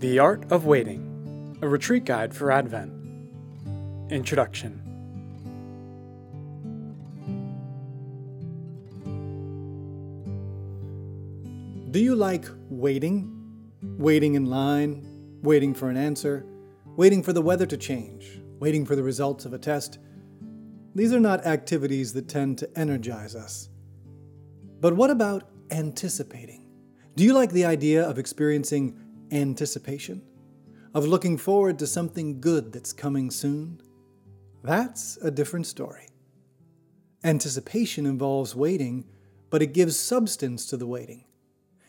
The 0.00 0.18
Art 0.18 0.50
of 0.50 0.64
Waiting, 0.64 1.58
a 1.60 1.68
retreat 1.68 2.06
guide 2.06 2.34
for 2.34 2.50
Advent. 2.50 2.90
Introduction. 4.10 4.80
Do 11.90 12.00
you 12.00 12.14
like 12.14 12.46
waiting? 12.70 13.30
Waiting 13.98 14.36
in 14.36 14.46
line, 14.46 15.06
waiting 15.42 15.74
for 15.74 15.90
an 15.90 15.98
answer, 15.98 16.46
waiting 16.96 17.22
for 17.22 17.34
the 17.34 17.42
weather 17.42 17.66
to 17.66 17.76
change, 17.76 18.40
waiting 18.58 18.86
for 18.86 18.96
the 18.96 19.02
results 19.02 19.44
of 19.44 19.52
a 19.52 19.58
test? 19.58 19.98
These 20.94 21.12
are 21.12 21.20
not 21.20 21.44
activities 21.44 22.14
that 22.14 22.26
tend 22.26 22.56
to 22.56 22.70
energize 22.74 23.34
us. 23.34 23.68
But 24.80 24.96
what 24.96 25.10
about 25.10 25.50
anticipating? 25.70 26.70
Do 27.16 27.22
you 27.22 27.34
like 27.34 27.50
the 27.50 27.66
idea 27.66 28.08
of 28.08 28.18
experiencing 28.18 28.96
anticipation? 29.32 30.22
Of 30.92 31.06
looking 31.06 31.38
forward 31.38 31.78
to 31.78 31.86
something 31.86 32.40
good 32.40 32.72
that's 32.72 32.92
coming 32.92 33.30
soon? 33.30 33.80
That's 34.62 35.16
a 35.18 35.30
different 35.30 35.66
story. 35.66 36.08
Anticipation 37.22 38.06
involves 38.06 38.56
waiting, 38.56 39.04
but 39.50 39.62
it 39.62 39.72
gives 39.72 39.98
substance 39.98 40.66
to 40.66 40.76
the 40.76 40.86
waiting. 40.86 41.24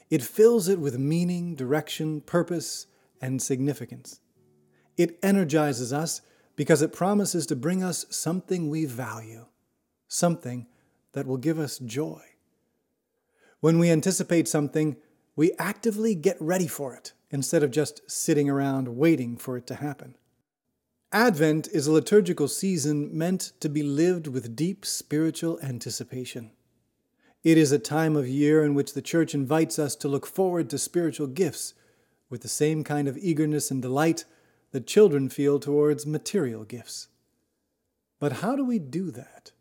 It 0.10 0.22
fills 0.22 0.68
it 0.68 0.80
with 0.80 1.00
meaning, 1.00 1.56
direction, 1.56 2.22
purpose, 2.22 2.88
and 3.22 3.42
significance. 3.42 4.20
It 4.98 5.18
energizes 5.24 5.94
us 5.94 6.22
because 6.56 6.82
it 6.82 6.94
promises 6.94 7.46
to 7.48 7.56
bring 7.56 7.84
us 7.84 8.06
something 8.10 8.70
we 8.70 8.86
value, 8.86 9.46
something 10.08 10.68
that 11.14 11.26
will 11.26 11.38
give 11.38 11.60
us 11.60 11.80
joy. 11.80 12.22
When 13.62 13.80
we 13.80 13.90
anticipate 13.90 14.48
something, 14.48 14.98
we 15.36 15.54
actively 15.58 16.14
get 16.14 16.38
ready 16.42 16.68
for 16.68 16.94
it 16.94 17.14
instead 17.32 17.64
of 17.64 17.72
just 17.72 18.02
sitting 18.10 18.50
around 18.50 18.98
waiting 18.98 19.38
for 19.38 19.58
it 19.58 19.66
to 19.68 19.76
happen. 19.76 20.16
Advent 21.14 21.68
is 21.74 21.88
a 21.88 21.92
liturgical 21.92 22.48
season 22.48 23.10
meant 23.18 23.52
to 23.60 23.68
be 23.68 23.84
lived 23.84 24.28
with 24.28 24.56
deep 24.56 24.86
spiritual 24.86 25.60
anticipation. 25.62 26.52
It 27.44 27.58
is 27.58 27.72
a 27.72 27.80
time 27.80 28.16
of 28.16 28.28
year 28.28 28.64
in 28.64 28.76
which 28.76 28.94
the 28.94 29.02
Church 29.02 29.34
invites 29.34 29.80
us 29.80 29.96
to 29.98 30.08
look 30.08 30.28
forward 30.28 30.70
to 30.70 30.78
spiritual 30.78 31.28
gifts 31.28 31.74
with 32.30 32.42
the 32.42 32.48
same 32.48 32.84
kind 32.84 33.08
of 33.08 33.18
eagerness 33.18 33.72
and 33.72 33.82
delight 33.82 34.26
that 34.72 34.88
children 34.88 35.28
feel 35.28 35.60
towards 35.60 36.06
material 36.06 36.64
gifts. 36.64 37.08
But 38.20 38.34
how 38.34 38.56
do 38.56 38.64
we 38.64 38.80
do 38.80 39.12
that? 39.12 39.52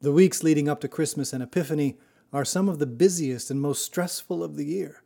The 0.00 0.12
weeks 0.12 0.42
leading 0.42 0.68
up 0.68 0.80
to 0.80 0.88
Christmas 0.88 1.32
and 1.32 1.42
Epiphany 1.42 1.98
are 2.32 2.44
some 2.44 2.68
of 2.68 2.78
the 2.78 2.86
busiest 2.86 3.50
and 3.50 3.60
most 3.60 3.84
stressful 3.84 4.42
of 4.42 4.56
the 4.56 4.64
year. 4.64 4.99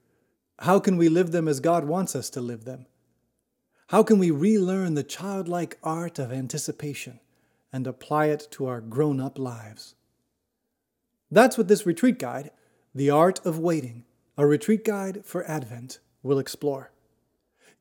How 0.60 0.78
can 0.78 0.96
we 0.96 1.08
live 1.08 1.32
them 1.32 1.48
as 1.48 1.60
God 1.60 1.84
wants 1.84 2.14
us 2.14 2.30
to 2.30 2.40
live 2.40 2.64
them? 2.64 2.86
How 3.88 4.02
can 4.02 4.18
we 4.18 4.30
relearn 4.30 4.94
the 4.94 5.02
childlike 5.02 5.78
art 5.82 6.18
of 6.18 6.32
anticipation 6.32 7.20
and 7.72 7.86
apply 7.86 8.26
it 8.26 8.48
to 8.52 8.66
our 8.66 8.80
grown 8.80 9.20
up 9.20 9.38
lives? 9.38 9.94
That's 11.30 11.58
what 11.58 11.68
this 11.68 11.86
retreat 11.86 12.18
guide, 12.18 12.50
The 12.94 13.10
Art 13.10 13.44
of 13.44 13.58
Waiting, 13.58 14.04
a 14.38 14.46
retreat 14.46 14.84
guide 14.84 15.24
for 15.24 15.48
Advent, 15.48 15.98
will 16.22 16.38
explore. 16.38 16.92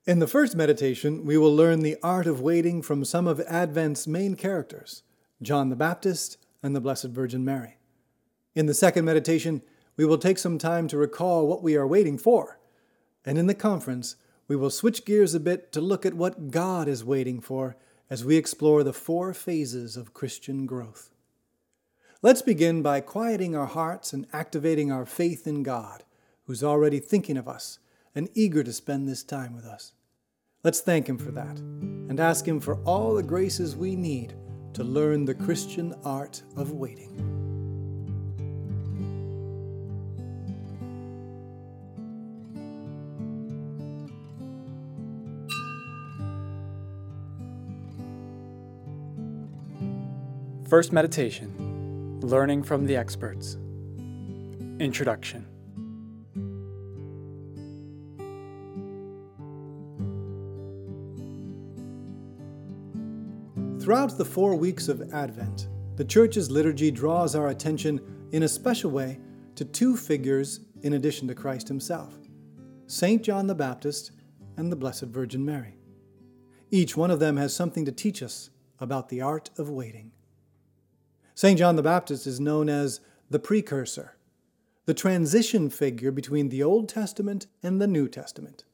In 0.05 0.19
the 0.19 0.27
first 0.27 0.55
meditation, 0.55 1.25
we 1.25 1.37
will 1.37 1.55
learn 1.55 1.79
the 1.79 1.97
art 2.03 2.27
of 2.27 2.41
waiting 2.41 2.81
from 2.81 3.05
some 3.05 3.27
of 3.27 3.39
Advent's 3.41 4.05
main 4.07 4.35
characters, 4.35 5.03
John 5.41 5.69
the 5.69 5.75
Baptist 5.75 6.37
and 6.61 6.75
the 6.75 6.81
Blessed 6.81 7.05
Virgin 7.05 7.45
Mary. 7.45 7.77
In 8.55 8.65
the 8.65 8.73
second 8.73 9.05
meditation, 9.05 9.61
we 9.95 10.05
will 10.05 10.17
take 10.17 10.37
some 10.37 10.57
time 10.57 10.87
to 10.89 10.97
recall 10.97 11.47
what 11.47 11.63
we 11.63 11.77
are 11.77 11.87
waiting 11.87 12.17
for. 12.17 12.59
And 13.25 13.37
in 13.37 13.47
the 13.47 13.53
conference, 13.53 14.15
we 14.47 14.55
will 14.55 14.69
switch 14.69 15.05
gears 15.05 15.33
a 15.33 15.39
bit 15.39 15.71
to 15.71 15.81
look 15.81 16.05
at 16.05 16.13
what 16.13 16.51
God 16.51 16.87
is 16.87 17.03
waiting 17.03 17.39
for 17.39 17.77
as 18.09 18.25
we 18.25 18.35
explore 18.35 18.83
the 18.83 18.93
four 18.93 19.33
phases 19.33 19.95
of 19.95 20.13
Christian 20.13 20.65
growth. 20.65 21.11
Let's 22.21 22.41
begin 22.41 22.81
by 22.81 23.01
quieting 23.01 23.55
our 23.55 23.65
hearts 23.65 24.13
and 24.13 24.27
activating 24.31 24.91
our 24.91 25.05
faith 25.05 25.47
in 25.47 25.63
God, 25.63 26.03
who's 26.45 26.63
already 26.63 26.99
thinking 26.99 27.37
of 27.37 27.47
us 27.47 27.79
and 28.15 28.29
eager 28.33 28.63
to 28.63 28.73
spend 28.73 29.07
this 29.07 29.23
time 29.23 29.55
with 29.55 29.65
us. 29.65 29.93
Let's 30.63 30.79
thank 30.79 31.07
Him 31.07 31.17
for 31.17 31.31
that 31.31 31.57
and 31.59 32.19
ask 32.19 32.47
Him 32.47 32.59
for 32.59 32.75
all 32.83 33.13
the 33.13 33.23
graces 33.23 33.75
we 33.75 33.95
need 33.95 34.35
to 34.73 34.83
learn 34.83 35.25
the 35.25 35.33
Christian 35.33 35.93
art 36.03 36.41
of 36.55 36.71
waiting. 36.71 37.52
First 50.73 50.91
meditation 50.91 52.19
Learning 52.21 52.63
from 52.63 52.87
the 52.87 52.95
Experts. 52.95 53.57
Introduction. 54.79 55.45
Throughout 63.79 64.17
the 64.17 64.25
four 64.25 64.55
weeks 64.55 64.87
of 64.87 65.13
Advent, 65.13 65.67
the 65.95 66.03
Church's 66.03 66.49
liturgy 66.49 66.89
draws 66.89 67.35
our 67.35 67.49
attention 67.49 68.01
in 68.31 68.41
a 68.41 68.47
special 68.47 68.89
way 68.89 69.19
to 69.53 69.65
two 69.65 69.95
figures 69.95 70.61
in 70.81 70.93
addition 70.93 71.27
to 71.27 71.35
Christ 71.35 71.67
Himself 71.67 72.17
St. 72.87 73.21
John 73.21 73.45
the 73.45 73.53
Baptist 73.53 74.09
and 74.57 74.71
the 74.71 74.75
Blessed 74.75 75.03
Virgin 75.03 75.45
Mary. 75.45 75.77
Each 76.71 76.97
one 76.97 77.11
of 77.11 77.19
them 77.19 77.37
has 77.37 77.55
something 77.55 77.85
to 77.85 77.91
teach 77.91 78.23
us 78.23 78.49
about 78.79 79.09
the 79.09 79.21
art 79.21 79.51
of 79.59 79.69
waiting. 79.69 80.13
St. 81.35 81.57
John 81.57 81.75
the 81.75 81.83
Baptist 81.83 82.27
is 82.27 82.39
known 82.39 82.69
as 82.69 82.99
the 83.29 83.39
precursor, 83.39 84.15
the 84.85 84.93
transition 84.93 85.69
figure 85.69 86.11
between 86.11 86.49
the 86.49 86.61
Old 86.61 86.87
Testament 86.87 87.47
and 87.63 87.81
the 87.81 87.87
New 87.87 88.07
Testament. 88.07 88.65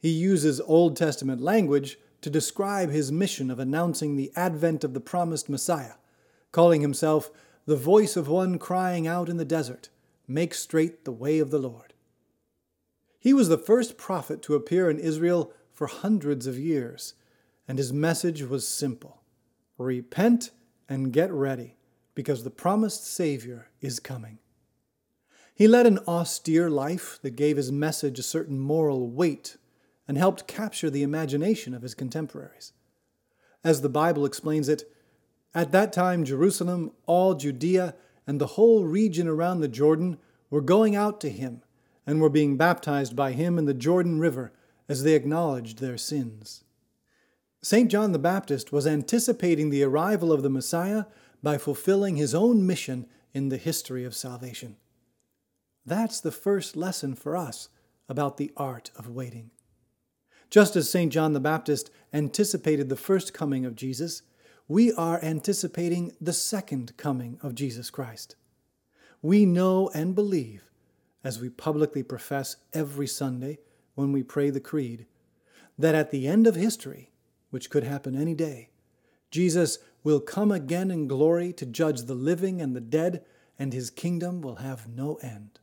He 0.00 0.08
uses 0.08 0.60
Old 0.60 0.96
Testament 0.96 1.40
language 1.40 1.98
to 2.22 2.30
describe 2.30 2.90
his 2.90 3.12
mission 3.12 3.50
of 3.50 3.60
announcing 3.60 4.16
the 4.16 4.32
advent 4.34 4.82
of 4.82 4.94
the 4.94 5.00
promised 5.00 5.48
Messiah, 5.48 5.94
calling 6.50 6.80
himself 6.80 7.30
the 7.66 7.76
voice 7.76 8.16
of 8.16 8.28
one 8.28 8.58
crying 8.58 9.06
out 9.06 9.28
in 9.28 9.36
the 9.36 9.44
desert, 9.44 9.88
Make 10.26 10.54
straight 10.54 11.04
the 11.04 11.12
way 11.12 11.38
of 11.38 11.50
the 11.50 11.58
Lord. 11.58 11.94
He 13.20 13.32
was 13.32 13.48
the 13.48 13.58
first 13.58 13.96
prophet 13.96 14.42
to 14.42 14.54
appear 14.54 14.90
in 14.90 14.98
Israel 14.98 15.52
for 15.72 15.86
hundreds 15.86 16.48
of 16.48 16.58
years, 16.58 17.14
and 17.68 17.78
his 17.78 17.92
message 17.92 18.42
was 18.42 18.66
simple 18.66 19.22
Repent 19.78 20.50
and 20.92 21.10
get 21.10 21.32
ready, 21.32 21.74
because 22.14 22.44
the 22.44 22.50
promised 22.50 23.06
Savior 23.06 23.68
is 23.80 23.98
coming. 23.98 24.38
He 25.54 25.66
led 25.66 25.86
an 25.86 26.00
austere 26.06 26.68
life 26.68 27.18
that 27.22 27.34
gave 27.34 27.56
his 27.56 27.72
message 27.72 28.18
a 28.18 28.22
certain 28.22 28.58
moral 28.58 29.08
weight 29.08 29.56
and 30.06 30.18
helped 30.18 30.46
capture 30.46 30.90
the 30.90 31.02
imagination 31.02 31.72
of 31.72 31.80
his 31.80 31.94
contemporaries. 31.94 32.74
As 33.64 33.80
the 33.80 33.88
Bible 33.88 34.26
explains 34.26 34.68
it, 34.68 34.84
at 35.54 35.72
that 35.72 35.94
time 35.94 36.24
Jerusalem, 36.24 36.92
all 37.06 37.34
Judea, 37.36 37.94
and 38.26 38.38
the 38.38 38.48
whole 38.48 38.84
region 38.84 39.28
around 39.28 39.60
the 39.60 39.68
Jordan 39.68 40.18
were 40.50 40.60
going 40.60 40.94
out 40.94 41.22
to 41.22 41.30
him 41.30 41.62
and 42.06 42.20
were 42.20 42.28
being 42.28 42.58
baptized 42.58 43.16
by 43.16 43.32
him 43.32 43.58
in 43.58 43.64
the 43.64 43.72
Jordan 43.72 44.18
River 44.18 44.52
as 44.90 45.04
they 45.04 45.14
acknowledged 45.14 45.78
their 45.78 45.96
sins. 45.96 46.64
St. 47.64 47.88
John 47.88 48.10
the 48.10 48.18
Baptist 48.18 48.72
was 48.72 48.88
anticipating 48.88 49.70
the 49.70 49.84
arrival 49.84 50.32
of 50.32 50.42
the 50.42 50.50
Messiah 50.50 51.04
by 51.44 51.58
fulfilling 51.58 52.16
his 52.16 52.34
own 52.34 52.66
mission 52.66 53.06
in 53.32 53.50
the 53.50 53.56
history 53.56 54.04
of 54.04 54.16
salvation. 54.16 54.76
That's 55.86 56.20
the 56.20 56.32
first 56.32 56.76
lesson 56.76 57.14
for 57.14 57.36
us 57.36 57.68
about 58.08 58.36
the 58.36 58.50
art 58.56 58.90
of 58.96 59.08
waiting. 59.08 59.52
Just 60.50 60.74
as 60.74 60.90
St. 60.90 61.12
John 61.12 61.34
the 61.34 61.40
Baptist 61.40 61.88
anticipated 62.12 62.88
the 62.88 62.96
first 62.96 63.32
coming 63.32 63.64
of 63.64 63.76
Jesus, 63.76 64.22
we 64.66 64.92
are 64.92 65.22
anticipating 65.22 66.12
the 66.20 66.32
second 66.32 66.96
coming 66.96 67.38
of 67.42 67.54
Jesus 67.54 67.90
Christ. 67.90 68.34
We 69.22 69.46
know 69.46 69.88
and 69.94 70.16
believe, 70.16 70.68
as 71.22 71.40
we 71.40 71.48
publicly 71.48 72.02
profess 72.02 72.56
every 72.72 73.06
Sunday 73.06 73.60
when 73.94 74.10
we 74.10 74.24
pray 74.24 74.50
the 74.50 74.60
Creed, 74.60 75.06
that 75.78 75.94
at 75.94 76.10
the 76.10 76.26
end 76.26 76.48
of 76.48 76.56
history, 76.56 77.11
which 77.52 77.70
could 77.70 77.84
happen 77.84 78.16
any 78.16 78.34
day. 78.34 78.70
Jesus 79.30 79.78
will 80.02 80.20
come 80.20 80.50
again 80.50 80.90
in 80.90 81.06
glory 81.06 81.52
to 81.52 81.64
judge 81.64 82.02
the 82.02 82.14
living 82.14 82.60
and 82.60 82.74
the 82.74 82.80
dead, 82.80 83.24
and 83.58 83.72
his 83.72 83.90
kingdom 83.90 84.40
will 84.40 84.56
have 84.56 84.88
no 84.88 85.16
end. 85.22 85.60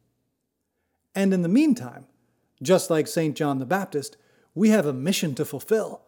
And 1.14 1.34
in 1.34 1.42
the 1.42 1.50
meantime, 1.50 2.06
just 2.62 2.90
like 2.90 3.08
St. 3.08 3.36
John 3.36 3.60
the 3.60 3.66
Baptist, 3.66 4.16
we 4.56 4.70
have 4.70 4.86
a 4.86 4.94
mission 4.94 5.36
to 5.36 5.46
fulfill 5.46 6.04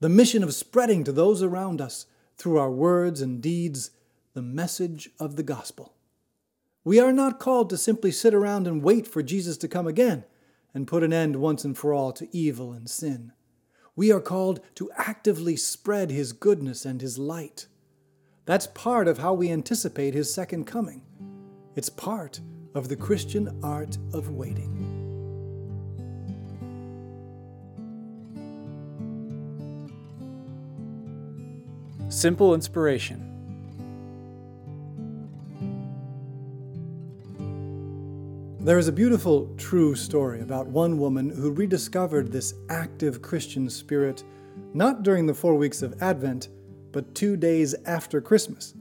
the 0.00 0.08
mission 0.08 0.42
of 0.42 0.54
spreading 0.54 1.04
to 1.04 1.12
those 1.12 1.42
around 1.42 1.80
us, 1.80 2.06
through 2.36 2.58
our 2.58 2.70
words 2.70 3.22
and 3.22 3.40
deeds, 3.40 3.90
the 4.34 4.42
message 4.42 5.08
of 5.18 5.36
the 5.36 5.42
gospel. 5.42 5.94
We 6.84 7.00
are 7.00 7.12
not 7.12 7.40
called 7.40 7.70
to 7.70 7.78
simply 7.78 8.12
sit 8.12 8.34
around 8.34 8.66
and 8.66 8.82
wait 8.82 9.06
for 9.06 9.22
Jesus 9.22 9.56
to 9.56 9.68
come 9.68 9.86
again 9.86 10.24
and 10.74 10.86
put 10.86 11.02
an 11.02 11.14
end 11.14 11.36
once 11.36 11.64
and 11.64 11.76
for 11.76 11.94
all 11.94 12.12
to 12.12 12.28
evil 12.36 12.72
and 12.72 12.90
sin. 12.90 13.32
We 13.96 14.12
are 14.12 14.20
called 14.20 14.60
to 14.74 14.90
actively 14.94 15.56
spread 15.56 16.10
His 16.10 16.34
goodness 16.34 16.84
and 16.84 17.00
His 17.00 17.18
light. 17.18 17.66
That's 18.44 18.66
part 18.66 19.08
of 19.08 19.16
how 19.18 19.32
we 19.32 19.50
anticipate 19.50 20.12
His 20.12 20.32
second 20.32 20.66
coming. 20.66 21.00
It's 21.74 21.88
part 21.88 22.40
of 22.74 22.90
the 22.90 22.96
Christian 22.96 23.58
art 23.62 23.96
of 24.12 24.30
waiting. 24.30 24.92
Simple 32.10 32.54
inspiration. 32.54 33.35
There 38.66 38.80
is 38.80 38.88
a 38.88 38.92
beautiful, 38.92 39.54
true 39.56 39.94
story 39.94 40.40
about 40.40 40.66
one 40.66 40.98
woman 40.98 41.30
who 41.30 41.52
rediscovered 41.52 42.32
this 42.32 42.54
active 42.68 43.22
Christian 43.22 43.70
spirit 43.70 44.24
not 44.74 45.04
during 45.04 45.24
the 45.24 45.34
four 45.34 45.54
weeks 45.54 45.82
of 45.82 46.02
Advent, 46.02 46.48
but 46.90 47.14
two 47.14 47.36
days 47.36 47.76
after 47.84 48.20
Christmas. 48.20 48.74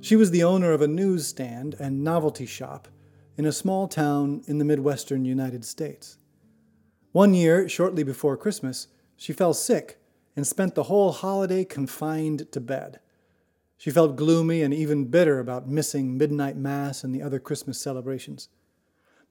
She 0.00 0.16
was 0.16 0.30
the 0.30 0.44
owner 0.44 0.72
of 0.72 0.80
a 0.80 0.88
newsstand 0.88 1.76
and 1.78 2.02
novelty 2.02 2.46
shop 2.46 2.88
in 3.36 3.44
a 3.44 3.52
small 3.52 3.86
town 3.86 4.44
in 4.46 4.56
the 4.56 4.64
Midwestern 4.64 5.26
United 5.26 5.66
States. 5.66 6.16
One 7.10 7.34
year, 7.34 7.68
shortly 7.68 8.04
before 8.04 8.38
Christmas, 8.38 8.88
she 9.14 9.34
fell 9.34 9.52
sick 9.52 10.00
and 10.34 10.46
spent 10.46 10.74
the 10.74 10.84
whole 10.84 11.12
holiday 11.12 11.66
confined 11.66 12.50
to 12.50 12.60
bed. 12.62 12.98
She 13.76 13.90
felt 13.90 14.16
gloomy 14.16 14.62
and 14.62 14.72
even 14.72 15.04
bitter 15.04 15.38
about 15.38 15.68
missing 15.68 16.16
midnight 16.16 16.56
mass 16.56 17.04
and 17.04 17.14
the 17.14 17.20
other 17.20 17.38
Christmas 17.38 17.78
celebrations. 17.78 18.48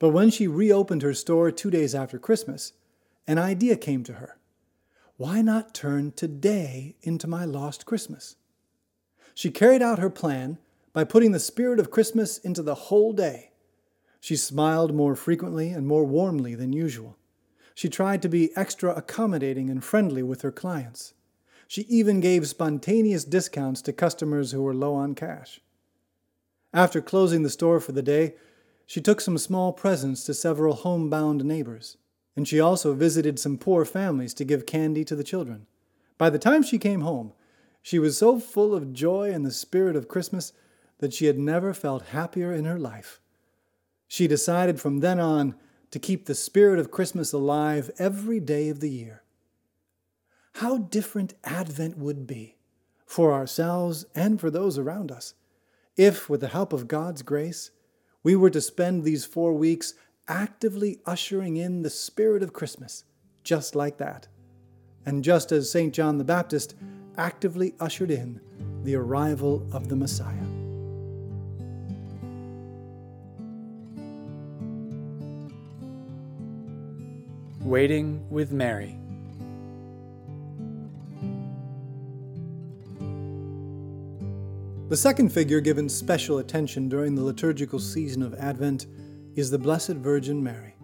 But 0.01 0.09
when 0.09 0.31
she 0.31 0.47
reopened 0.47 1.03
her 1.03 1.13
store 1.13 1.51
two 1.51 1.69
days 1.69 1.93
after 1.93 2.17
Christmas, 2.17 2.73
an 3.27 3.37
idea 3.37 3.77
came 3.77 4.03
to 4.05 4.13
her. 4.13 4.39
Why 5.17 5.43
not 5.43 5.75
turn 5.75 6.13
today 6.13 6.95
into 7.03 7.27
my 7.27 7.45
lost 7.45 7.85
Christmas? 7.85 8.35
She 9.35 9.51
carried 9.51 9.83
out 9.83 9.99
her 9.99 10.09
plan 10.09 10.57
by 10.91 11.03
putting 11.03 11.33
the 11.33 11.39
spirit 11.39 11.79
of 11.79 11.91
Christmas 11.91 12.39
into 12.39 12.63
the 12.63 12.89
whole 12.89 13.13
day. 13.13 13.51
She 14.19 14.35
smiled 14.35 14.91
more 14.91 15.15
frequently 15.15 15.69
and 15.69 15.85
more 15.85 16.03
warmly 16.03 16.55
than 16.55 16.73
usual. 16.73 17.15
She 17.75 17.87
tried 17.87 18.23
to 18.23 18.27
be 18.27 18.49
extra 18.57 18.95
accommodating 18.95 19.69
and 19.69 19.83
friendly 19.83 20.23
with 20.23 20.41
her 20.41 20.51
clients. 20.51 21.13
She 21.67 21.83
even 21.83 22.21
gave 22.21 22.47
spontaneous 22.47 23.23
discounts 23.23 23.83
to 23.83 23.93
customers 23.93 24.51
who 24.51 24.63
were 24.63 24.73
low 24.73 24.95
on 24.95 25.13
cash. 25.13 25.61
After 26.73 27.01
closing 27.01 27.43
the 27.43 27.51
store 27.51 27.79
for 27.79 27.91
the 27.91 28.01
day, 28.01 28.33
she 28.85 29.01
took 29.01 29.21
some 29.21 29.37
small 29.37 29.73
presents 29.73 30.23
to 30.25 30.33
several 30.33 30.75
homebound 30.75 31.45
neighbors, 31.45 31.97
and 32.35 32.47
she 32.47 32.59
also 32.59 32.93
visited 32.93 33.39
some 33.39 33.57
poor 33.57 33.85
families 33.85 34.33
to 34.33 34.45
give 34.45 34.65
candy 34.65 35.03
to 35.05 35.15
the 35.15 35.23
children. 35.23 35.67
By 36.17 36.29
the 36.29 36.39
time 36.39 36.63
she 36.63 36.77
came 36.77 37.01
home, 37.01 37.33
she 37.81 37.99
was 37.99 38.17
so 38.17 38.39
full 38.39 38.75
of 38.75 38.93
joy 38.93 39.31
and 39.31 39.45
the 39.45 39.51
spirit 39.51 39.95
of 39.95 40.07
Christmas 40.07 40.53
that 40.99 41.13
she 41.13 41.25
had 41.25 41.39
never 41.39 41.73
felt 41.73 42.07
happier 42.07 42.53
in 42.53 42.65
her 42.65 42.79
life. 42.79 43.19
She 44.07 44.27
decided 44.27 44.79
from 44.79 44.99
then 44.99 45.19
on 45.19 45.55
to 45.89 45.99
keep 45.99 46.25
the 46.25 46.35
spirit 46.35 46.79
of 46.79 46.91
Christmas 46.91 47.33
alive 47.33 47.89
every 47.97 48.39
day 48.39 48.69
of 48.69 48.79
the 48.79 48.89
year. 48.89 49.23
How 50.55 50.77
different 50.77 51.33
Advent 51.43 51.97
would 51.97 52.27
be 52.27 52.57
for 53.05 53.33
ourselves 53.33 54.05
and 54.13 54.39
for 54.39 54.49
those 54.49 54.77
around 54.77 55.11
us 55.11 55.33
if, 55.97 56.29
with 56.29 56.41
the 56.41 56.47
help 56.49 56.71
of 56.71 56.87
God's 56.87 57.21
grace, 57.21 57.71
we 58.23 58.35
were 58.35 58.49
to 58.51 58.61
spend 58.61 59.03
these 59.03 59.25
four 59.25 59.53
weeks 59.53 59.93
actively 60.27 60.99
ushering 61.05 61.57
in 61.57 61.81
the 61.81 61.89
spirit 61.89 62.43
of 62.43 62.53
Christmas, 62.53 63.03
just 63.43 63.75
like 63.75 63.97
that. 63.97 64.27
And 65.05 65.23
just 65.23 65.51
as 65.51 65.71
St. 65.71 65.93
John 65.93 66.17
the 66.17 66.23
Baptist 66.23 66.75
actively 67.17 67.73
ushered 67.79 68.11
in 68.11 68.39
the 68.83 68.95
arrival 68.95 69.67
of 69.71 69.89
the 69.89 69.95
Messiah. 69.95 70.35
Waiting 77.61 78.25
with 78.29 78.51
Mary. 78.51 79.00
The 84.91 84.97
second 84.97 85.29
figure 85.29 85.61
given 85.61 85.87
special 85.87 86.39
attention 86.39 86.89
during 86.89 87.15
the 87.15 87.23
liturgical 87.23 87.79
season 87.79 88.21
of 88.21 88.33
Advent 88.33 88.87
is 89.35 89.49
the 89.49 89.57
Blessed 89.57 89.93
Virgin 89.93 90.43
Mary. 90.43 90.75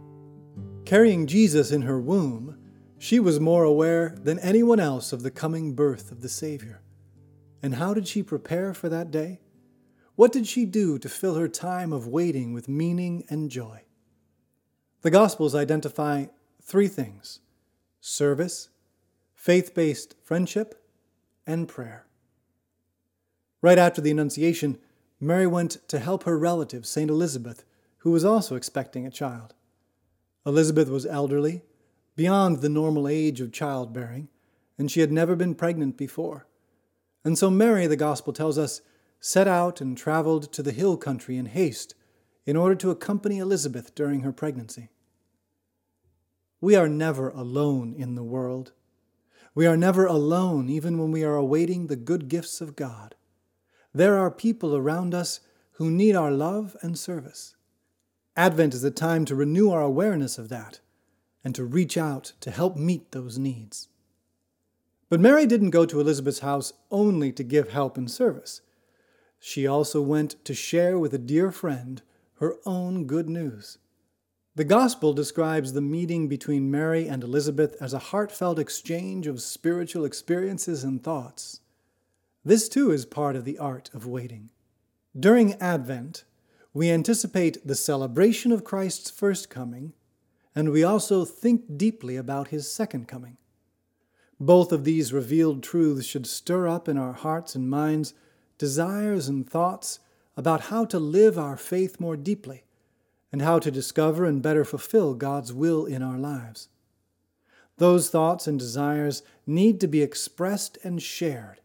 Carrying 0.86 1.28
Jesus 1.28 1.74
in 1.74 1.82
her 1.82 2.00
womb, 2.00 2.58
she 2.98 3.20
was 3.20 3.42
more 3.42 3.66
aware 3.66 4.16
than 4.24 4.40
anyone 4.40 4.80
else 4.80 5.12
of 5.12 5.24
the 5.24 5.30
coming 5.30 5.74
birth 5.74 6.10
of 6.10 6.22
the 6.22 6.30
Savior. 6.30 6.82
And 7.62 7.76
how 7.76 7.94
did 7.94 8.08
she 8.08 8.24
prepare 8.24 8.74
for 8.74 8.88
that 8.88 9.12
day? 9.12 9.42
What 10.16 10.32
did 10.32 10.48
she 10.48 10.64
do 10.64 10.98
to 11.00 11.10
fill 11.10 11.36
her 11.36 11.50
time 11.50 11.92
of 11.92 12.08
waiting 12.08 12.54
with 12.54 12.70
meaning 12.70 13.26
and 13.30 13.52
joy? 13.52 13.82
The 15.02 15.12
Gospels 15.12 15.54
identify 15.54 16.28
three 16.62 16.88
things 16.88 17.42
service, 18.00 18.70
faith 19.36 19.76
based 19.76 20.16
friendship, 20.24 20.82
and 21.46 21.68
prayer. 21.68 22.07
Right 23.68 23.78
after 23.78 24.00
the 24.00 24.12
Annunciation, 24.12 24.78
Mary 25.20 25.46
went 25.46 25.86
to 25.90 26.00
help 26.00 26.24
her 26.24 26.40
relative, 26.40 26.86
St. 26.86 27.12
Elizabeth, 27.12 27.66
who 27.98 28.12
was 28.12 28.24
also 28.24 28.56
expecting 28.56 29.06
a 29.06 29.12
child. 29.12 29.56
Elizabeth 30.46 30.88
was 30.88 31.06
elderly, 31.06 31.64
beyond 32.16 32.62
the 32.62 32.70
normal 32.70 33.10
age 33.10 33.42
of 33.42 33.52
childbearing, 33.52 34.30
and 34.78 34.90
she 34.90 35.02
had 35.02 35.12
never 35.12 35.36
been 35.36 35.54
pregnant 35.54 35.98
before. 35.98 36.48
And 37.26 37.38
so 37.38 37.50
Mary, 37.50 37.88
the 37.88 37.98
Gospel 37.98 38.32
tells 38.32 38.58
us, 38.58 38.80
set 39.20 39.50
out 39.50 39.82
and 39.82 39.98
traveled 39.98 40.54
to 40.54 40.64
the 40.64 40.72
hill 40.72 40.96
country 40.96 41.36
in 41.36 41.48
haste 41.48 41.94
in 42.46 42.56
order 42.56 42.76
to 42.76 42.90
accompany 42.90 43.38
Elizabeth 43.38 43.94
during 43.94 44.22
her 44.22 44.32
pregnancy. 44.32 44.92
We 46.62 46.78
are 46.78 46.88
never 46.88 47.32
alone 47.32 47.94
in 47.98 48.16
the 48.16 48.24
world. 48.24 48.72
We 49.54 49.68
are 49.68 49.76
never 49.76 50.06
alone 50.06 50.70
even 50.70 50.98
when 50.98 51.12
we 51.12 51.26
are 51.26 51.36
awaiting 51.36 51.88
the 51.88 51.98
good 51.98 52.30
gifts 52.30 52.62
of 52.62 52.78
God. 52.78 53.16
There 53.98 54.20
are 54.20 54.30
people 54.30 54.76
around 54.76 55.16
us 55.16 55.40
who 55.72 55.90
need 55.90 56.16
our 56.16 56.30
love 56.30 56.78
and 56.84 57.00
service. 57.00 57.56
Advent 58.36 58.76
is 58.76 58.84
a 58.84 58.92
time 58.92 59.26
to 59.26 59.34
renew 59.34 59.72
our 59.72 59.82
awareness 59.82 60.38
of 60.38 60.50
that 60.50 60.82
and 61.44 61.56
to 61.56 61.66
reach 61.66 61.98
out 61.98 62.34
to 62.42 62.52
help 62.52 62.76
meet 62.78 63.12
those 63.12 63.40
needs. 63.40 63.88
But 65.10 65.20
Mary 65.20 65.48
didn't 65.48 65.72
go 65.72 65.84
to 65.88 66.00
Elizabeth's 66.00 66.42
house 66.42 66.74
only 66.92 67.32
to 67.32 67.44
give 67.44 67.70
help 67.70 67.98
and 67.98 68.10
service. 68.12 68.62
She 69.40 69.66
also 69.66 70.00
went 70.00 70.46
to 70.46 70.54
share 70.54 71.00
with 71.00 71.16
a 71.16 71.18
dear 71.18 71.52
friend 71.52 72.04
her 72.36 72.58
own 72.68 73.06
good 73.06 73.28
news. 73.28 73.80
The 74.54 74.64
Gospel 74.64 75.12
describes 75.12 75.74
the 75.74 75.82
meeting 75.82 76.28
between 76.28 76.70
Mary 76.70 77.08
and 77.08 77.24
Elizabeth 77.24 77.76
as 77.82 77.96
a 77.96 78.10
heartfelt 78.14 78.60
exchange 78.60 79.26
of 79.26 79.42
spiritual 79.42 80.06
experiences 80.06 80.84
and 80.84 81.04
thoughts. 81.04 81.62
This 82.48 82.70
too 82.70 82.92
is 82.92 83.06
part 83.06 83.36
of 83.36 83.44
the 83.44 83.58
art 83.58 83.90
of 83.94 84.08
waiting. 84.08 84.52
During 85.20 85.56
Advent, 85.56 86.24
we 86.74 86.90
anticipate 86.90 87.68
the 87.68 87.76
celebration 87.76 88.54
of 88.54 88.64
Christ's 88.64 89.10
first 89.10 89.50
coming, 89.50 89.92
and 90.56 90.72
we 90.72 90.82
also 90.82 91.26
think 91.26 91.78
deeply 91.78 92.16
about 92.16 92.48
his 92.48 92.72
second 92.72 93.06
coming. 93.06 93.36
Both 94.40 94.72
of 94.72 94.86
these 94.86 95.12
revealed 95.12 95.62
truths 95.62 96.06
should 96.06 96.26
stir 96.26 96.70
up 96.70 96.88
in 96.88 96.98
our 96.98 97.12
hearts 97.12 97.54
and 97.54 97.70
minds 97.70 98.14
desires 98.58 99.28
and 99.28 99.46
thoughts 99.46 100.00
about 100.38 100.62
how 100.72 100.86
to 100.86 101.00
live 101.00 101.38
our 101.38 101.58
faith 101.58 102.00
more 102.00 102.16
deeply 102.16 102.64
and 103.30 103.42
how 103.42 103.60
to 103.60 103.70
discover 103.70 104.24
and 104.24 104.42
better 104.42 104.64
fulfill 104.64 105.16
God's 105.16 105.52
will 105.52 105.86
in 105.86 106.02
our 106.02 106.18
lives. 106.18 106.70
Those 107.76 108.10
thoughts 108.10 108.48
and 108.48 108.58
desires 108.58 109.22
need 109.46 109.82
to 109.82 109.88
be 109.88 110.02
expressed 110.02 110.78
and 110.86 111.04
shared 111.04 111.60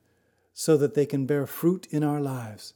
so 0.54 0.76
that 0.76 0.94
they 0.94 1.06
can 1.06 1.26
bear 1.26 1.46
fruit 1.46 1.86
in 1.90 2.04
our 2.04 2.20
lives. 2.20 2.74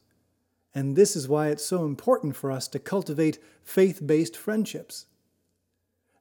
And 0.74 0.94
this 0.94 1.16
is 1.16 1.28
why 1.28 1.48
it's 1.48 1.64
so 1.64 1.84
important 1.84 2.36
for 2.36 2.50
us 2.50 2.68
to 2.68 2.78
cultivate 2.78 3.38
faith 3.64 4.06
based 4.06 4.36
friendships. 4.36 5.06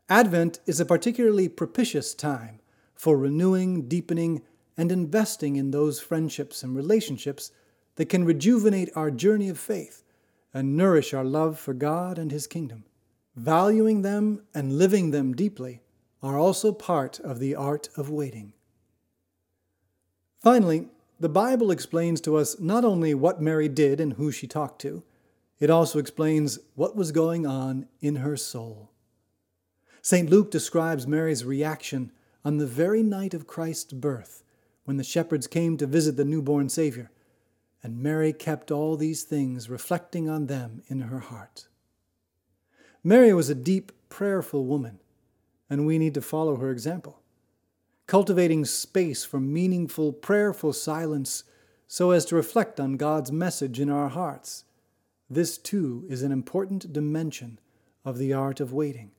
Advent 0.08 0.60
is 0.66 0.80
a 0.80 0.86
particularly 0.86 1.50
propitious 1.50 2.14
time 2.14 2.60
for 2.94 3.18
renewing, 3.18 3.88
deepening, 3.88 4.44
and 4.78 4.92
investing 4.92 5.56
in 5.56 5.72
those 5.72 6.00
friendships 6.00 6.64
and 6.64 6.76
relationships 6.76 7.52
that 7.96 8.10
can 8.10 8.26
rejuvenate 8.26 8.90
our 8.96 9.10
journey 9.10 9.50
of 9.50 9.60
faith 9.60 10.04
and 10.54 10.78
nourish 10.78 11.14
our 11.14 11.24
love 11.24 11.60
for 11.60 11.74
God 11.74 12.18
and 12.18 12.32
His 12.32 12.48
kingdom. 12.48 12.86
Valuing 13.36 14.02
them 14.02 14.44
and 14.54 14.78
living 14.78 15.12
them 15.12 15.34
deeply 15.34 15.82
are 16.24 16.38
also 16.38 16.72
part 16.72 17.20
of 17.20 17.40
the 17.40 17.56
art 17.56 17.90
of 17.98 18.10
waiting. 18.10 18.54
Finally, 20.42 20.88
the 21.20 21.30
Bible 21.30 21.72
explains 21.72 22.20
to 22.22 22.36
us 22.36 22.60
not 22.60 22.84
only 22.84 23.14
what 23.14 23.42
Mary 23.42 23.70
did 23.70 24.00
and 24.00 24.14
who 24.14 24.32
she 24.32 24.48
talked 24.48 24.82
to, 24.82 25.04
it 25.60 25.70
also 25.70 26.00
explains 26.00 26.60
what 26.76 26.96
was 26.96 27.12
going 27.12 27.46
on 27.46 27.88
in 28.02 28.18
her 28.18 28.36
soul. 28.36 28.92
St. 30.02 30.30
Luke 30.30 30.52
describes 30.52 31.08
Mary's 31.08 31.46
reaction 31.46 32.12
on 32.44 32.58
the 32.58 32.68
very 32.68 33.02
night 33.02 33.34
of 33.34 33.48
Christ's 33.48 33.94
birth 33.94 34.44
when 34.84 34.98
the 34.98 35.04
shepherds 35.04 35.48
came 35.48 35.78
to 35.78 35.88
visit 35.88 36.16
the 36.16 36.26
newborn 36.26 36.70
Savior, 36.70 37.10
and 37.82 37.98
Mary 37.98 38.34
kept 38.34 38.70
all 38.70 38.98
these 38.98 39.24
things, 39.24 39.70
reflecting 39.70 40.30
on 40.30 40.46
them 40.46 40.84
in 40.88 41.02
her 41.02 41.20
heart. 41.20 41.68
Mary 43.04 43.34
was 43.34 43.50
a 43.50 43.56
deep, 43.56 43.92
prayerful 44.10 44.66
woman, 44.66 45.00
and 45.70 45.86
we 45.86 45.98
need 45.98 46.14
to 46.14 46.22
follow 46.22 46.58
her 46.58 46.70
example, 46.72 47.22
cultivating 48.08 48.66
space 48.66 49.26
for 49.26 49.40
meaningful, 49.40 50.14
prayerful 50.14 50.74
silence 50.74 51.44
so 51.88 52.12
as 52.12 52.26
to 52.26 52.36
reflect 52.36 52.80
on 52.80 52.98
God's 52.98 53.32
message 53.32 53.80
in 53.80 53.90
our 53.90 54.10
hearts. 54.10 54.64
This, 55.30 55.58
too, 55.58 56.06
is 56.10 56.22
an 56.24 56.32
important 56.32 56.94
dimension 56.94 57.60
of 58.04 58.18
the 58.18 58.34
art 58.34 58.60
of 58.60 58.74
waiting. 58.74 59.12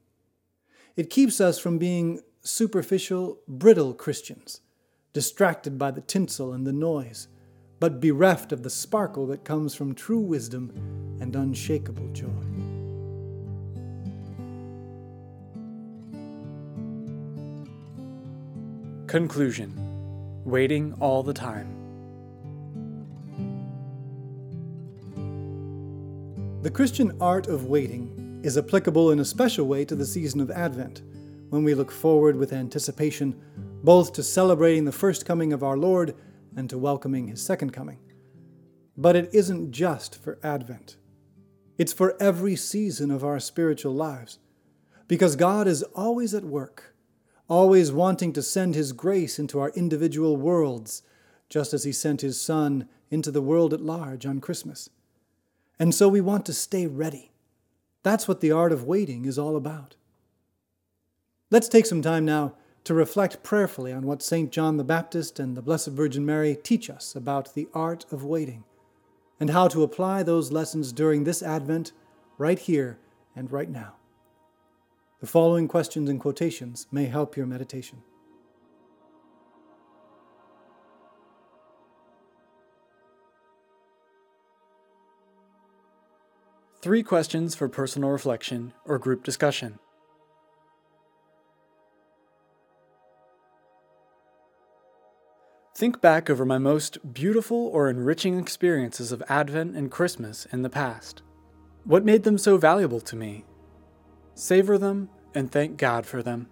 It 0.97 1.11
keeps 1.11 1.41
us 1.41 1.59
from 1.59 1.79
being 1.79 2.21
superficial, 2.43 3.41
brittle 3.49 3.93
Christians, 3.93 4.61
distracted 5.13 5.79
by 5.79 5.91
the 5.91 6.01
tinsel 6.01 6.53
and 6.53 6.67
the 6.67 6.73
noise, 6.73 7.29
but 7.81 8.01
bereft 8.01 8.53
of 8.53 8.63
the 8.63 8.71
sparkle 8.71 9.27
that 9.27 9.45
comes 9.45 9.75
from 9.75 9.95
true 9.95 10.21
wisdom 10.21 10.73
and 11.21 11.35
unshakable 11.35 12.09
joy. 12.13 12.76
Conclusion 19.07 19.73
Waiting 20.45 20.93
all 20.99 21.23
the 21.23 21.33
time. 21.33 21.69
The 26.63 26.71
Christian 26.71 27.17
art 27.21 27.47
of 27.47 27.67
waiting 27.67 28.41
is 28.43 28.59
applicable 28.59 29.13
in 29.13 29.21
a 29.21 29.25
special 29.25 29.69
way 29.69 29.85
to 29.85 29.95
the 29.95 30.05
season 30.05 30.41
of 30.41 30.51
Advent, 30.51 31.03
when 31.51 31.63
we 31.63 31.75
look 31.75 31.93
forward 31.93 32.35
with 32.35 32.53
anticipation 32.53 33.41
both 33.85 34.13
to 34.15 34.25
celebrating 34.25 34.85
the 34.85 34.91
first 34.91 35.25
coming 35.25 35.53
of 35.53 35.63
our 35.63 35.77
Lord 35.77 36.17
and 36.57 36.69
to 36.69 36.77
welcoming 36.77 37.29
his 37.29 37.41
second 37.41 37.73
coming. 37.73 38.01
But 38.97 39.15
it 39.15 39.31
isn't 39.33 39.71
just 39.71 40.21
for 40.21 40.41
Advent. 40.43 40.97
It's 41.79 41.93
for 41.93 42.21
every 42.21 42.57
season 42.57 43.13
of 43.13 43.23
our 43.23 43.39
spiritual 43.39 43.95
lives, 43.95 44.41
because 45.07 45.37
God 45.37 45.69
is 45.69 45.85
always 45.95 46.35
at 46.35 46.43
work, 46.43 46.96
always 47.49 47.93
wanting 47.93 48.33
to 48.33 48.43
send 48.43 48.75
His 48.75 48.93
grace 48.93 49.39
into 49.39 49.59
our 49.59 49.71
individual 49.71 50.37
worlds, 50.37 51.03
just 51.49 51.73
as 51.73 51.85
He 51.85 51.93
sent 51.93 52.21
His 52.21 52.41
Son 52.41 52.89
into 53.11 53.31
the 53.31 53.43
world 53.43 53.73
at 53.73 53.81
large 53.81 54.27
on 54.27 54.41
Christmas. 54.41 54.91
And 55.79 55.95
so 55.95 56.09
we 56.09 56.21
want 56.21 56.47
to 56.47 56.53
stay 56.53 56.87
ready 56.87 57.33
that's 58.07 58.29
what 58.29 58.41
the 58.41 58.53
art 58.53 58.71
of 58.71 58.85
waiting 58.85 59.25
is 59.25 59.37
all 59.37 59.57
about. 59.57 59.97
Let's 61.51 61.69
take 61.69 61.87
some 61.87 62.03
time 62.03 62.25
now 62.25 62.55
to 62.85 62.95
reflect 62.95 63.43
prayerfully 63.43 63.93
on 63.93 64.07
what 64.07 64.23
St. 64.23 64.53
John 64.53 64.77
the 64.77 64.85
Baptist 64.85 65.41
and 65.41 65.57
the 65.57 65.61
Blessed 65.61 65.89
Virgin 65.89 66.25
Mary 66.25 66.55
teach 66.55 66.89
us 66.89 67.17
about 67.17 67.55
the 67.55 67.67
art 67.75 68.07
of 68.13 68.23
waiting, 68.23 68.63
and 69.41 69.51
how 69.51 69.67
to 69.67 69.83
apply 69.83 70.23
those 70.23 70.53
lessons 70.53 70.93
during 70.93 71.25
this 71.25 71.43
Advent, 71.43 71.91
right 72.39 72.61
here 72.61 73.01
and 73.35 73.51
right 73.51 73.69
now. 73.69 73.95
The 75.21 75.27
following 75.27 75.67
questions 75.67 76.11
and 76.11 76.21
quotations 76.21 76.87
may 76.93 77.07
help 77.07 77.39
your 77.39 77.47
meditation. 77.47 78.03
Three 86.83 87.03
questions 87.03 87.55
for 87.55 87.69
personal 87.69 88.11
reflection 88.11 88.75
or 88.85 88.99
group 88.99 89.25
discussion. 89.25 89.79
Think 95.75 96.03
back 96.03 96.29
over 96.29 96.45
my 96.45 96.59
most 96.59 97.15
beautiful 97.15 97.69
or 97.69 97.89
enriching 97.89 98.39
experiences 98.39 99.13
of 99.13 99.23
Advent 99.31 99.77
and 99.77 99.91
Christmas 99.91 100.47
in 100.53 100.61
the 100.61 100.71
past. 100.71 101.23
What 101.85 102.05
made 102.05 102.25
them 102.25 102.37
so 102.37 102.59
valuable 102.59 103.01
to 103.01 103.17
me? 103.17 103.47
Savor 104.39 104.77
them 104.77 105.09
and 105.35 105.51
thank 105.51 105.79
God 105.79 106.05
for 106.05 106.23
them. 106.23 106.49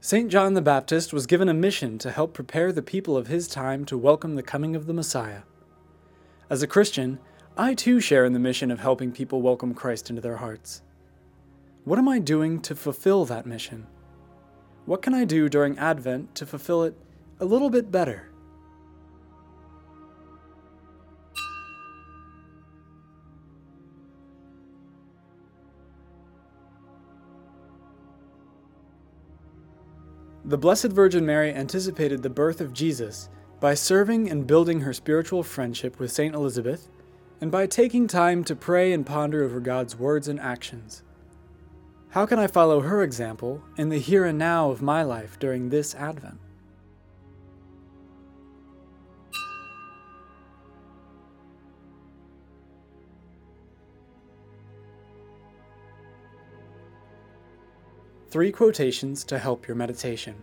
St. 0.00 0.28
John 0.30 0.54
the 0.54 0.62
Baptist 0.62 1.12
was 1.12 1.26
given 1.26 1.48
a 1.48 1.54
mission 1.54 1.96
to 1.98 2.10
help 2.10 2.34
prepare 2.34 2.72
the 2.72 2.82
people 2.82 3.16
of 3.16 3.28
his 3.28 3.46
time 3.46 3.84
to 3.84 3.96
welcome 3.96 4.34
the 4.34 4.42
coming 4.42 4.74
of 4.74 4.86
the 4.86 4.94
Messiah. 4.94 5.42
As 6.50 6.60
a 6.60 6.66
Christian, 6.66 7.20
I 7.56 7.74
too 7.74 8.00
share 8.00 8.24
in 8.24 8.32
the 8.32 8.38
mission 8.40 8.72
of 8.72 8.80
helping 8.80 9.12
people 9.12 9.42
welcome 9.42 9.74
Christ 9.74 10.10
into 10.10 10.22
their 10.22 10.38
hearts. 10.38 10.82
What 11.84 12.00
am 12.00 12.08
I 12.08 12.18
doing 12.18 12.60
to 12.62 12.74
fulfill 12.74 13.26
that 13.26 13.46
mission? 13.46 13.86
What 14.88 15.02
can 15.02 15.12
I 15.12 15.26
do 15.26 15.50
during 15.50 15.76
Advent 15.76 16.34
to 16.36 16.46
fulfill 16.46 16.82
it 16.84 16.94
a 17.40 17.44
little 17.44 17.68
bit 17.68 17.92
better? 17.92 18.30
The 30.46 30.56
Blessed 30.56 30.86
Virgin 30.86 31.26
Mary 31.26 31.52
anticipated 31.52 32.22
the 32.22 32.30
birth 32.30 32.62
of 32.62 32.72
Jesus 32.72 33.28
by 33.60 33.74
serving 33.74 34.30
and 34.30 34.46
building 34.46 34.80
her 34.80 34.94
spiritual 34.94 35.42
friendship 35.42 35.98
with 35.98 36.12
St. 36.12 36.34
Elizabeth, 36.34 36.88
and 37.42 37.50
by 37.50 37.66
taking 37.66 38.06
time 38.06 38.42
to 38.44 38.56
pray 38.56 38.94
and 38.94 39.04
ponder 39.04 39.44
over 39.44 39.60
God's 39.60 39.98
words 39.98 40.28
and 40.28 40.40
actions. 40.40 41.02
How 42.10 42.24
can 42.24 42.38
I 42.38 42.46
follow 42.46 42.80
her 42.80 43.02
example 43.02 43.62
in 43.76 43.90
the 43.90 43.98
here 43.98 44.24
and 44.24 44.38
now 44.38 44.70
of 44.70 44.80
my 44.80 45.02
life 45.02 45.38
during 45.38 45.68
this 45.68 45.94
Advent? 45.94 46.40
Three 58.30 58.52
quotations 58.52 59.24
to 59.24 59.38
help 59.38 59.68
your 59.68 59.74
meditation. 59.74 60.42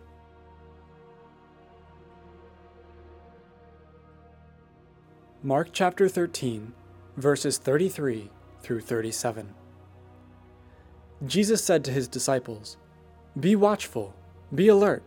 Mark 5.41 5.69
chapter 5.71 6.09
13, 6.09 6.73
verses 7.17 7.57
33 7.57 8.29
through 8.61 8.81
37. 8.81 9.64
Jesus 11.25 11.63
said 11.63 11.83
to 11.85 11.91
his 11.91 12.07
disciples, 12.07 12.77
Be 13.39 13.55
watchful, 13.55 14.13
be 14.53 14.67
alert. 14.67 15.03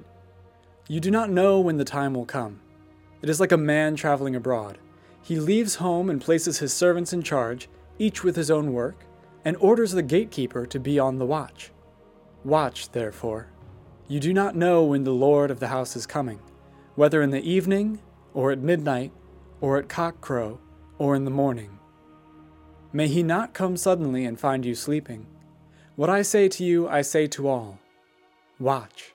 You 0.89 1.01
do 1.01 1.11
not 1.11 1.31
know 1.31 1.61
when 1.61 1.77
the 1.77 1.85
time 1.85 2.15
will 2.15 2.25
come. 2.25 2.61
It 3.23 3.29
is 3.29 3.41
like 3.41 3.53
a 3.53 3.57
man 3.57 3.95
traveling 3.95 4.35
abroad. 4.35 4.79
He 5.23 5.39
leaves 5.39 5.77
home 5.77 6.09
and 6.09 6.21
places 6.21 6.59
his 6.59 6.73
servants 6.73 7.13
in 7.13 7.23
charge, 7.23 7.69
each 7.99 8.25
with 8.25 8.37
his 8.37 8.51
own 8.51 8.73
work, 8.73 9.05
and 9.45 9.57
orders 9.59 9.93
the 9.93 10.03
gatekeeper 10.03 10.67
to 10.67 10.81
be 10.81 10.99
on 10.99 11.19
the 11.19 11.27
watch. 11.27 11.71
Watch, 12.45 12.91
therefore. 12.91 13.49
You 14.09 14.19
do 14.19 14.33
not 14.33 14.57
know 14.57 14.85
when 14.85 15.05
the 15.05 15.13
Lord 15.13 15.51
of 15.51 15.61
the 15.61 15.69
house 15.69 15.95
is 15.95 16.07
coming, 16.07 16.41
whether 16.95 17.21
in 17.21 17.31
the 17.31 17.49
evening, 17.49 18.01
or 18.33 18.51
at 18.51 18.59
midnight, 18.59 19.13
or 19.61 19.77
at 19.77 19.89
cockcrow, 19.89 20.59
or 20.97 21.15
in 21.15 21.25
the 21.25 21.31
morning. 21.31 21.79
May 22.93 23.09
he 23.09 23.23
not 23.23 23.53
come 23.53 23.77
suddenly 23.77 24.25
and 24.25 24.41
find 24.41 24.65
you 24.65 24.75
sleeping. 24.75 25.27
What 25.99 26.09
I 26.09 26.23
say 26.23 26.49
to 26.51 26.63
you, 26.63 26.89
I 26.89 27.03
say 27.03 27.27
to 27.27 27.49
all 27.49 27.81
Watch. 28.61 29.15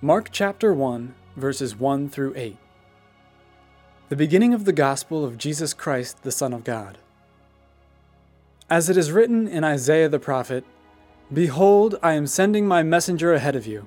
Mark 0.00 0.30
chapter 0.32 0.74
1, 0.74 1.14
verses 1.36 1.76
1 1.76 2.08
through 2.08 2.32
8. 2.34 2.56
The 4.08 4.16
beginning 4.16 4.52
of 4.52 4.64
the 4.64 4.72
gospel 4.72 5.24
of 5.24 5.38
Jesus 5.38 5.72
Christ, 5.72 6.24
the 6.24 6.32
Son 6.32 6.52
of 6.52 6.64
God. 6.64 6.98
As 8.68 8.90
it 8.90 8.96
is 8.96 9.12
written 9.12 9.46
in 9.46 9.62
Isaiah 9.62 10.08
the 10.08 10.18
prophet, 10.18 10.64
Behold, 11.32 11.94
I 12.02 12.14
am 12.14 12.26
sending 12.26 12.66
my 12.66 12.82
messenger 12.82 13.32
ahead 13.32 13.54
of 13.54 13.64
you. 13.64 13.86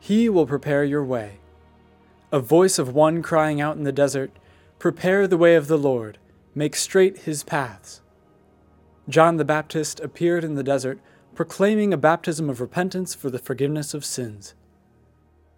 He 0.00 0.28
will 0.28 0.46
prepare 0.46 0.82
your 0.82 1.04
way. 1.04 1.38
A 2.32 2.40
voice 2.40 2.78
of 2.78 2.94
one 2.94 3.22
crying 3.22 3.60
out 3.60 3.76
in 3.76 3.84
the 3.84 3.92
desert, 3.92 4.32
Prepare 4.78 5.26
the 5.26 5.36
way 5.36 5.54
of 5.54 5.68
the 5.68 5.76
Lord, 5.76 6.18
make 6.54 6.74
straight 6.74 7.18
his 7.18 7.42
paths. 7.44 8.00
John 9.08 9.36
the 9.36 9.44
Baptist 9.44 10.00
appeared 10.00 10.42
in 10.42 10.54
the 10.54 10.62
desert, 10.62 10.98
proclaiming 11.34 11.92
a 11.92 11.98
baptism 11.98 12.48
of 12.48 12.60
repentance 12.60 13.14
for 13.14 13.28
the 13.28 13.38
forgiveness 13.38 13.92
of 13.92 14.04
sins. 14.04 14.54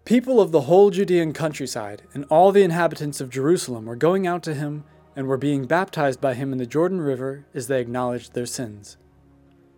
People 0.05 0.41
of 0.41 0.51
the 0.51 0.61
whole 0.61 0.89
Judean 0.89 1.31
countryside 1.31 2.01
and 2.13 2.25
all 2.25 2.51
the 2.51 2.63
inhabitants 2.63 3.21
of 3.21 3.29
Jerusalem 3.29 3.85
were 3.85 3.95
going 3.95 4.27
out 4.27 4.43
to 4.43 4.53
him 4.53 4.83
and 5.15 5.27
were 5.27 5.37
being 5.37 5.65
baptized 5.65 6.19
by 6.19 6.33
him 6.33 6.51
in 6.51 6.57
the 6.57 6.65
Jordan 6.65 6.99
River 6.99 7.45
as 7.53 7.67
they 7.67 7.79
acknowledged 7.79 8.33
their 8.33 8.45
sins. 8.45 8.97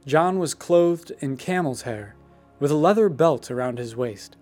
John 0.06 0.40
was 0.40 0.54
clothed 0.54 1.12
in 1.20 1.38
camel's 1.38 1.84
hair, 1.84 2.16
with 2.60 2.72
a 2.72 2.76
leather 2.76 3.10
belt 3.10 3.52
around 3.52 3.78
his 3.78 3.96
waist. 3.96 4.38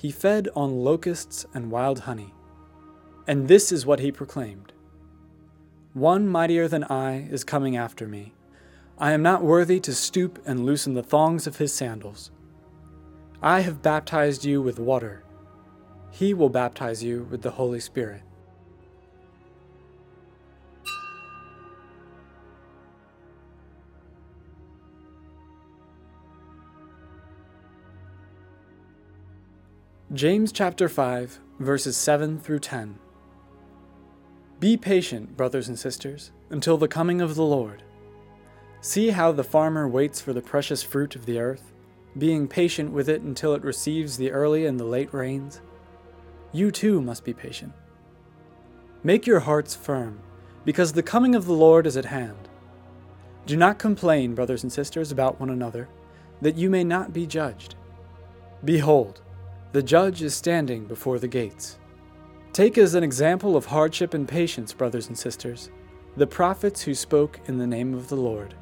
He 0.00 0.10
fed 0.10 0.48
on 0.56 0.82
locusts 0.82 1.44
and 1.52 1.70
wild 1.70 2.00
honey. 2.00 2.32
And 3.26 3.48
this 3.48 3.70
is 3.70 3.84
what 3.84 4.00
he 4.00 4.10
proclaimed 4.10 4.72
One 5.92 6.26
mightier 6.26 6.68
than 6.68 6.84
I 6.84 7.28
is 7.30 7.44
coming 7.44 7.76
after 7.76 8.08
me. 8.08 8.32
I 8.96 9.12
am 9.12 9.20
not 9.20 9.42
worthy 9.42 9.78
to 9.80 9.92
stoop 9.92 10.42
and 10.46 10.64
loosen 10.64 10.94
the 10.94 11.02
thongs 11.02 11.46
of 11.46 11.58
his 11.58 11.74
sandals. 11.74 12.30
I 13.42 13.60
have 13.60 13.82
baptized 13.82 14.42
you 14.42 14.62
with 14.62 14.78
water. 14.78 15.22
He 16.10 16.32
will 16.32 16.48
baptize 16.48 17.04
you 17.04 17.28
with 17.30 17.42
the 17.42 17.50
Holy 17.50 17.80
Spirit. 17.80 18.22
James 30.12 30.50
chapter 30.50 30.88
5, 30.88 31.38
verses 31.60 31.96
7 31.96 32.40
through 32.40 32.58
10. 32.58 32.98
Be 34.58 34.76
patient, 34.76 35.36
brothers 35.36 35.68
and 35.68 35.78
sisters, 35.78 36.32
until 36.50 36.76
the 36.76 36.88
coming 36.88 37.20
of 37.20 37.36
the 37.36 37.44
Lord. 37.44 37.84
See 38.80 39.10
how 39.10 39.30
the 39.30 39.44
farmer 39.44 39.86
waits 39.86 40.20
for 40.20 40.32
the 40.32 40.42
precious 40.42 40.82
fruit 40.82 41.14
of 41.14 41.26
the 41.26 41.38
earth, 41.38 41.72
being 42.18 42.48
patient 42.48 42.90
with 42.90 43.08
it 43.08 43.22
until 43.22 43.54
it 43.54 43.62
receives 43.62 44.16
the 44.16 44.32
early 44.32 44.66
and 44.66 44.80
the 44.80 44.84
late 44.84 45.14
rains. 45.14 45.60
You 46.50 46.72
too 46.72 47.00
must 47.00 47.24
be 47.24 47.32
patient. 47.32 47.72
Make 49.04 49.28
your 49.28 49.38
hearts 49.38 49.76
firm, 49.76 50.18
because 50.64 50.92
the 50.92 51.04
coming 51.04 51.36
of 51.36 51.44
the 51.44 51.52
Lord 51.52 51.86
is 51.86 51.96
at 51.96 52.06
hand. 52.06 52.48
Do 53.46 53.56
not 53.56 53.78
complain, 53.78 54.34
brothers 54.34 54.64
and 54.64 54.72
sisters, 54.72 55.12
about 55.12 55.38
one 55.38 55.50
another, 55.50 55.88
that 56.40 56.56
you 56.56 56.68
may 56.68 56.82
not 56.82 57.12
be 57.12 57.28
judged. 57.28 57.76
Behold, 58.64 59.22
the 59.72 59.82
judge 59.82 60.22
is 60.22 60.34
standing 60.34 60.84
before 60.84 61.18
the 61.18 61.28
gates. 61.28 61.78
Take 62.52 62.76
as 62.76 62.94
an 62.94 63.04
example 63.04 63.56
of 63.56 63.66
hardship 63.66 64.14
and 64.14 64.26
patience, 64.26 64.72
brothers 64.72 65.06
and 65.06 65.16
sisters, 65.16 65.70
the 66.16 66.26
prophets 66.26 66.82
who 66.82 66.94
spoke 66.94 67.38
in 67.46 67.58
the 67.58 67.66
name 67.66 67.94
of 67.94 68.08
the 68.08 68.16
Lord. 68.16 68.54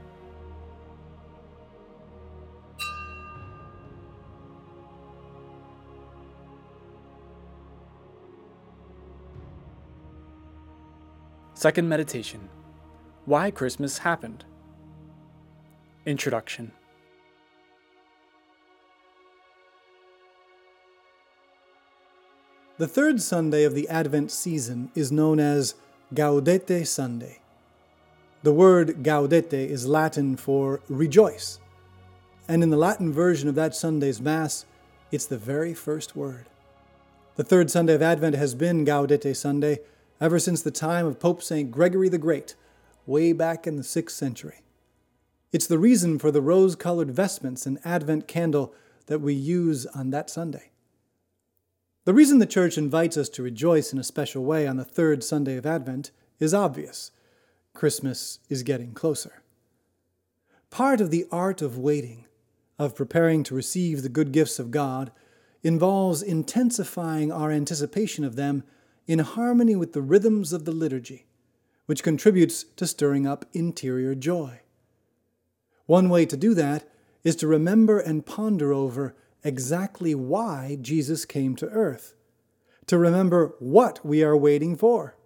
Second 11.54 11.88
meditation 11.88 12.50
Why 13.24 13.50
Christmas 13.50 13.98
Happened. 13.98 14.44
Introduction 16.04 16.72
The 22.78 22.86
third 22.86 23.20
Sunday 23.20 23.64
of 23.64 23.74
the 23.74 23.88
Advent 23.88 24.30
season 24.30 24.92
is 24.94 25.10
known 25.10 25.40
as 25.40 25.74
Gaudete 26.14 26.86
Sunday. 26.86 27.40
The 28.44 28.52
word 28.52 29.02
gaudete 29.02 29.52
is 29.52 29.88
Latin 29.88 30.36
for 30.36 30.80
rejoice, 30.88 31.58
and 32.46 32.62
in 32.62 32.70
the 32.70 32.76
Latin 32.76 33.12
version 33.12 33.48
of 33.48 33.56
that 33.56 33.74
Sunday's 33.74 34.20
Mass, 34.20 34.64
it's 35.10 35.26
the 35.26 35.36
very 35.36 35.74
first 35.74 36.14
word. 36.14 36.46
The 37.34 37.42
third 37.42 37.68
Sunday 37.68 37.94
of 37.94 38.02
Advent 38.02 38.36
has 38.36 38.54
been 38.54 38.86
Gaudete 38.86 39.34
Sunday 39.34 39.80
ever 40.20 40.38
since 40.38 40.62
the 40.62 40.70
time 40.70 41.04
of 41.04 41.18
Pope 41.18 41.42
St. 41.42 41.72
Gregory 41.72 42.08
the 42.08 42.16
Great, 42.16 42.54
way 43.06 43.32
back 43.32 43.66
in 43.66 43.74
the 43.74 43.82
6th 43.82 44.10
century. 44.10 44.62
It's 45.50 45.66
the 45.66 45.80
reason 45.80 46.16
for 46.20 46.30
the 46.30 46.40
rose 46.40 46.76
colored 46.76 47.10
vestments 47.10 47.66
and 47.66 47.80
Advent 47.84 48.28
candle 48.28 48.72
that 49.06 49.18
we 49.18 49.34
use 49.34 49.84
on 49.86 50.10
that 50.10 50.30
Sunday. 50.30 50.70
The 52.08 52.14
reason 52.14 52.38
the 52.38 52.46
Church 52.46 52.78
invites 52.78 53.18
us 53.18 53.28
to 53.28 53.42
rejoice 53.42 53.92
in 53.92 53.98
a 53.98 54.02
special 54.02 54.42
way 54.42 54.66
on 54.66 54.78
the 54.78 54.84
third 54.86 55.22
Sunday 55.22 55.58
of 55.58 55.66
Advent 55.66 56.10
is 56.40 56.54
obvious 56.54 57.10
Christmas 57.74 58.38
is 58.48 58.62
getting 58.62 58.94
closer. 58.94 59.42
Part 60.70 61.02
of 61.02 61.10
the 61.10 61.26
art 61.30 61.60
of 61.60 61.76
waiting, 61.76 62.24
of 62.78 62.96
preparing 62.96 63.42
to 63.42 63.54
receive 63.54 64.00
the 64.00 64.08
good 64.08 64.32
gifts 64.32 64.58
of 64.58 64.70
God, 64.70 65.12
involves 65.62 66.22
intensifying 66.22 67.30
our 67.30 67.50
anticipation 67.50 68.24
of 68.24 68.36
them 68.36 68.64
in 69.06 69.18
harmony 69.18 69.76
with 69.76 69.92
the 69.92 70.00
rhythms 70.00 70.54
of 70.54 70.64
the 70.64 70.72
liturgy, 70.72 71.26
which 71.84 72.02
contributes 72.02 72.64
to 72.76 72.86
stirring 72.86 73.26
up 73.26 73.44
interior 73.52 74.14
joy. 74.14 74.60
One 75.84 76.08
way 76.08 76.24
to 76.24 76.38
do 76.38 76.54
that 76.54 76.88
is 77.22 77.36
to 77.36 77.46
remember 77.46 77.98
and 77.98 78.24
ponder 78.24 78.72
over 78.72 79.14
exactly 79.44 80.14
why 80.14 80.78
Jesus 80.80 81.24
came 81.24 81.56
to 81.56 81.68
earth, 81.68 82.14
to 82.86 82.98
remember 82.98 83.54
what 83.58 84.04
we 84.04 84.22
are 84.22 84.36
waiting 84.36 84.76
for. 84.76 85.16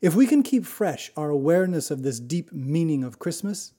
If 0.00 0.14
we 0.14 0.26
can 0.26 0.42
keep 0.42 0.64
fresh 0.64 1.10
our 1.16 1.30
awareness 1.30 1.90
of 1.90 2.02
this 2.02 2.20
deep 2.20 2.52
meaning 2.52 3.02
of 3.02 3.18
Christmas, 3.18 3.72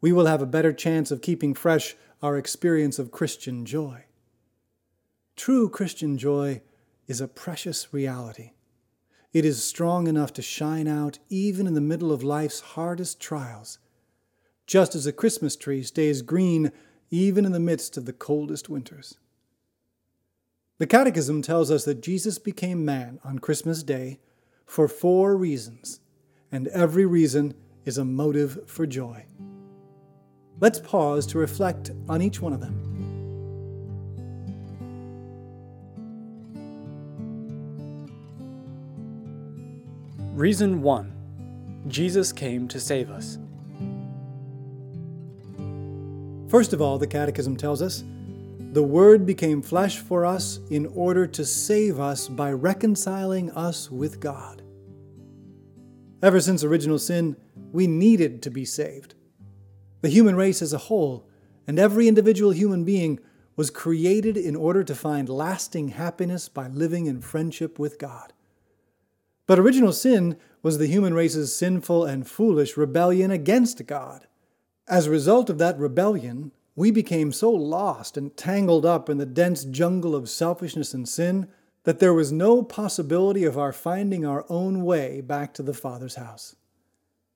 we 0.00 0.12
will 0.12 0.26
have 0.26 0.40
a 0.40 0.46
better 0.46 0.72
chance 0.72 1.10
of 1.10 1.20
keeping 1.20 1.54
fresh 1.54 1.94
our 2.22 2.36
experience 2.36 2.98
of 2.98 3.10
Christian 3.10 3.66
joy. 3.66 4.04
True 5.36 5.68
Christian 5.68 6.16
joy 6.16 6.62
is 7.06 7.20
a 7.20 7.28
precious 7.28 7.92
reality. 7.92 8.52
It 9.32 9.44
is 9.44 9.64
strong 9.64 10.06
enough 10.06 10.32
to 10.34 10.42
shine 10.42 10.86
out 10.86 11.18
even 11.28 11.66
in 11.66 11.74
the 11.74 11.80
middle 11.80 12.12
of 12.12 12.22
life's 12.22 12.60
hardest 12.60 13.20
trials, 13.20 13.78
just 14.66 14.94
as 14.94 15.06
a 15.06 15.12
Christmas 15.12 15.56
tree 15.56 15.82
stays 15.82 16.22
green 16.22 16.70
even 17.12 17.44
in 17.44 17.52
the 17.52 17.60
midst 17.60 17.98
of 17.98 18.06
the 18.06 18.12
coldest 18.12 18.70
winters. 18.70 19.18
The 20.78 20.86
Catechism 20.86 21.42
tells 21.42 21.70
us 21.70 21.84
that 21.84 22.00
Jesus 22.00 22.38
became 22.38 22.86
man 22.86 23.20
on 23.22 23.38
Christmas 23.38 23.82
Day 23.82 24.18
for 24.64 24.88
four 24.88 25.36
reasons, 25.36 26.00
and 26.50 26.68
every 26.68 27.04
reason 27.04 27.52
is 27.84 27.98
a 27.98 28.04
motive 28.04 28.66
for 28.66 28.86
joy. 28.86 29.26
Let's 30.58 30.80
pause 30.80 31.26
to 31.26 31.38
reflect 31.38 31.90
on 32.08 32.22
each 32.22 32.40
one 32.40 32.54
of 32.54 32.60
them. 32.60 32.88
Reason 40.34 40.80
1 40.80 41.84
Jesus 41.88 42.32
came 42.32 42.68
to 42.68 42.80
save 42.80 43.10
us. 43.10 43.36
First 46.52 46.74
of 46.74 46.82
all, 46.82 46.98
the 46.98 47.06
Catechism 47.06 47.56
tells 47.56 47.80
us 47.80 48.04
the 48.58 48.82
Word 48.82 49.24
became 49.24 49.62
flesh 49.62 50.00
for 50.00 50.26
us 50.26 50.60
in 50.68 50.84
order 50.84 51.26
to 51.28 51.46
save 51.46 51.98
us 51.98 52.28
by 52.28 52.52
reconciling 52.52 53.50
us 53.52 53.90
with 53.90 54.20
God. 54.20 54.60
Ever 56.22 56.42
since 56.42 56.62
original 56.62 56.98
sin, 56.98 57.38
we 57.72 57.86
needed 57.86 58.42
to 58.42 58.50
be 58.50 58.66
saved. 58.66 59.14
The 60.02 60.10
human 60.10 60.36
race 60.36 60.60
as 60.60 60.74
a 60.74 60.78
whole, 60.92 61.26
and 61.66 61.78
every 61.78 62.06
individual 62.06 62.50
human 62.50 62.84
being, 62.84 63.18
was 63.56 63.70
created 63.70 64.36
in 64.36 64.54
order 64.54 64.84
to 64.84 64.94
find 64.94 65.30
lasting 65.30 65.88
happiness 65.88 66.50
by 66.50 66.68
living 66.68 67.06
in 67.06 67.22
friendship 67.22 67.78
with 67.78 67.98
God. 67.98 68.34
But 69.46 69.58
original 69.58 69.92
sin 69.92 70.36
was 70.62 70.76
the 70.76 70.86
human 70.86 71.14
race's 71.14 71.56
sinful 71.56 72.04
and 72.04 72.28
foolish 72.28 72.76
rebellion 72.76 73.30
against 73.30 73.86
God. 73.86 74.26
As 74.88 75.06
a 75.06 75.10
result 75.10 75.48
of 75.48 75.58
that 75.58 75.78
rebellion, 75.78 76.52
we 76.74 76.90
became 76.90 77.32
so 77.32 77.50
lost 77.50 78.16
and 78.16 78.36
tangled 78.36 78.84
up 78.84 79.08
in 79.08 79.18
the 79.18 79.26
dense 79.26 79.64
jungle 79.64 80.14
of 80.14 80.28
selfishness 80.28 80.92
and 80.94 81.08
sin 81.08 81.48
that 81.84 81.98
there 81.98 82.14
was 82.14 82.32
no 82.32 82.62
possibility 82.62 83.44
of 83.44 83.58
our 83.58 83.72
finding 83.72 84.24
our 84.24 84.44
own 84.48 84.84
way 84.84 85.20
back 85.20 85.52
to 85.54 85.62
the 85.62 85.74
Father's 85.74 86.14
house. 86.14 86.56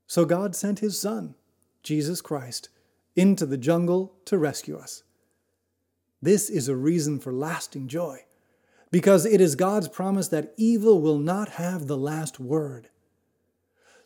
So 0.06 0.24
God 0.24 0.54
sent 0.54 0.78
His 0.78 0.98
Son, 1.00 1.34
Jesus 1.82 2.20
Christ, 2.20 2.68
into 3.14 3.46
the 3.46 3.58
jungle 3.58 4.14
to 4.24 4.38
rescue 4.38 4.76
us. 4.76 5.02
This 6.22 6.48
is 6.48 6.68
a 6.68 6.76
reason 6.76 7.18
for 7.18 7.32
lasting 7.32 7.88
joy, 7.88 8.24
because 8.90 9.26
it 9.26 9.40
is 9.40 9.54
God's 9.54 9.88
promise 9.88 10.28
that 10.28 10.54
evil 10.56 11.00
will 11.00 11.18
not 11.18 11.50
have 11.50 11.86
the 11.86 11.96
last 11.96 12.40
word. 12.40 12.88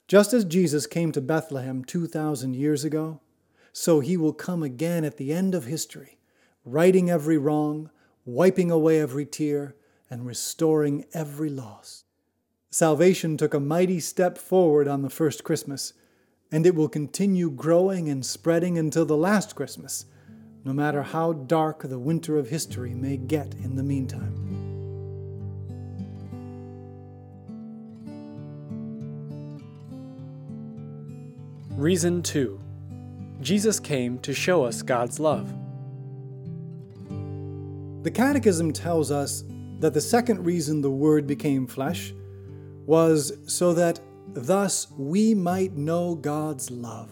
Just 0.08 0.32
as 0.32 0.44
Jesus 0.44 0.86
came 0.86 1.12
to 1.12 1.20
Bethlehem 1.20 1.84
2,000 1.84 2.56
years 2.56 2.84
ago, 2.84 3.20
so 3.72 4.00
he 4.00 4.16
will 4.16 4.32
come 4.32 4.62
again 4.62 5.04
at 5.04 5.16
the 5.16 5.32
end 5.32 5.54
of 5.54 5.64
history, 5.64 6.18
righting 6.64 7.10
every 7.10 7.38
wrong, 7.38 7.90
wiping 8.24 8.70
away 8.70 9.00
every 9.00 9.26
tear, 9.26 9.74
and 10.10 10.26
restoring 10.26 11.04
every 11.12 11.48
loss. 11.48 12.04
Salvation 12.70 13.36
took 13.36 13.54
a 13.54 13.60
mighty 13.60 14.00
step 14.00 14.38
forward 14.38 14.86
on 14.86 15.02
the 15.02 15.10
first 15.10 15.44
Christmas, 15.44 15.92
and 16.52 16.66
it 16.66 16.74
will 16.74 16.88
continue 16.88 17.50
growing 17.50 18.08
and 18.08 18.24
spreading 18.24 18.78
until 18.78 19.04
the 19.04 19.16
last 19.16 19.54
Christmas, 19.54 20.06
no 20.64 20.72
matter 20.72 21.02
how 21.02 21.32
dark 21.32 21.82
the 21.82 21.98
winter 21.98 22.38
of 22.38 22.48
history 22.48 22.94
may 22.94 23.16
get 23.16 23.54
in 23.54 23.76
the 23.76 23.82
meantime. 23.82 24.50
Reason 31.76 32.22
2 32.22 32.60
Jesus 33.40 33.80
came 33.80 34.18
to 34.20 34.34
show 34.34 34.64
us 34.64 34.82
God's 34.82 35.18
love. 35.18 35.52
The 38.02 38.10
Catechism 38.10 38.72
tells 38.72 39.10
us 39.10 39.44
that 39.78 39.94
the 39.94 40.00
second 40.00 40.44
reason 40.44 40.80
the 40.80 40.90
Word 40.90 41.26
became 41.26 41.66
flesh 41.66 42.12
was 42.86 43.32
so 43.46 43.72
that 43.74 44.00
thus 44.28 44.90
we 44.90 45.34
might 45.34 45.76
know 45.76 46.14
God's 46.14 46.70
love. 46.70 47.10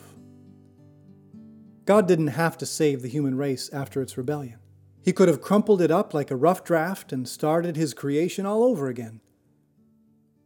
God 1.85 2.07
didn't 2.07 2.29
have 2.29 2.59
to 2.59 2.67
save 2.67 3.01
the 3.01 3.09
human 3.09 3.37
race 3.37 3.71
after 3.73 4.03
its 4.03 4.19
rebellion. 4.19 4.59
He 5.03 5.13
could 5.15 5.29
have 5.29 5.41
crumpled 5.41 5.81
it 5.81 5.91
up 5.91 6.13
like 6.13 6.31
a 6.31 6.37
rough 6.37 6.63
draft 6.65 7.13
and 7.13 7.27
started 7.27 7.77
his 7.77 7.95
creation 7.95 8.45
all 8.45 8.63
over 8.63 8.89
again. 8.89 9.23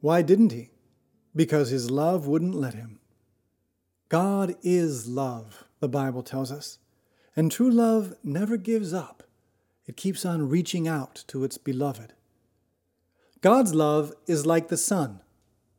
Why 0.01 0.23
didn't 0.23 0.53
he? 0.53 0.71
Because 1.35 1.71
his 1.71 1.91
love 1.91 2.29
wouldn't 2.29 2.55
let 2.55 2.75
him. 2.75 3.01
God 4.09 4.55
is 4.63 5.09
love, 5.09 5.65
the 5.83 5.89
Bible 5.89 6.23
tells 6.23 6.53
us, 6.53 6.79
and 7.35 7.51
true 7.51 7.71
love 7.71 8.15
never 8.23 8.57
gives 8.57 8.95
up. 8.95 9.25
It 9.85 9.97
keeps 9.97 10.25
on 10.25 10.49
reaching 10.49 10.87
out 10.87 11.25
to 11.27 11.43
its 11.43 11.59
beloved. 11.59 12.13
God's 13.41 13.75
love 13.75 14.13
is 14.29 14.47
like 14.47 14.69
the 14.69 14.77
sun, 14.77 15.23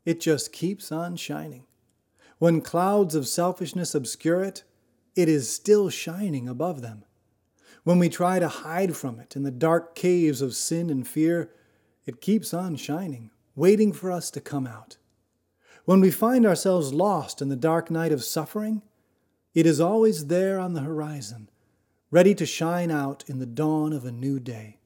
it 0.03 0.19
just 0.19 0.51
keeps 0.51 0.91
on 0.91 1.15
shining. 1.15 1.63
When 2.37 2.59
clouds 2.59 3.15
of 3.15 3.29
selfishness 3.29 3.95
obscure 3.95 4.43
it, 4.43 4.65
it 5.15 5.29
is 5.29 5.49
still 5.49 5.89
shining 5.89 6.49
above 6.49 6.81
them. 6.81 7.05
When 7.85 7.97
we 7.97 8.09
try 8.09 8.39
to 8.39 8.49
hide 8.49 8.97
from 8.97 9.21
it 9.21 9.37
in 9.37 9.43
the 9.43 9.51
dark 9.51 9.95
caves 9.95 10.41
of 10.41 10.53
sin 10.53 10.89
and 10.89 11.07
fear, 11.07 11.49
it 12.05 12.19
keeps 12.19 12.53
on 12.53 12.75
shining, 12.75 13.31
waiting 13.55 13.93
for 13.93 14.11
us 14.11 14.29
to 14.31 14.41
come 14.41 14.67
out. 14.67 14.97
When 15.85 16.01
we 16.01 16.11
find 16.11 16.45
ourselves 16.45 16.93
lost 16.93 17.41
in 17.41 17.47
the 17.47 17.55
dark 17.55 17.89
night 17.89 18.11
of 18.11 18.25
suffering, 18.25 18.81
it 19.53 19.65
is 19.65 19.79
always 19.79 20.27
there 20.27 20.59
on 20.59 20.73
the 20.73 20.81
horizon, 20.81 21.49
ready 22.09 22.33
to 22.35 22.45
shine 22.45 22.91
out 22.91 23.23
in 23.27 23.39
the 23.39 23.45
dawn 23.45 23.93
of 23.93 24.05
a 24.05 24.11
new 24.11 24.39
day. 24.39 24.79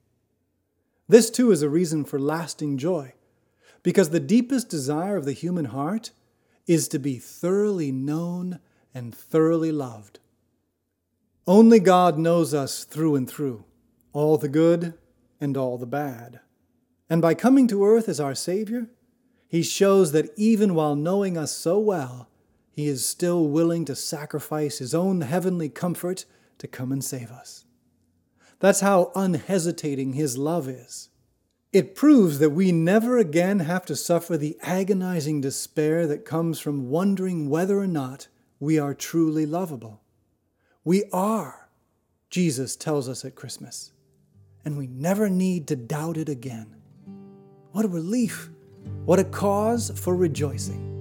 This 1.07 1.29
too 1.29 1.51
is 1.51 1.61
a 1.61 1.69
reason 1.69 2.03
for 2.03 2.19
lasting 2.19 2.77
joy, 2.77 3.13
because 3.81 4.09
the 4.09 4.19
deepest 4.19 4.69
desire 4.69 5.15
of 5.15 5.25
the 5.25 5.33
human 5.33 5.65
heart 5.65 6.11
is 6.65 6.87
to 6.89 6.99
be 6.99 7.17
thoroughly 7.17 7.91
known 7.91 8.59
and 8.93 9.15
thoroughly 9.15 9.71
loved. 9.71 10.19
Only 11.45 11.79
God 11.79 12.17
knows 12.17 12.53
us 12.53 12.83
through 12.83 13.15
and 13.15 13.29
through, 13.29 13.63
all 14.11 14.37
the 14.37 14.49
good 14.49 14.95
and 15.39 15.55
all 15.55 15.77
the 15.77 15.85
bad. 15.85 16.41
And 17.09 17.21
by 17.21 17.35
coming 17.35 17.67
to 17.69 17.85
earth 17.85 18.09
as 18.09 18.19
our 18.19 18.35
Savior, 18.35 18.89
He 19.47 19.63
shows 19.63 20.11
that 20.11 20.29
even 20.35 20.75
while 20.75 20.95
knowing 20.95 21.37
us 21.37 21.53
so 21.53 21.79
well, 21.79 22.27
He 22.77 22.85
is 22.85 23.03
still 23.03 23.47
willing 23.47 23.85
to 23.85 23.95
sacrifice 23.95 24.77
His 24.77 24.93
own 24.93 25.21
heavenly 25.21 25.67
comfort 25.67 26.25
to 26.59 26.67
come 26.67 26.91
and 26.91 27.03
save 27.03 27.31
us. 27.31 27.65
That's 28.59 28.81
how 28.81 29.11
unhesitating 29.15 30.13
His 30.13 30.37
love 30.37 30.69
is. 30.69 31.09
It 31.73 31.95
proves 31.95 32.37
that 32.37 32.51
we 32.51 32.71
never 32.71 33.17
again 33.17 33.61
have 33.61 33.83
to 33.87 33.95
suffer 33.95 34.37
the 34.37 34.59
agonizing 34.61 35.41
despair 35.41 36.05
that 36.05 36.23
comes 36.23 36.59
from 36.59 36.91
wondering 36.91 37.49
whether 37.49 37.79
or 37.79 37.87
not 37.87 38.27
we 38.59 38.77
are 38.77 38.93
truly 38.93 39.47
lovable. 39.47 40.03
We 40.83 41.05
are, 41.11 41.69
Jesus 42.29 42.75
tells 42.75 43.09
us 43.09 43.25
at 43.25 43.33
Christmas, 43.33 43.91
and 44.63 44.77
we 44.77 44.85
never 44.85 45.29
need 45.29 45.65
to 45.69 45.75
doubt 45.75 46.15
it 46.15 46.29
again. 46.29 46.75
What 47.71 47.85
a 47.85 47.89
relief! 47.89 48.51
What 49.05 49.17
a 49.17 49.23
cause 49.23 49.91
for 49.99 50.15
rejoicing! 50.15 50.96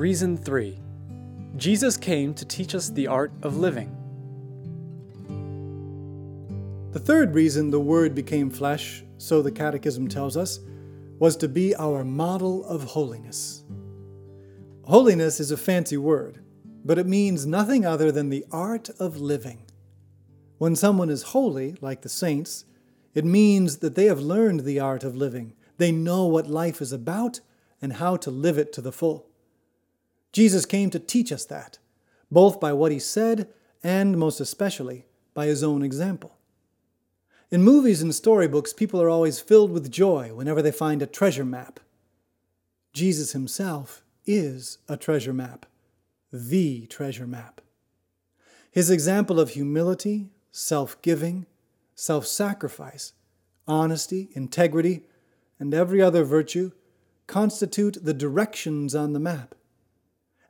Reason 0.00 0.34
3 0.34 0.78
Jesus 1.58 1.98
came 1.98 2.32
to 2.32 2.46
teach 2.46 2.74
us 2.74 2.88
the 2.88 3.06
art 3.06 3.32
of 3.42 3.58
living. 3.58 3.94
The 6.92 6.98
third 6.98 7.34
reason 7.34 7.70
the 7.70 7.80
Word 7.80 8.14
became 8.14 8.48
flesh, 8.48 9.04
so 9.18 9.42
the 9.42 9.52
Catechism 9.52 10.08
tells 10.08 10.38
us, 10.38 10.60
was 11.18 11.36
to 11.36 11.48
be 11.48 11.76
our 11.76 12.02
model 12.02 12.64
of 12.64 12.82
holiness. 12.82 13.62
Holiness 14.84 15.38
is 15.38 15.50
a 15.50 15.58
fancy 15.58 15.98
word, 15.98 16.42
but 16.82 16.98
it 16.98 17.06
means 17.06 17.44
nothing 17.44 17.84
other 17.84 18.10
than 18.10 18.30
the 18.30 18.46
art 18.50 18.88
of 18.98 19.20
living. 19.20 19.66
When 20.56 20.76
someone 20.76 21.10
is 21.10 21.34
holy, 21.34 21.76
like 21.82 22.00
the 22.00 22.08
saints, 22.08 22.64
it 23.12 23.26
means 23.26 23.76
that 23.80 23.96
they 23.96 24.06
have 24.06 24.20
learned 24.20 24.60
the 24.60 24.80
art 24.80 25.04
of 25.04 25.14
living. 25.14 25.52
They 25.76 25.92
know 25.92 26.24
what 26.24 26.48
life 26.48 26.80
is 26.80 26.90
about 26.90 27.40
and 27.82 27.92
how 27.92 28.16
to 28.16 28.30
live 28.30 28.56
it 28.56 28.72
to 28.72 28.80
the 28.80 28.92
full. 28.92 29.29
Jesus 30.32 30.66
came 30.66 30.90
to 30.90 30.98
teach 30.98 31.32
us 31.32 31.44
that, 31.46 31.78
both 32.30 32.60
by 32.60 32.72
what 32.72 32.92
he 32.92 32.98
said 32.98 33.48
and, 33.82 34.16
most 34.16 34.40
especially, 34.40 35.06
by 35.34 35.46
his 35.46 35.62
own 35.62 35.82
example. 35.82 36.36
In 37.50 37.62
movies 37.62 38.00
and 38.00 38.14
storybooks, 38.14 38.72
people 38.72 39.02
are 39.02 39.08
always 39.08 39.40
filled 39.40 39.72
with 39.72 39.90
joy 39.90 40.32
whenever 40.32 40.62
they 40.62 40.70
find 40.70 41.02
a 41.02 41.06
treasure 41.06 41.44
map. 41.44 41.80
Jesus 42.92 43.32
himself 43.32 44.04
is 44.24 44.78
a 44.88 44.96
treasure 44.96 45.32
map, 45.32 45.66
the 46.32 46.86
treasure 46.86 47.26
map. 47.26 47.60
His 48.70 48.90
example 48.90 49.40
of 49.40 49.50
humility, 49.50 50.30
self 50.52 51.00
giving, 51.02 51.46
self 51.96 52.24
sacrifice, 52.26 53.12
honesty, 53.66 54.28
integrity, 54.32 55.02
and 55.58 55.74
every 55.74 56.00
other 56.00 56.22
virtue 56.22 56.70
constitute 57.26 57.98
the 58.02 58.14
directions 58.14 58.94
on 58.94 59.12
the 59.12 59.20
map. 59.20 59.54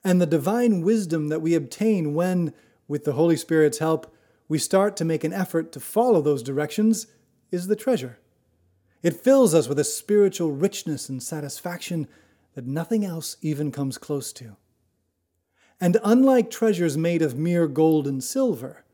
And 0.03 0.21
the 0.21 0.27
divine 0.27 0.81
wisdom 0.81 1.29
that 1.29 1.43
we 1.43 1.55
obtain 1.55 2.15
when, 2.15 2.55
with 2.89 3.05
the 3.05 3.13
Holy 3.13 3.37
Spirit's 3.37 3.79
help, 3.79 4.15
we 4.49 4.59
start 4.59 4.97
to 4.97 5.05
make 5.05 5.25
an 5.25 5.33
effort 5.33 5.73
to 5.73 5.81
follow 5.81 6.21
those 6.21 6.43
directions 6.43 7.07
is 7.51 7.67
the 7.67 7.77
treasure. 7.77 8.19
It 9.03 9.21
fills 9.23 9.55
us 9.55 9.69
with 9.69 9.79
a 9.79 9.85
spiritual 9.85 10.53
richness 10.53 11.09
and 11.09 11.23
satisfaction 11.23 12.09
that 12.55 12.67
nothing 12.67 13.05
else 13.05 13.37
even 13.43 13.71
comes 13.71 13.99
close 13.99 14.33
to. 14.35 14.57
And 15.81 15.97
unlike 16.05 16.51
treasures 16.51 16.99
made 16.99 17.23
of 17.23 17.39
mere 17.39 17.67
gold 17.67 18.07
and 18.07 18.23
silver, 18.23 18.85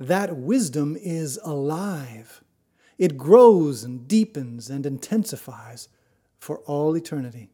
that 0.00 0.36
wisdom 0.36 0.96
is 1.00 1.38
alive. 1.44 2.42
It 2.98 3.16
grows 3.16 3.84
and 3.84 4.08
deepens 4.08 4.68
and 4.68 4.84
intensifies 4.84 5.88
for 6.38 6.58
all 6.60 6.96
eternity. 6.96 7.50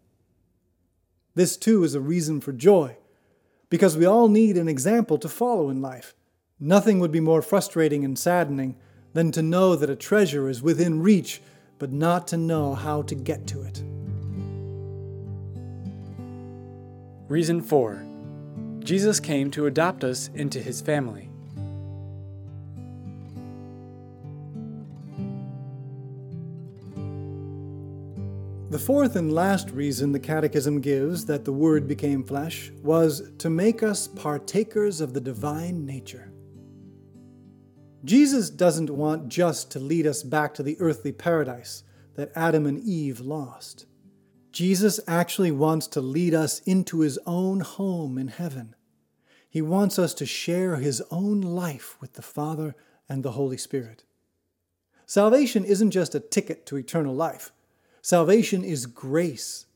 This 1.39 1.57
too 1.57 1.85
is 1.85 1.95
a 1.95 2.01
reason 2.01 2.41
for 2.41 2.51
joy, 2.51 2.97
because 3.71 3.97
we 3.97 4.05
all 4.05 4.27
need 4.27 4.57
an 4.57 4.67
example 4.67 5.19
to 5.19 5.29
follow 5.29 5.71
in 5.71 5.81
life. 5.81 6.17
Nothing 6.59 6.99
would 6.99 7.13
be 7.13 7.21
more 7.21 7.43
frustrating 7.43 8.05
and 8.05 8.19
saddening 8.19 8.75
than 9.13 9.31
to 9.31 9.41
know 9.41 9.77
that 9.77 9.89
a 9.89 9.95
treasure 9.95 10.49
is 10.49 10.63
within 10.63 11.01
reach, 11.01 11.41
but 11.79 11.93
not 11.93 12.27
to 12.27 12.37
know 12.37 12.75
how 12.75 13.03
to 13.03 13.15
get 13.15 13.47
to 13.47 13.63
it. 13.63 13.81
Reason 17.29 17.63
4 17.63 18.05
Jesus 18.81 19.21
came 19.21 19.53
to 19.53 19.67
adopt 19.67 20.03
us 20.03 20.31
into 20.35 20.59
his 20.59 20.81
family. 20.81 21.28
The 28.71 28.79
fourth 28.79 29.17
and 29.17 29.33
last 29.33 29.71
reason 29.71 30.13
the 30.13 30.21
Catechism 30.21 30.83
gives 30.83 31.25
that 31.25 31.47
the 31.47 31.53
Word 31.53 31.89
became 31.89 32.23
flesh 32.23 32.71
was 32.83 33.33
to 33.39 33.49
make 33.49 33.83
us 33.83 34.07
partakers 34.07 35.01
of 35.01 35.15
the 35.15 35.23
divine 35.23 35.87
nature. 35.87 36.31
Jesus 38.05 38.51
doesn't 38.51 38.91
want 38.91 39.31
just 39.31 39.71
to 39.71 39.79
lead 39.79 40.07
us 40.07 40.23
back 40.23 40.53
to 40.53 40.63
the 40.63 40.77
earthly 40.81 41.13
paradise 41.13 41.83
that 42.17 42.31
Adam 42.37 42.67
and 42.67 42.79
Eve 42.85 43.21
lost. 43.21 43.87
Jesus 44.53 45.01
actually 45.09 45.51
wants 45.51 45.87
to 45.87 46.03
lead 46.03 46.35
us 46.35 46.59
into 46.61 47.01
his 47.01 47.19
own 47.25 47.61
home 47.61 48.19
in 48.19 48.29
heaven. 48.29 48.77
He 49.49 49.63
wants 49.63 49.99
us 49.99 50.13
to 50.13 50.27
share 50.27 50.77
his 50.77 51.03
own 51.11 51.41
life 51.41 51.97
with 52.03 52.13
the 52.13 52.23
Father 52.23 52.77
and 53.09 53.23
the 53.23 53.33
Holy 53.33 53.57
Spirit. 53.57 54.05
Salvation 55.07 55.65
isn't 55.65 55.91
just 55.91 56.15
a 56.15 56.21
ticket 56.21 56.67
to 56.67 56.77
eternal 56.77 57.15
life. 57.15 57.51
Salvation 58.09 58.65
is 58.65 58.87
grace. 58.87 59.67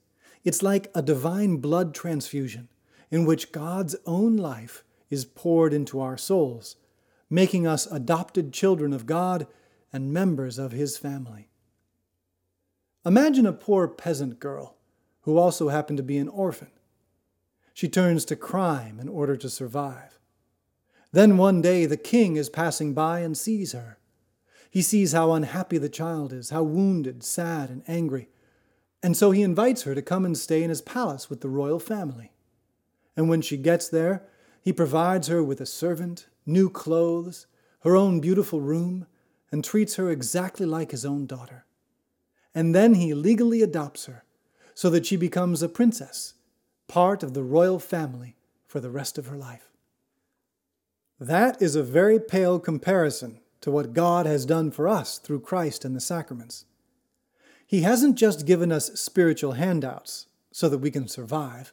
It's 0.43 0.63
like 0.63 0.91
a 0.95 1.03
divine 1.03 1.59
blood 1.59 1.95
transfusion 1.95 2.71
in 3.11 3.27
which 3.27 3.53
God's 3.53 3.95
own 4.07 4.39
life 4.39 4.85
is 5.11 5.27
poured 5.27 5.75
into 5.75 6.01
our 6.01 6.17
souls 6.17 6.77
making 7.29 7.67
us 7.67 7.85
adopted 7.85 8.51
children 8.51 8.95
of 8.95 9.05
God 9.05 9.47
and 9.93 10.15
members 10.15 10.59
of 10.59 10.73
His 10.73 10.97
family. 10.97 11.51
Imagine 13.05 13.45
a 13.45 13.53
poor 13.53 13.87
peasant 13.87 14.41
girl 14.41 14.79
who 15.25 15.37
also 15.37 15.69
happened 15.69 15.99
to 15.99 16.03
be 16.03 16.17
an 16.17 16.29
orphan. 16.29 16.71
She 17.75 17.87
turns 17.87 18.25
to 18.25 18.35
crime 18.35 18.99
in 18.99 19.11
order 19.11 19.37
to 19.37 19.51
survive. 19.51 20.19
Then 21.13 21.37
one 21.37 21.61
day 21.61 21.85
the 21.85 21.99
king 21.99 22.37
is 22.37 22.49
passing 22.49 22.95
by 22.95 23.21
and 23.21 23.37
sees 23.37 23.73
her. 23.73 23.99
He 24.73 24.81
sees 24.81 25.13
how 25.13 25.33
unhappy 25.33 25.77
the 25.77 25.91
child 25.91 26.33
is, 26.33 26.49
how 26.49 26.63
wounded, 26.63 27.23
sad, 27.23 27.69
and 27.69 27.83
angry. 27.87 28.31
And 29.03 29.15
so 29.15 29.31
he 29.31 29.43
invites 29.43 29.83
her 29.83 29.95
to 29.95 30.01
come 30.01 30.25
and 30.25 30.37
stay 30.37 30.63
in 30.63 30.71
his 30.71 30.81
palace 30.81 31.29
with 31.29 31.43
the 31.43 31.51
royal 31.51 31.79
family. 31.79 32.33
And 33.15 33.29
when 33.29 33.43
she 33.43 33.59
gets 33.59 33.87
there, 33.87 34.25
he 34.63 34.73
provides 34.73 35.29
her 35.29 35.45
with 35.45 35.61
a 35.61 35.67
servant, 35.67 36.27
new 36.47 36.71
clothes, 36.71 37.47
her 37.81 37.95
own 37.95 38.19
beautiful 38.19 38.63
room, 38.63 39.07
and 39.51 39.63
treats 39.63 39.97
her 39.97 40.11
exactly 40.11 40.65
like 40.65 40.93
his 40.93 41.05
own 41.05 41.27
daughter. 41.27 41.67
And 42.55 42.75
then 42.75 42.95
he 42.95 43.13
legally 43.13 43.61
adopts 43.61 44.07
her 44.07 44.25
so 44.73 44.89
that 44.89 45.05
she 45.05 45.17
becomes 45.17 45.63
a 45.63 45.69
princess, 45.69 46.33
part 46.89 47.23
of 47.23 47.35
the 47.35 47.43
royal 47.43 47.79
family 47.79 48.37
for 48.67 48.81
the 48.81 48.91
rest 48.91 49.19
of 49.19 49.27
her 49.27 49.37
life. 49.37 49.69
That 51.21 51.61
is 51.61 51.77
a 51.77 51.83
very 51.83 52.19
pale 52.19 52.59
comparison 52.59 53.42
to 53.63 53.71
what 53.71 53.95
God 53.95 54.27
has 54.27 54.45
done 54.45 54.71
for 54.71 54.87
us 54.87 55.19
through 55.19 55.41
Christ 55.41 55.85
and 55.85 55.97
the 55.97 56.01
sacraments. 56.01 56.67
He 57.67 57.81
hasn't 57.81 58.17
just 58.17 58.47
given 58.47 58.71
us 58.71 59.01
spiritual 59.01 59.53
handouts 59.53 60.27
so 60.51 60.69
that 60.69 60.79
we 60.79 60.91
can 60.91 61.09
survive. 61.09 61.73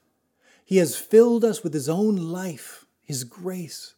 He 0.64 0.78
has 0.78 0.96
filled 0.96 1.44
us 1.44 1.62
with 1.64 1.74
His 1.74 1.90
own 1.90 2.16
life, 2.16 2.86
His 3.02 3.24
grace, 3.26 3.96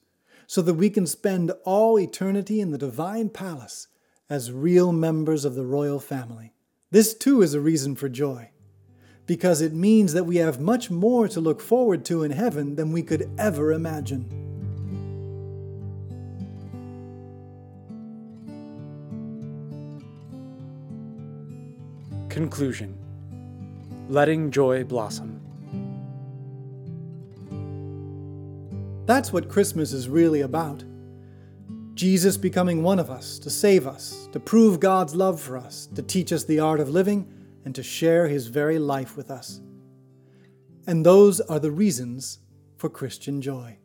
so 0.48 0.62
that 0.64 0.74
we 0.74 0.90
can 0.90 1.06
spend 1.06 1.52
all 1.64 2.00
eternity 2.00 2.60
in 2.60 2.72
the 2.72 2.78
divine 2.78 3.30
palace 3.30 3.88
as 4.30 4.52
real 4.52 4.92
members 4.92 5.46
of 5.46 5.56
the 5.56 5.66
royal 5.66 6.00
family. 6.00 6.54
This 6.90 7.14
too 7.14 7.42
is 7.42 7.54
a 7.54 7.60
reason 7.60 7.96
for 7.96 8.10
joy, 8.10 8.50
because 9.26 9.62
it 9.62 9.74
means 9.74 10.14
that 10.14 10.26
we 10.26 10.38
have 10.38 10.60
much 10.60 10.90
more 10.90 11.28
to 11.28 11.40
look 11.40 11.62
forward 11.62 12.04
to 12.06 12.24
in 12.24 12.32
heaven 12.32 12.76
than 12.76 12.92
we 12.92 13.04
could 13.04 13.30
ever 13.38 13.72
imagine. 13.72 14.51
Conclusion 22.32 22.98
Letting 24.08 24.52
Joy 24.52 24.86
Blossom. 24.86 25.42
That's 29.06 29.34
what 29.34 29.50
Christmas 29.50 29.92
is 29.92 30.08
really 30.08 30.40
about. 30.40 30.82
Jesus 31.94 32.38
becoming 32.38 32.84
one 32.84 33.00
of 33.00 33.10
us 33.10 33.38
to 33.40 33.50
save 33.50 33.86
us, 33.86 34.30
to 34.32 34.40
prove 34.40 34.80
God's 34.80 35.14
love 35.14 35.42
for 35.42 35.58
us, 35.58 35.90
to 35.94 36.02
teach 36.02 36.32
us 36.32 36.46
the 36.46 36.62
art 36.62 36.80
of 36.80 36.88
living, 36.88 37.28
and 37.66 37.76
to 37.76 37.84
share 37.84 38.30
his 38.30 38.48
very 38.48 38.80
life 38.80 39.18
with 39.18 39.30
us. 39.30 39.60
And 40.88 41.06
those 41.06 41.42
are 41.42 41.60
the 41.60 41.70
reasons 41.70 42.40
for 42.78 42.90
Christian 42.90 43.42
joy. 43.42 43.78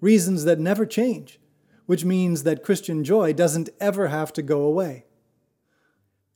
Reasons 0.00 0.42
that 0.46 0.58
never 0.58 0.84
change, 0.84 1.38
which 1.86 2.04
means 2.04 2.42
that 2.42 2.64
Christian 2.64 3.04
joy 3.04 3.32
doesn't 3.32 3.68
ever 3.78 4.08
have 4.08 4.32
to 4.32 4.42
go 4.42 4.62
away. 4.62 5.04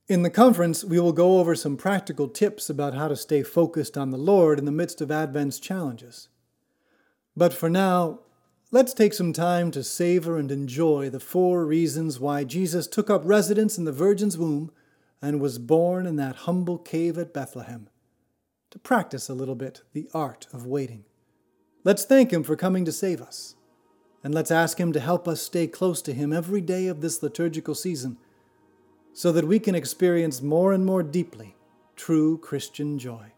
In 0.09 0.23
the 0.23 0.31
conference, 0.31 0.83
we 0.83 0.99
will 0.99 1.13
go 1.13 1.39
over 1.39 1.55
some 1.55 1.77
practical 1.77 2.29
tips 2.29 2.71
about 2.71 2.95
how 2.95 3.09
to 3.09 3.17
stay 3.17 3.43
focused 3.43 3.99
on 3.99 4.11
the 4.11 4.17
Lord 4.17 4.59
in 4.59 4.65
the 4.65 4.73
midst 4.73 5.01
of 5.01 5.11
Advent's 5.11 5.61
challenges. 5.61 6.29
But 7.37 7.53
for 7.53 7.69
now, 7.69 8.21
Let's 8.71 8.93
take 8.93 9.15
some 9.15 9.33
time 9.33 9.71
to 9.71 9.83
savor 9.83 10.37
and 10.37 10.53
enjoy 10.53 11.09
the 11.09 11.21
four 11.21 11.65
reasons 11.65 12.21
why 12.21 12.45
Jesus 12.45 12.87
took 12.87 13.09
up 13.09 13.23
residence 13.25 13.79
in 13.79 13.85
the 13.85 13.93
Virgin's 13.93 14.37
womb 14.37 14.71
and 15.23 15.41
was 15.41 15.59
born 15.59 16.07
in 16.07 16.17
that 16.17 16.37
humble 16.37 16.77
cave 16.77 17.17
at 17.17 17.33
Bethlehem, 17.33 17.89
to 18.71 18.79
practice 18.79 19.31
a 19.31 19.35
little 19.35 19.55
bit 19.55 19.81
the 19.95 20.07
art 20.13 20.49
of 20.53 20.67
waiting. 20.67 21.07
Let's 21.83 22.05
thank 22.05 22.31
Him 22.31 22.43
for 22.43 22.57
coming 22.57 22.85
to 22.85 22.93
save 22.93 23.23
us, 23.23 23.55
and 24.23 24.35
let's 24.35 24.51
ask 24.51 24.79
Him 24.79 24.93
to 24.93 25.01
help 25.01 25.27
us 25.27 25.41
stay 25.41 25.67
close 25.67 26.03
to 26.03 26.13
Him 26.13 26.31
every 26.31 26.61
day 26.61 26.89
of 26.89 27.01
this 27.01 27.23
liturgical 27.23 27.75
season 27.75 28.19
so 29.19 29.33
that 29.33 29.45
we 29.45 29.59
can 29.59 29.75
experience 29.75 30.41
more 30.41 30.73
and 30.73 30.87
more 30.87 31.03
deeply 31.03 31.57
true 31.97 32.39
Christian 32.39 33.01
joy. 33.01 33.33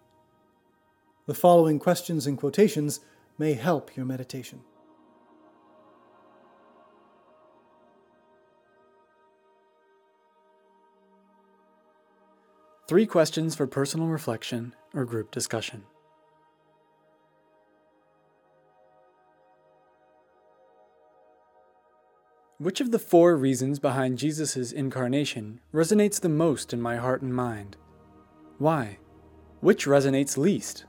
The 1.24 1.32
following 1.32 1.78
questions 1.78 2.26
and 2.26 2.36
quotations 2.36 3.00
may 3.38 3.54
help 3.54 3.96
your 3.96 4.04
meditation. 4.04 4.60
Three 12.86 13.06
questions 13.06 13.54
for 13.54 13.66
personal 13.66 14.08
reflection 14.08 14.74
or 14.92 15.06
group 15.06 15.30
discussion. 15.30 15.84
Which 22.60 22.82
of 22.82 22.90
the 22.90 22.98
four 22.98 23.36
reasons 23.36 23.78
behind 23.78 24.18
Jesus' 24.18 24.70
incarnation 24.70 25.60
resonates 25.72 26.20
the 26.20 26.28
most 26.28 26.74
in 26.74 26.82
my 26.82 26.96
heart 26.96 27.22
and 27.22 27.34
mind? 27.34 27.78
Why? 28.58 28.98
Which 29.62 29.86
resonates 29.86 30.36
least? 30.36 30.84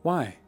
Why? 0.00 0.38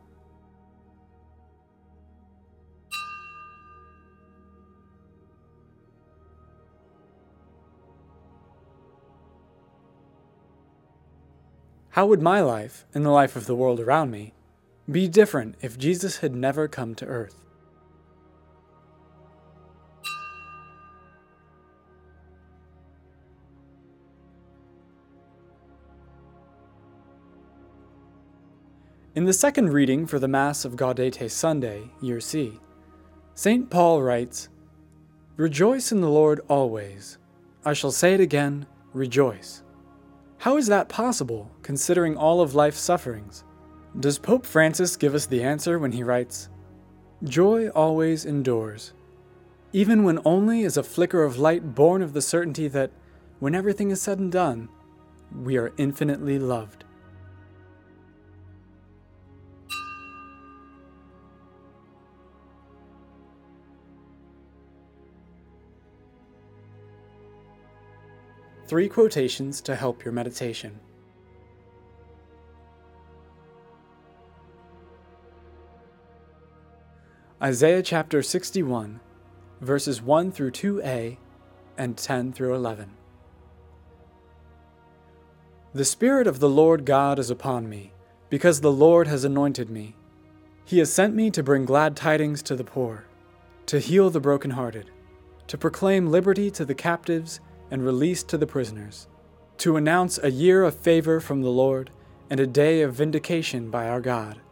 How 11.91 12.07
would 12.07 12.23
my 12.23 12.41
life, 12.41 12.87
and 12.95 13.05
the 13.05 13.11
life 13.11 13.37
of 13.37 13.45
the 13.45 13.55
world 13.55 13.81
around 13.81 14.11
me, 14.11 14.33
be 14.91 15.09
different 15.09 15.57
if 15.61 15.77
Jesus 15.77 16.21
had 16.21 16.35
never 16.35 16.69
come 16.69 16.95
to 16.95 17.05
earth? 17.05 17.52
In 29.15 29.27
the 29.27 29.35
second 29.35 29.75
reading 29.75 30.07
for 30.07 30.19
the 30.19 30.27
Mass 30.27 30.65
of 30.65 30.75
Gaudete 30.75 31.31
Sunday, 31.31 31.91
Year 32.01 32.19
C, 32.19 32.59
St. 33.35 33.69
Paul 33.69 34.01
writes, 34.01 34.49
Rejoice 35.37 35.93
in 35.93 36.01
the 36.01 36.09
Lord 36.09 36.41
always. 36.49 37.19
I 37.63 37.75
shall 37.75 37.91
say 37.91 38.15
it 38.15 38.21
again, 38.21 38.65
rejoice. 38.95 39.65
How 40.39 40.57
is 40.57 40.67
that 40.69 40.89
possible, 40.89 41.51
considering 41.63 42.17
all 42.17 42.41
of 42.41 42.55
life's 42.55 42.81
sufferings? 42.81 43.45
Does 44.01 44.17
Pope 44.17 44.47
Francis 44.47 44.97
give 44.97 45.15
us 45.15 45.27
the 45.27 45.43
answer 45.43 45.79
when 45.79 45.93
he 45.93 46.03
writes, 46.03 46.49
Joy 47.23 47.69
always 47.69 48.25
endures, 48.25 48.95
even 49.75 50.05
when 50.05 50.21
only 50.25 50.63
is 50.63 50.79
a 50.79 50.83
flicker 50.83 51.23
of 51.23 51.39
light 51.39 51.75
born 51.75 52.01
of 52.01 52.15
the 52.15 52.23
certainty 52.23 52.67
that, 52.69 52.91
when 53.41 53.55
everything 53.55 53.91
is 53.91 54.01
said 54.01 54.19
and 54.19 54.33
done, 54.33 54.71
we 55.39 55.59
are 55.59 55.75
infinitely 55.77 56.39
loved. 56.39 56.85
Three 68.73 68.89
quotations 68.89 69.61
to 69.61 69.77
help 69.77 70.03
your 70.03 70.13
meditation. 70.13 70.81
Isaiah 77.43 77.83
chapter 77.83 78.23
61, 78.23 79.01
verses 79.61 80.01
1 80.01 80.33
through 80.33 80.53
2a 80.53 81.19
and 81.77 81.99
10 81.99 82.33
through 82.33 82.55
11. 82.55 82.93
The 85.75 85.85
Spirit 85.85 86.27
of 86.27 86.39
the 86.39 86.49
Lord 86.49 86.87
God 86.87 87.19
is 87.19 87.29
upon 87.29 87.69
me, 87.69 87.93
because 88.31 88.63
the 88.63 88.73
Lord 88.73 89.07
has 89.07 89.23
anointed 89.23 89.69
me. 89.69 89.97
He 90.65 90.79
has 90.79 90.91
sent 90.91 91.15
me 91.15 91.31
to 91.33 91.43
bring 91.43 91.67
glad 91.67 91.95
tidings 91.95 92.43
to 92.45 92.57
the 92.57 92.65
poor, 92.65 93.05
to 93.67 93.81
heal 93.81 94.09
the 94.09 94.19
brokenhearted, 94.19 94.91
to 95.49 95.59
proclaim 95.59 96.07
liberty 96.07 96.51
to 96.53 96.65
the 96.65 96.75
captives 96.75 97.39
and 97.73 97.83
release 97.83 98.23
to 98.23 98.37
the 98.37 98.47
prisoners, 98.47 99.09
to 99.57 99.77
announce 99.79 100.19
a 100.19 100.31
year 100.31 100.63
of 100.63 100.77
favor 100.77 101.21
from 101.21 101.41
the 101.41 101.49
Lord 101.49 101.91
and 102.29 102.39
a 102.39 102.47
day 102.47 102.83
of 102.83 102.95
vindication 102.95 103.71
by 103.71 103.89
our 103.89 104.03
God. 104.03 104.43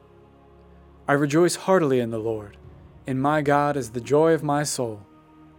I 1.07 1.13
rejoice 1.13 1.55
heartily 1.55 2.01
in 2.01 2.11
the 2.11 2.19
Lord, 2.19 2.57
and 3.07 3.21
my 3.21 3.43
God 3.43 3.77
is 3.77 3.91
the 3.91 4.01
joy 4.01 4.33
of 4.33 4.43
my 4.43 4.63
soul, 4.63 5.07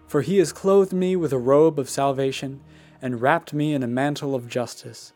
for 0.08 0.22
he 0.22 0.40
has 0.40 0.52
clothed 0.52 0.92
me 0.92 1.16
with 1.16 1.32
a 1.32 1.38
robe 1.38 1.78
of 1.78 1.88
salvation 1.88 2.62
and 3.00 3.22
wrapped 3.22 3.54
me 3.54 3.76
in 3.76 3.84
a 3.84 3.88
mantle 3.88 4.34
of 4.34 4.50
justice, 4.50 5.14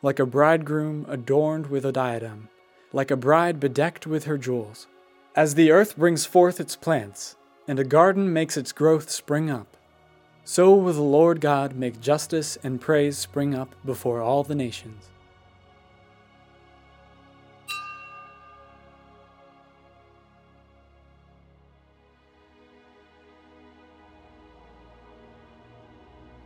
like 0.00 0.18
a 0.18 0.24
bridegroom 0.24 1.04
adorned 1.06 1.66
with 1.66 1.84
a 1.84 1.92
diadem, 1.92 2.48
like 2.94 3.10
a 3.10 3.16
bride 3.16 3.60
bedecked 3.60 4.06
with 4.06 4.24
her 4.24 4.38
jewels. 4.38 4.86
As 5.36 5.54
the 5.54 5.70
earth 5.70 5.98
brings 5.98 6.24
forth 6.24 6.60
its 6.60 6.76
plants, 6.76 7.36
and 7.68 7.78
a 7.78 7.84
garden 7.84 8.32
makes 8.32 8.56
its 8.56 8.72
growth 8.72 9.10
spring 9.10 9.50
up, 9.50 9.76
so 10.44 10.74
will 10.74 10.92
the 10.92 11.00
Lord 11.00 11.40
God 11.40 11.74
make 11.74 12.02
justice 12.02 12.58
and 12.62 12.80
praise 12.80 13.16
spring 13.16 13.54
up 13.54 13.74
before 13.84 14.20
all 14.20 14.44
the 14.44 14.54
nations. 14.54 15.06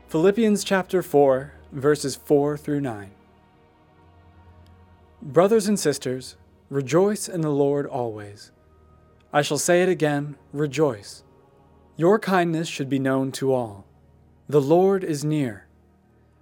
Philippians 0.06 0.64
chapter 0.64 1.02
4, 1.02 1.52
verses 1.72 2.16
4 2.16 2.56
through 2.56 2.80
9. 2.80 3.10
Brothers 5.20 5.66
and 5.66 5.78
sisters, 5.78 6.36
rejoice 6.70 7.28
in 7.28 7.40
the 7.42 7.50
Lord 7.50 7.84
always. 7.84 8.52
I 9.32 9.42
shall 9.42 9.58
say 9.58 9.82
it 9.82 9.88
again, 9.90 10.36
rejoice. 10.52 11.24
Your 11.96 12.20
kindness 12.20 12.68
should 12.68 12.88
be 12.88 13.00
known 13.00 13.32
to 13.32 13.52
all. 13.52 13.87
The 14.50 14.62
Lord 14.62 15.04
is 15.04 15.26
near. 15.26 15.66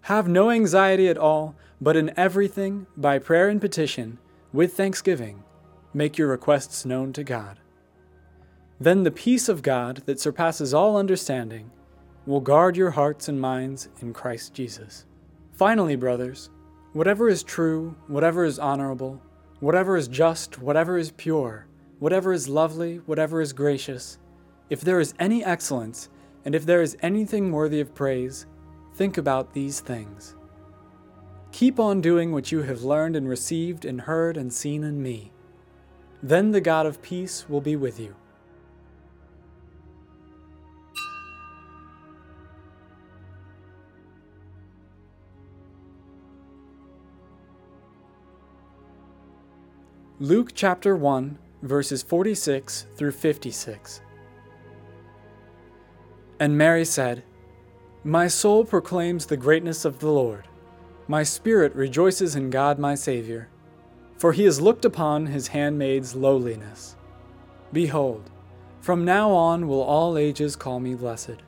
Have 0.02 0.28
no 0.28 0.52
anxiety 0.52 1.08
at 1.08 1.18
all, 1.18 1.56
but 1.80 1.96
in 1.96 2.16
everything, 2.16 2.86
by 2.96 3.18
prayer 3.18 3.48
and 3.48 3.60
petition, 3.60 4.18
with 4.52 4.74
thanksgiving, 4.74 5.42
make 5.92 6.16
your 6.16 6.28
requests 6.28 6.84
known 6.84 7.12
to 7.14 7.24
God. 7.24 7.58
Then 8.78 9.02
the 9.02 9.10
peace 9.10 9.48
of 9.48 9.62
God 9.62 10.02
that 10.06 10.20
surpasses 10.20 10.72
all 10.72 10.96
understanding 10.96 11.72
will 12.26 12.40
guard 12.40 12.76
your 12.76 12.92
hearts 12.92 13.28
and 13.28 13.40
minds 13.40 13.88
in 14.00 14.12
Christ 14.12 14.54
Jesus. 14.54 15.04
Finally, 15.52 15.96
brothers, 15.96 16.50
whatever 16.92 17.28
is 17.28 17.42
true, 17.42 17.96
whatever 18.06 18.44
is 18.44 18.60
honorable, 18.60 19.20
whatever 19.58 19.96
is 19.96 20.06
just, 20.06 20.60
whatever 20.60 20.96
is 20.96 21.10
pure, 21.10 21.66
whatever 21.98 22.32
is 22.32 22.48
lovely, 22.48 22.98
whatever 23.06 23.40
is 23.40 23.52
gracious, 23.52 24.18
if 24.70 24.80
there 24.80 25.00
is 25.00 25.12
any 25.18 25.44
excellence, 25.44 26.08
and 26.46 26.54
if 26.54 26.64
there 26.64 26.80
is 26.80 26.96
anything 27.02 27.50
worthy 27.50 27.80
of 27.80 27.92
praise, 27.92 28.46
think 28.94 29.18
about 29.18 29.52
these 29.52 29.80
things. 29.80 30.36
Keep 31.50 31.80
on 31.80 32.00
doing 32.00 32.30
what 32.30 32.52
you 32.52 32.62
have 32.62 32.84
learned 32.84 33.16
and 33.16 33.28
received 33.28 33.84
and 33.84 34.02
heard 34.02 34.36
and 34.36 34.52
seen 34.52 34.84
in 34.84 35.02
me. 35.02 35.32
Then 36.22 36.52
the 36.52 36.60
God 36.60 36.86
of 36.86 37.02
peace 37.02 37.48
will 37.48 37.60
be 37.60 37.74
with 37.74 37.98
you. 37.98 38.14
Luke 50.20 50.52
chapter 50.54 50.94
1, 50.94 51.38
verses 51.62 52.04
46 52.04 52.86
through 52.94 53.10
56. 53.10 54.00
And 56.38 56.58
Mary 56.58 56.84
said, 56.84 57.22
My 58.04 58.28
soul 58.28 58.64
proclaims 58.64 59.26
the 59.26 59.36
greatness 59.36 59.84
of 59.84 60.00
the 60.00 60.10
Lord. 60.10 60.48
My 61.08 61.22
spirit 61.22 61.74
rejoices 61.74 62.36
in 62.36 62.50
God 62.50 62.78
my 62.78 62.94
Saviour, 62.94 63.48
for 64.16 64.32
he 64.32 64.44
has 64.44 64.60
looked 64.60 64.84
upon 64.84 65.26
his 65.26 65.48
handmaid's 65.48 66.14
lowliness. 66.14 66.96
Behold, 67.72 68.30
from 68.80 69.04
now 69.04 69.30
on 69.30 69.66
will 69.66 69.82
all 69.82 70.18
ages 70.18 70.56
call 70.56 70.78
me 70.78 70.94
blessed. 70.94 71.42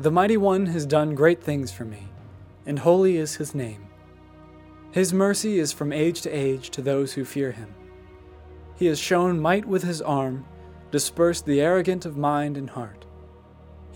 The 0.00 0.10
Mighty 0.10 0.36
One 0.36 0.66
has 0.66 0.86
done 0.86 1.14
great 1.14 1.42
things 1.42 1.72
for 1.72 1.84
me, 1.84 2.08
and 2.64 2.78
holy 2.78 3.16
is 3.16 3.36
his 3.36 3.54
name. 3.54 3.88
His 4.90 5.12
mercy 5.12 5.58
is 5.58 5.72
from 5.72 5.92
age 5.92 6.22
to 6.22 6.30
age 6.30 6.70
to 6.70 6.82
those 6.82 7.12
who 7.12 7.24
fear 7.24 7.52
him. 7.52 7.74
He 8.76 8.86
has 8.86 8.98
shown 8.98 9.40
might 9.40 9.66
with 9.66 9.82
his 9.82 10.00
arm, 10.00 10.46
dispersed 10.90 11.44
the 11.44 11.60
arrogant 11.60 12.06
of 12.06 12.16
mind 12.16 12.56
and 12.56 12.70
heart. 12.70 13.04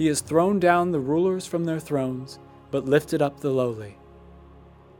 He 0.02 0.08
has 0.08 0.20
thrown 0.20 0.58
down 0.58 0.90
the 0.90 0.98
rulers 0.98 1.46
from 1.46 1.62
their 1.62 1.78
thrones, 1.78 2.40
but 2.72 2.86
lifted 2.86 3.22
up 3.22 3.38
the 3.38 3.50
lowly. 3.50 3.98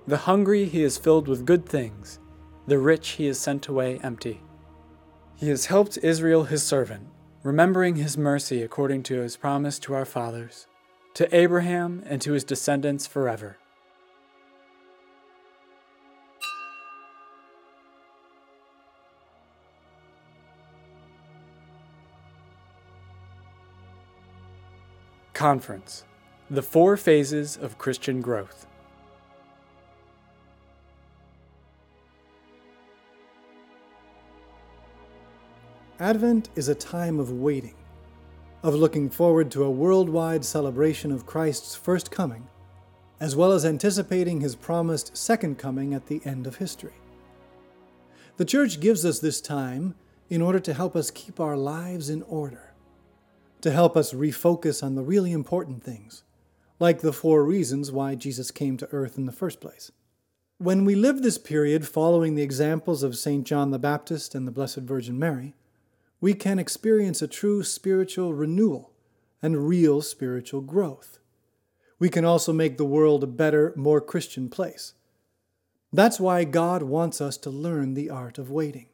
The 0.07 0.17
hungry 0.17 0.67
he 0.67 0.83
has 0.83 0.97
filled 0.97 1.27
with 1.27 1.45
good 1.45 1.67
things, 1.67 2.21
the 2.69 2.79
rich 2.79 3.09
he 3.09 3.27
has 3.27 3.37
sent 3.37 3.67
away 3.67 3.99
empty. 4.05 4.43
He 5.35 5.49
has 5.49 5.67
helped 5.67 5.99
Israel 6.05 6.45
his 6.45 6.63
servant, 6.63 7.09
remembering 7.43 7.97
his 7.97 8.17
mercy 8.17 8.63
according 8.63 9.03
to 9.03 9.23
his 9.23 9.37
promise 9.37 9.81
to 9.81 9.95
our 9.95 10.05
fathers, 10.05 10.69
to 11.15 11.37
Abraham 11.37 12.05
and 12.07 12.23
to 12.23 12.35
his 12.35 12.45
descendants 12.45 13.05
forever. 13.05 13.59
Conference 25.43 26.05
The 26.51 26.63
Four 26.63 26.97
Phases 26.97 27.57
of 27.57 27.77
Christian 27.77 28.21
Growth. 28.21 28.69
Advent 35.99 36.51
is 36.55 36.69
a 36.69 36.77
time 36.77 37.19
of 37.19 37.33
waiting, 37.33 37.75
of 38.63 38.77
looking 38.77 39.11
forward 39.11 39.51
to 39.51 39.65
a 39.65 39.71
worldwide 39.73 40.45
celebration 40.45 41.11
of 41.11 41.27
Christ's 41.27 41.75
first 41.75 42.13
coming, 42.13 42.47
as 43.19 43.35
well 43.35 43.51
as 43.51 43.65
anticipating 43.65 44.41
his 44.41 44.55
promised 44.55 45.17
second 45.17 45.59
coming 45.59 45.93
at 45.93 46.07
the 46.07 46.23
end 46.25 46.47
of 46.47 46.59
history. 46.59 46.95
The 48.37 48.45
Church 48.45 48.79
gives 48.79 49.05
us 49.05 49.19
this 49.19 49.41
time 49.41 49.97
in 50.31 50.41
order 50.41 50.61
to 50.61 50.73
help 50.73 50.95
us 50.95 51.11
keep 51.11 51.41
our 51.41 51.57
lives 51.57 52.11
in 52.11 52.23
order 52.23 52.72
to 53.63 53.71
help 53.71 53.97
us 53.97 54.13
refocus 54.13 54.83
on 54.83 54.95
the 54.95 55.03
really 55.03 55.33
important 55.33 55.83
things, 55.83 56.25
like 56.79 57.01
the 57.01 57.13
four 57.13 57.45
reasons 57.45 57.91
why 57.91 58.15
Jesus 58.15 58.51
came 58.51 58.77
to 58.77 58.89
earth 58.93 59.17
in 59.17 59.27
the 59.27 59.33
first 59.33 59.61
place. 59.61 59.91
When 60.59 60.85
we 60.85 60.95
live 60.95 61.23
this 61.23 61.39
period 61.39 61.89
following 61.89 62.35
the 62.35 62.43
examples 62.43 63.03
of 63.03 63.17
St. 63.17 63.45
John 63.45 63.71
the 63.71 63.79
Baptist 63.79 64.35
and 64.35 64.47
the 64.47 64.53
Blessed 64.53 64.79
Virgin 64.79 65.19
Mary, 65.19 65.55
we 66.21 66.35
can 66.35 66.59
experience 66.59 67.23
a 67.23 67.27
true 67.27 67.65
spiritual 67.65 68.33
renewal 68.33 68.93
and 69.43 69.67
real 69.67 70.03
spiritual 70.03 70.61
growth. 70.61 71.19
We 71.99 72.09
can 72.09 72.25
also 72.25 72.53
make 72.53 72.79
the 72.79 72.85
world 72.85 73.25
a 73.25 73.29
better, 73.29 73.73
more 73.77 74.01
Christian 74.01 74.49
place. 74.49 74.95
That's 75.93 76.21
why 76.21 76.45
God 76.45 76.83
wants 76.83 77.21
us 77.21 77.37
to 77.39 77.51
learn 77.51 77.95
the 77.95 78.11
art 78.11 78.39
of 78.39 78.51
waiting. 78.51 78.87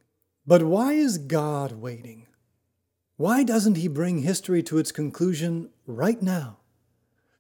But 0.47 0.63
why 0.63 0.95
is 0.95 1.19
God 1.19 1.73
waiting? 1.73 2.27
Why 3.19 3.43
doesn't 3.43 3.77
he 3.77 3.89
bring 3.89 4.19
history 4.19 4.63
to 4.63 4.79
its 4.79 4.93
conclusion 4.93 5.71
right 5.87 6.23
now? 6.23 6.59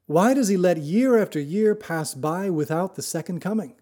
Why 0.06 0.34
does 0.34 0.48
he 0.48 0.56
let 0.56 0.78
year 0.78 1.16
after 1.16 1.38
year 1.38 1.76
pass 1.76 2.14
by 2.14 2.50
without 2.50 2.96
the 2.96 3.02
second 3.02 3.38
coming? 3.38 3.76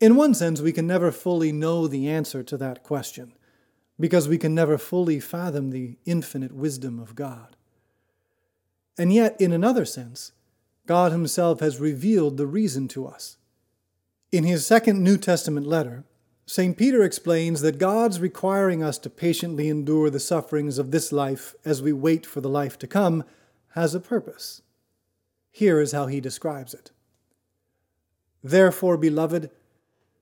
In 0.00 0.14
one 0.14 0.34
sense, 0.34 0.60
we 0.60 0.70
can 0.70 0.86
never 0.86 1.10
fully 1.10 1.50
know 1.50 1.88
the 1.88 2.08
answer 2.08 2.44
to 2.44 2.56
that 2.58 2.84
question, 2.84 3.32
because 3.98 4.28
we 4.28 4.38
can 4.38 4.54
never 4.54 4.78
fully 4.78 5.18
fathom 5.18 5.70
the 5.70 5.98
infinite 6.04 6.52
wisdom 6.52 7.00
of 7.00 7.16
God. 7.16 7.56
And 8.96 9.12
yet, 9.12 9.40
in 9.40 9.50
another 9.52 9.84
sense, 9.84 10.30
God 10.86 11.10
Himself 11.10 11.58
has 11.58 11.80
revealed 11.80 12.36
the 12.36 12.46
reason 12.46 12.86
to 12.88 13.04
us. 13.04 13.36
In 14.30 14.44
his 14.44 14.64
second 14.64 15.02
New 15.02 15.18
Testament 15.18 15.66
letter, 15.66 16.04
St. 16.44 16.76
Peter 16.76 17.02
explains 17.02 17.60
that 17.60 17.78
God's 17.78 18.20
requiring 18.20 18.82
us 18.82 18.98
to 18.98 19.10
patiently 19.10 19.68
endure 19.68 20.10
the 20.10 20.20
sufferings 20.20 20.78
of 20.78 20.90
this 20.90 21.12
life 21.12 21.54
as 21.64 21.80
we 21.80 21.92
wait 21.92 22.26
for 22.26 22.40
the 22.40 22.48
life 22.48 22.78
to 22.78 22.86
come 22.86 23.24
has 23.70 23.94
a 23.94 24.00
purpose. 24.00 24.62
Here 25.50 25.80
is 25.80 25.92
how 25.92 26.06
he 26.06 26.20
describes 26.20 26.74
it 26.74 26.90
Therefore, 28.42 28.96
beloved, 28.96 29.50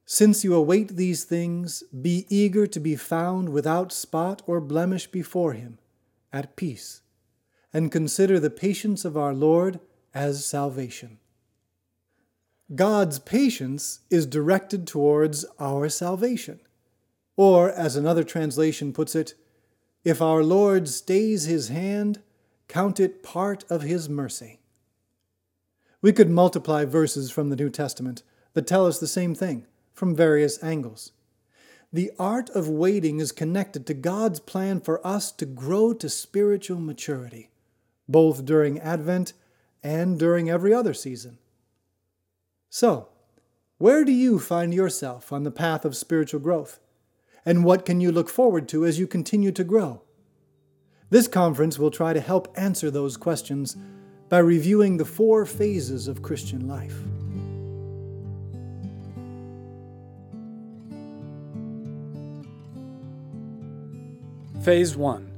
since 0.04 0.42
you 0.42 0.54
await 0.54 0.96
these 0.96 1.22
things, 1.22 1.84
be 2.02 2.26
eager 2.28 2.66
to 2.66 2.80
be 2.80 2.96
found 2.96 3.50
without 3.50 3.92
spot 3.92 4.42
or 4.44 4.60
blemish 4.60 5.06
before 5.06 5.52
him, 5.52 5.78
at 6.32 6.56
peace, 6.56 7.02
and 7.72 7.92
consider 7.92 8.40
the 8.40 8.50
patience 8.50 9.04
of 9.04 9.16
our 9.16 9.32
Lord 9.32 9.78
as 10.12 10.44
salvation. 10.44 11.19
God's 12.74 13.18
patience 13.18 14.00
is 14.10 14.26
directed 14.26 14.86
towards 14.86 15.44
our 15.58 15.88
salvation. 15.88 16.60
Or, 17.36 17.70
as 17.70 17.96
another 17.96 18.22
translation 18.22 18.92
puts 18.92 19.16
it, 19.16 19.34
if 20.04 20.22
our 20.22 20.44
Lord 20.44 20.88
stays 20.88 21.46
his 21.46 21.68
hand, 21.68 22.22
count 22.68 23.00
it 23.00 23.24
part 23.24 23.64
of 23.68 23.82
his 23.82 24.08
mercy. 24.08 24.60
We 26.00 26.12
could 26.12 26.30
multiply 26.30 26.84
verses 26.84 27.30
from 27.30 27.50
the 27.50 27.56
New 27.56 27.70
Testament 27.70 28.22
that 28.54 28.68
tell 28.68 28.86
us 28.86 29.00
the 29.00 29.08
same 29.08 29.34
thing 29.34 29.66
from 29.92 30.14
various 30.14 30.62
angles. 30.62 31.12
The 31.92 32.12
art 32.20 32.50
of 32.50 32.68
waiting 32.68 33.18
is 33.18 33.32
connected 33.32 33.84
to 33.86 33.94
God's 33.94 34.38
plan 34.38 34.80
for 34.80 35.04
us 35.04 35.32
to 35.32 35.44
grow 35.44 35.92
to 35.94 36.08
spiritual 36.08 36.78
maturity, 36.78 37.50
both 38.08 38.44
during 38.44 38.78
Advent 38.78 39.32
and 39.82 40.18
during 40.20 40.48
every 40.48 40.72
other 40.72 40.94
season. 40.94 41.38
So, 42.72 43.08
where 43.78 44.04
do 44.04 44.12
you 44.12 44.38
find 44.38 44.72
yourself 44.72 45.32
on 45.32 45.42
the 45.42 45.50
path 45.50 45.84
of 45.84 45.96
spiritual 45.96 46.38
growth? 46.38 46.78
And 47.44 47.64
what 47.64 47.84
can 47.84 48.00
you 48.00 48.12
look 48.12 48.28
forward 48.28 48.68
to 48.68 48.86
as 48.86 48.96
you 48.96 49.08
continue 49.08 49.50
to 49.50 49.64
grow? 49.64 50.02
This 51.10 51.26
conference 51.26 51.80
will 51.80 51.90
try 51.90 52.12
to 52.12 52.20
help 52.20 52.54
answer 52.56 52.88
those 52.88 53.16
questions 53.16 53.76
by 54.28 54.38
reviewing 54.38 54.98
the 54.98 55.04
four 55.04 55.44
phases 55.44 56.06
of 56.06 56.22
Christian 56.22 56.68
life. 56.68 56.94
Phase 64.62 64.96
1 64.96 65.28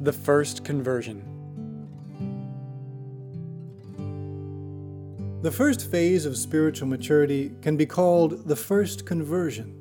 The 0.00 0.12
First 0.12 0.64
Conversion. 0.64 1.33
The 5.44 5.52
first 5.52 5.90
phase 5.90 6.24
of 6.24 6.38
spiritual 6.38 6.88
maturity 6.88 7.52
can 7.60 7.76
be 7.76 7.84
called 7.84 8.48
the 8.48 8.56
first 8.56 9.04
conversion. 9.04 9.74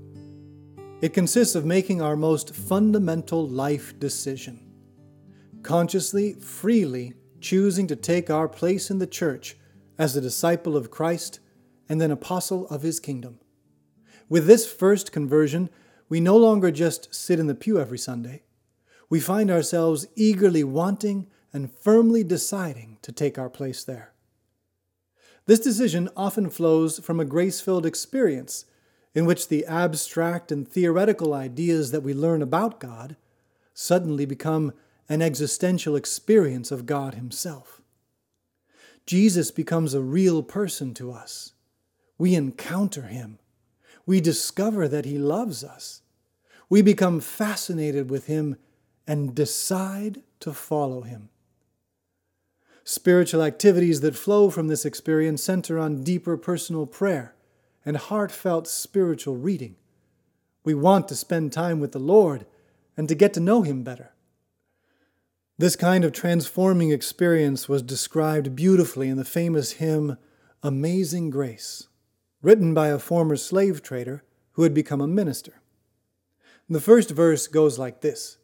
It 0.99 1.13
consists 1.13 1.55
of 1.55 1.63
making 1.63 2.01
our 2.01 2.17
most 2.17 2.53
fundamental 2.53 3.47
life 3.47 3.97
decision. 3.97 4.59
Consciously, 5.61 6.33
freely 6.33 7.13
choosing 7.39 7.87
to 7.87 7.95
take 7.95 8.29
our 8.29 8.49
place 8.49 8.91
in 8.91 8.99
the 8.99 9.07
church 9.07 9.55
as 9.97 10.17
a 10.17 10.21
disciple 10.21 10.75
of 10.75 10.91
Christ 10.91 11.39
and 11.87 12.01
an 12.01 12.11
apostle 12.11 12.67
of 12.67 12.81
his 12.81 12.99
kingdom. 12.99 13.39
With 14.27 14.47
this 14.47 14.69
first 14.69 15.13
conversion, 15.13 15.69
we 16.09 16.19
no 16.19 16.35
longer 16.35 16.71
just 16.71 17.15
sit 17.15 17.39
in 17.39 17.47
the 17.47 17.55
pew 17.55 17.79
every 17.79 17.99
Sunday. 17.99 18.43
We 19.09 19.21
find 19.21 19.49
ourselves 19.49 20.07
eagerly 20.17 20.65
wanting 20.65 21.29
and 21.53 21.71
firmly 21.73 22.25
deciding 22.25 22.97
to 23.01 23.13
take 23.13 23.37
our 23.37 23.49
place 23.49 23.85
there. 23.85 24.12
This 25.45 25.59
decision 25.59 26.09
often 26.15 26.49
flows 26.49 26.99
from 26.99 27.19
a 27.19 27.25
grace 27.25 27.59
filled 27.59 27.85
experience 27.85 28.65
in 29.13 29.25
which 29.25 29.47
the 29.47 29.65
abstract 29.65 30.51
and 30.51 30.67
theoretical 30.67 31.33
ideas 31.33 31.91
that 31.91 32.03
we 32.03 32.13
learn 32.13 32.41
about 32.41 32.79
God 32.79 33.15
suddenly 33.73 34.25
become 34.25 34.73
an 35.09 35.21
existential 35.21 35.95
experience 35.95 36.71
of 36.71 36.85
God 36.85 37.15
Himself. 37.15 37.81
Jesus 39.05 39.51
becomes 39.51 39.93
a 39.93 40.01
real 40.01 40.41
person 40.41 40.93
to 40.93 41.11
us. 41.11 41.53
We 42.17 42.35
encounter 42.35 43.03
Him. 43.03 43.39
We 44.05 44.21
discover 44.21 44.87
that 44.87 45.05
He 45.05 45.17
loves 45.17 45.63
us. 45.63 46.01
We 46.69 46.81
become 46.81 47.19
fascinated 47.19 48.09
with 48.09 48.27
Him 48.27 48.55
and 49.05 49.35
decide 49.35 50.23
to 50.39 50.53
follow 50.53 51.01
Him. 51.01 51.29
Spiritual 52.85 53.41
activities 53.41 54.01
that 54.01 54.15
flow 54.15 54.49
from 54.49 54.67
this 54.67 54.83
experience 54.83 55.41
center 55.41 55.79
on 55.79 56.03
deeper 56.03 56.35
personal 56.35 56.85
prayer 56.85 57.33
and 57.85 57.95
heartfelt 57.95 58.67
spiritual 58.67 59.37
reading. 59.37 59.75
We 60.65 60.73
want 60.73 61.07
to 61.07 61.15
spend 61.15 61.53
time 61.53 61.79
with 61.79 61.93
the 61.93 61.99
Lord 61.99 62.45
and 62.97 63.07
to 63.07 63.15
get 63.15 63.33
to 63.33 63.39
know 63.39 63.61
Him 63.61 63.83
better. 63.83 64.13
This 65.57 65.75
kind 65.75 66.03
of 66.03 66.11
transforming 66.11 66.91
experience 66.91 67.69
was 67.69 67.81
described 67.81 68.55
beautifully 68.55 69.07
in 69.07 69.17
the 69.17 69.23
famous 69.23 69.73
hymn, 69.73 70.17
Amazing 70.61 71.29
Grace, 71.29 71.87
written 72.41 72.73
by 72.73 72.87
a 72.87 72.99
former 72.99 73.37
slave 73.37 73.81
trader 73.81 74.23
who 74.53 74.63
had 74.63 74.73
become 74.73 74.99
a 74.99 75.07
minister. 75.07 75.61
The 76.69 76.81
first 76.81 77.11
verse 77.11 77.47
goes 77.47 77.77
like 77.77 78.01
this 78.01 78.37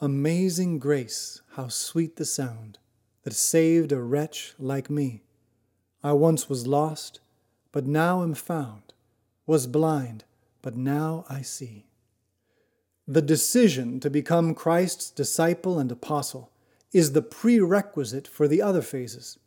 Amazing 0.00 0.80
grace, 0.80 1.40
how 1.52 1.68
sweet 1.68 2.16
the 2.16 2.24
sound 2.24 2.78
that 3.22 3.34
saved 3.34 3.92
a 3.92 4.00
wretch 4.00 4.54
like 4.58 4.90
me. 4.90 5.22
I 6.02 6.12
once 6.12 6.48
was 6.48 6.66
lost, 6.66 7.20
but 7.70 7.86
now 7.86 8.22
am 8.22 8.34
found, 8.34 8.92
was 9.46 9.66
blind, 9.66 10.24
but 10.60 10.76
now 10.76 11.24
I 11.28 11.42
see. 11.42 11.86
The 13.06 13.22
decision 13.22 14.00
to 14.00 14.10
become 14.10 14.54
Christ's 14.54 15.10
disciple 15.10 15.78
and 15.78 15.90
apostle 15.90 16.50
is 16.92 17.12
the 17.12 17.22
prerequisite 17.22 18.28
for 18.28 18.46
the 18.46 18.62
other 18.62 18.82
phases. 18.82 19.38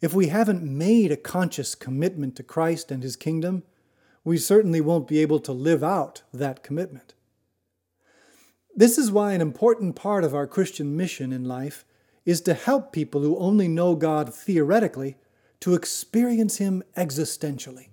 If 0.00 0.14
we 0.14 0.28
haven't 0.28 0.62
made 0.62 1.12
a 1.12 1.16
conscious 1.16 1.74
commitment 1.74 2.36
to 2.36 2.42
Christ 2.42 2.90
and 2.90 3.02
his 3.02 3.16
kingdom, 3.16 3.64
we 4.24 4.38
certainly 4.38 4.80
won't 4.80 5.08
be 5.08 5.20
able 5.20 5.40
to 5.40 5.52
live 5.52 5.84
out 5.84 6.22
that 6.32 6.62
commitment. 6.62 7.14
This 8.74 8.96
is 8.96 9.10
why 9.10 9.32
an 9.32 9.40
important 9.40 9.96
part 9.96 10.24
of 10.24 10.34
our 10.34 10.46
Christian 10.46 10.96
mission 10.96 11.32
in 11.32 11.44
life 11.44 11.84
is 12.30 12.40
to 12.40 12.54
help 12.54 12.92
people 12.92 13.22
who 13.22 13.36
only 13.38 13.66
know 13.66 13.96
God 13.96 14.32
theoretically 14.32 15.16
to 15.58 15.74
experience 15.74 16.58
Him 16.58 16.80
existentially, 16.96 17.88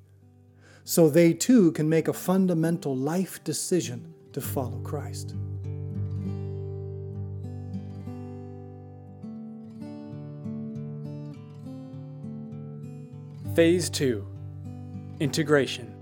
so 0.84 1.10
they 1.10 1.34
too 1.34 1.72
can 1.72 1.90
make 1.90 2.08
a 2.08 2.14
fundamental 2.14 2.96
life 2.96 3.44
decision 3.44 4.14
to 4.34 4.40
follow 4.40 4.78
Christ. 4.82 5.34
Phase 13.56 13.90
2 13.90 14.24
Integration. 15.20 15.96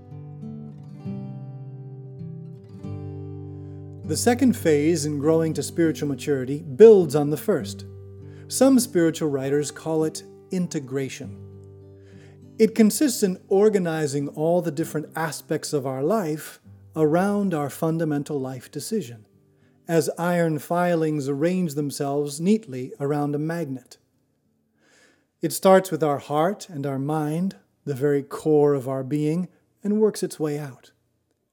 The 4.04 4.16
second 4.16 4.52
phase 4.52 5.06
in 5.06 5.18
growing 5.18 5.54
to 5.54 5.62
spiritual 5.62 6.08
maturity 6.08 6.60
builds 6.62 7.16
on 7.16 7.30
the 7.30 7.38
first. 7.38 7.86
Some 8.48 8.78
spiritual 8.78 9.28
writers 9.28 9.72
call 9.72 10.04
it 10.04 10.22
integration. 10.52 11.36
It 12.60 12.76
consists 12.76 13.24
in 13.24 13.40
organizing 13.48 14.28
all 14.28 14.62
the 14.62 14.70
different 14.70 15.08
aspects 15.16 15.72
of 15.72 15.84
our 15.84 16.02
life 16.02 16.60
around 16.94 17.52
our 17.52 17.68
fundamental 17.68 18.40
life 18.40 18.70
decision, 18.70 19.26
as 19.88 20.08
iron 20.16 20.60
filings 20.60 21.28
arrange 21.28 21.74
themselves 21.74 22.40
neatly 22.40 22.92
around 23.00 23.34
a 23.34 23.38
magnet. 23.38 23.98
It 25.42 25.52
starts 25.52 25.90
with 25.90 26.04
our 26.04 26.18
heart 26.18 26.68
and 26.68 26.86
our 26.86 27.00
mind, 27.00 27.56
the 27.84 27.94
very 27.94 28.22
core 28.22 28.74
of 28.74 28.88
our 28.88 29.02
being, 29.02 29.48
and 29.82 30.00
works 30.00 30.22
its 30.22 30.38
way 30.38 30.56
out. 30.56 30.92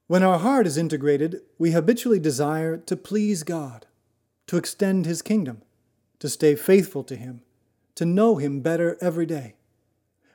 When 0.06 0.22
our 0.22 0.38
heart 0.38 0.68
is 0.68 0.78
integrated, 0.78 1.42
we 1.58 1.72
habitually 1.72 2.20
desire 2.20 2.78
to 2.78 2.96
please 2.96 3.42
God, 3.42 3.88
to 4.46 4.58
extend 4.58 5.08
His 5.08 5.24
kingdom, 5.24 5.64
to 6.24 6.30
stay 6.30 6.56
faithful 6.56 7.04
to 7.04 7.18
Him, 7.18 7.42
to 7.96 8.06
know 8.06 8.38
Him 8.38 8.62
better 8.62 8.98
every 9.02 9.26
day. 9.26 9.56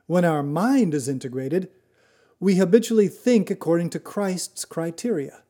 When 0.07 0.22
our 0.22 0.43
mind 0.43 0.93
is 0.93 1.09
integrated, 1.09 1.70
we 2.39 2.57
habitually 2.57 3.09
think 3.09 3.51
according 3.51 3.89
to 3.91 3.99
Christ's 3.99 4.66
criteria. 4.66 5.45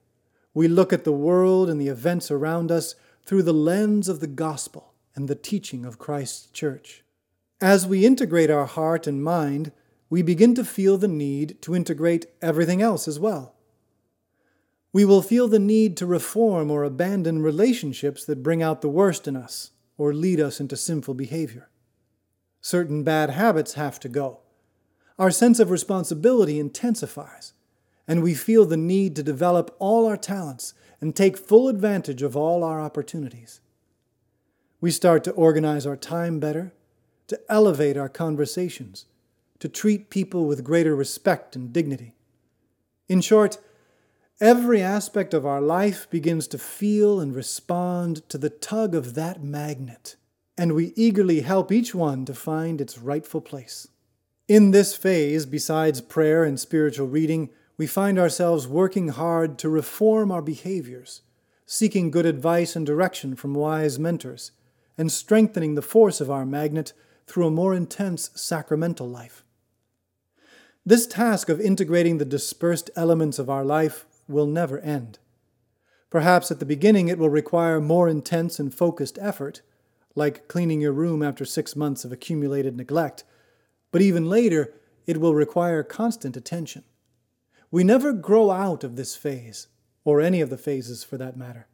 We 0.55 0.69
look 0.69 0.93
at 0.93 1.03
the 1.03 1.11
world 1.11 1.69
and 1.69 1.81
the 1.81 1.89
events 1.89 2.31
around 2.31 2.71
us 2.71 2.95
through 3.27 3.43
the 3.43 3.53
lens 3.53 4.09
of 4.09 4.21
the 4.21 4.29
gospel 4.29 4.95
and 5.17 5.27
the 5.27 5.35
teaching 5.35 5.85
of 5.85 5.99
Christ's 5.99 6.47
church. 6.53 7.03
As 7.61 7.85
we 7.85 8.07
integrate 8.07 8.49
our 8.49 8.67
heart 8.67 9.09
and 9.09 9.21
mind, 9.21 9.73
we 10.09 10.23
begin 10.23 10.55
to 10.55 10.65
feel 10.65 10.99
the 10.99 11.09
need 11.09 11.61
to 11.63 11.75
integrate 11.75 12.27
everything 12.41 12.81
else 12.81 13.09
as 13.09 13.19
well. 13.19 13.57
We 14.93 15.05
will 15.05 15.21
feel 15.21 15.49
the 15.49 15.59
need 15.59 15.97
to 15.97 16.07
reform 16.07 16.71
or 16.71 16.85
abandon 16.85 17.43
relationships 17.43 18.25
that 18.27 18.45
bring 18.45 18.63
out 18.63 18.83
the 18.83 18.89
worst 18.89 19.27
in 19.27 19.35
us 19.35 19.73
or 19.99 20.15
lead 20.15 20.41
us 20.41 20.61
into 20.61 20.77
sinful 20.77 21.15
behavior. 21.15 21.69
Certain 22.63 23.05
bad 23.05 23.31
habits 23.31 23.75
have 23.75 24.01
to 24.01 24.09
go 24.09 24.41
our 25.19 25.31
sense 25.31 25.59
of 25.59 25.71
responsibility 25.71 26.61
intensifies, 26.61 27.53
and 28.07 28.23
we 28.23 28.35
feel 28.35 28.65
the 28.65 28.77
need 28.77 29.17
to 29.17 29.23
develop 29.23 29.75
all 29.79 30.07
our 30.07 30.17
talents 30.17 30.75
and 31.01 31.15
take 31.15 31.37
full 31.37 31.69
advantage 31.69 32.23
of 32.23 32.37
all 32.37 32.63
our 32.63 32.81
opportunities. 32.81 33.61
We 34.81 34.91
start 34.93 35.25
to 35.25 35.33
organize 35.33 35.87
our 35.87 35.97
time 35.97 36.39
better, 36.39 36.73
to 37.27 37.41
elevate 37.49 37.97
our 37.97 38.09
conversations, 38.09 39.07
to 39.59 39.69
treat 39.69 40.09
people 40.09 40.47
with 40.47 40.65
greater 40.65 40.95
respect 40.95 41.57
and 41.57 41.73
dignity. 41.73 42.15
In 43.09 43.21
short, 43.21 43.59
every 44.41 44.81
aspect 44.81 45.35
of 45.35 45.45
our 45.45 45.61
life 45.61 46.09
begins 46.11 46.47
to 46.49 46.59
feel 46.59 47.21
and 47.21 47.35
respond 47.35 48.29
to 48.29 48.39
the 48.39 48.51
tug 48.51 48.95
of 48.95 49.15
that 49.15 49.43
magnet, 49.43 50.17
and 50.57 50.73
we 50.73 50.93
eagerly 50.97 51.41
help 51.41 51.73
each 51.73 51.95
one 51.95 52.25
to 52.25 52.35
find 52.35 52.81
its 52.81 52.99
rightful 52.99 53.41
place. 53.41 53.89
In 54.47 54.71
this 54.71 54.97
phase, 54.97 55.45
besides 55.45 56.01
prayer 56.01 56.45
and 56.45 56.59
spiritual 56.59 57.07
reading, 57.07 57.51
we 57.77 57.87
find 57.87 58.19
ourselves 58.19 58.67
working 58.67 59.09
hard 59.09 59.59
to 59.59 59.69
reform 59.69 60.33
our 60.33 60.43
behaviors, 60.43 61.23
seeking 61.67 62.11
good 62.11 62.27
advice 62.27 62.75
and 62.75 62.87
direction 62.87 63.37
from 63.37 63.55
wise 63.55 63.99
mentors, 63.99 64.53
and 64.97 65.13
strengthening 65.13 65.75
the 65.75 65.83
force 65.83 66.21
of 66.21 66.31
our 66.31 66.47
magnet 66.47 66.93
through 67.27 67.47
a 67.47 67.51
more 67.51 67.75
intense 67.75 68.31
sacramental 68.35 69.09
life. 69.09 69.45
This 70.85 71.07
task 71.07 71.49
of 71.49 71.61
integrating 71.61 72.17
the 72.17 72.25
dispersed 72.25 72.91
elements 72.97 73.39
of 73.39 73.51
our 73.51 73.65
life 73.65 74.07
will 74.29 74.47
never 74.47 74.79
end. 74.81 75.19
Perhaps 76.11 76.51
at 76.51 76.59
the 76.59 76.67
beginning 76.67 77.09
it 77.09 77.19
will 77.19 77.31
require 77.31 77.81
more 77.81 78.09
intense 78.09 78.59
and 78.59 78.75
focused 78.75 79.19
effort, 79.21 79.63
like 80.15 80.49
cleaning 80.49 80.81
your 80.81 80.93
room 80.93 81.23
after 81.23 81.45
six 81.45 81.75
months 81.77 82.05
of 82.05 82.13
accumulated 82.13 82.77
neglect 82.77 83.25
but 83.91 84.03
even 84.03 84.29
later, 84.29 84.75
it 85.07 85.19
will 85.19 85.35
require 85.35 85.83
constant 85.83 86.37
attention. 86.37 86.85
We 87.71 87.85
never 87.85 88.13
grow 88.13 88.51
out 88.51 88.85
of 88.85 88.97
this 88.97 89.17
phase, 89.17 89.69
or 90.05 90.21
any 90.21 90.41
of 90.41 90.51
the 90.51 90.59
phases 90.59 91.05
for 91.05 91.17
that 91.19 91.37
matter. 91.37 91.67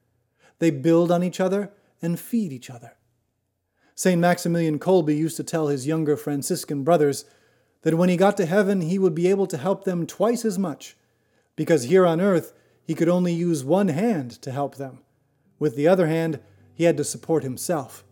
They 0.59 0.71
build 0.71 1.11
on 1.11 1.23
each 1.23 1.41
other 1.41 1.73
and 2.01 2.19
feed 2.19 2.53
each 2.53 2.71
other. 2.71 2.97
St. 3.95 4.21
Maximilian 4.21 4.79
Kolbe 4.79 5.17
used 5.17 5.37
to 5.37 5.45
tell 5.45 5.69
his 5.69 5.87
younger 5.87 6.17
Franciscan 6.17 6.83
brothers 6.83 7.25
that 7.83 7.95
when 7.95 8.09
he 8.09 8.17
got 8.17 8.37
to 8.39 8.47
heaven, 8.47 8.81
he 8.81 8.99
would 8.99 9.15
be 9.15 9.29
able 9.29 9.47
to 9.47 9.57
help 9.57 9.85
them 9.85 10.07
twice 10.07 10.45
as 10.45 10.59
much, 10.59 10.97
because 11.57 11.85
here 11.85 12.07
on 12.07 12.21
earth, 12.21 12.53
he 12.85 12.95
could 12.95 13.09
only 13.09 13.33
use 13.33 13.65
one 13.65 13.89
hand 13.89 14.31
to 14.43 14.51
help 14.51 14.77
them. 14.77 15.01
With 15.59 15.77
the 15.77 15.89
other 15.89 16.07
hand, 16.07 16.41
he 16.75 16.85
had 16.85 16.97
to 16.97 17.05
support 17.05 17.43
himself. 17.43 18.05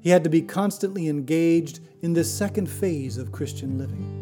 He 0.00 0.10
had 0.10 0.24
to 0.24 0.30
be 0.30 0.42
constantly 0.42 1.08
engaged 1.08 1.80
in 2.02 2.12
this 2.14 2.32
second 2.32 2.66
phase 2.66 3.16
of 3.16 3.32
Christian 3.32 3.78
living. 3.78 4.16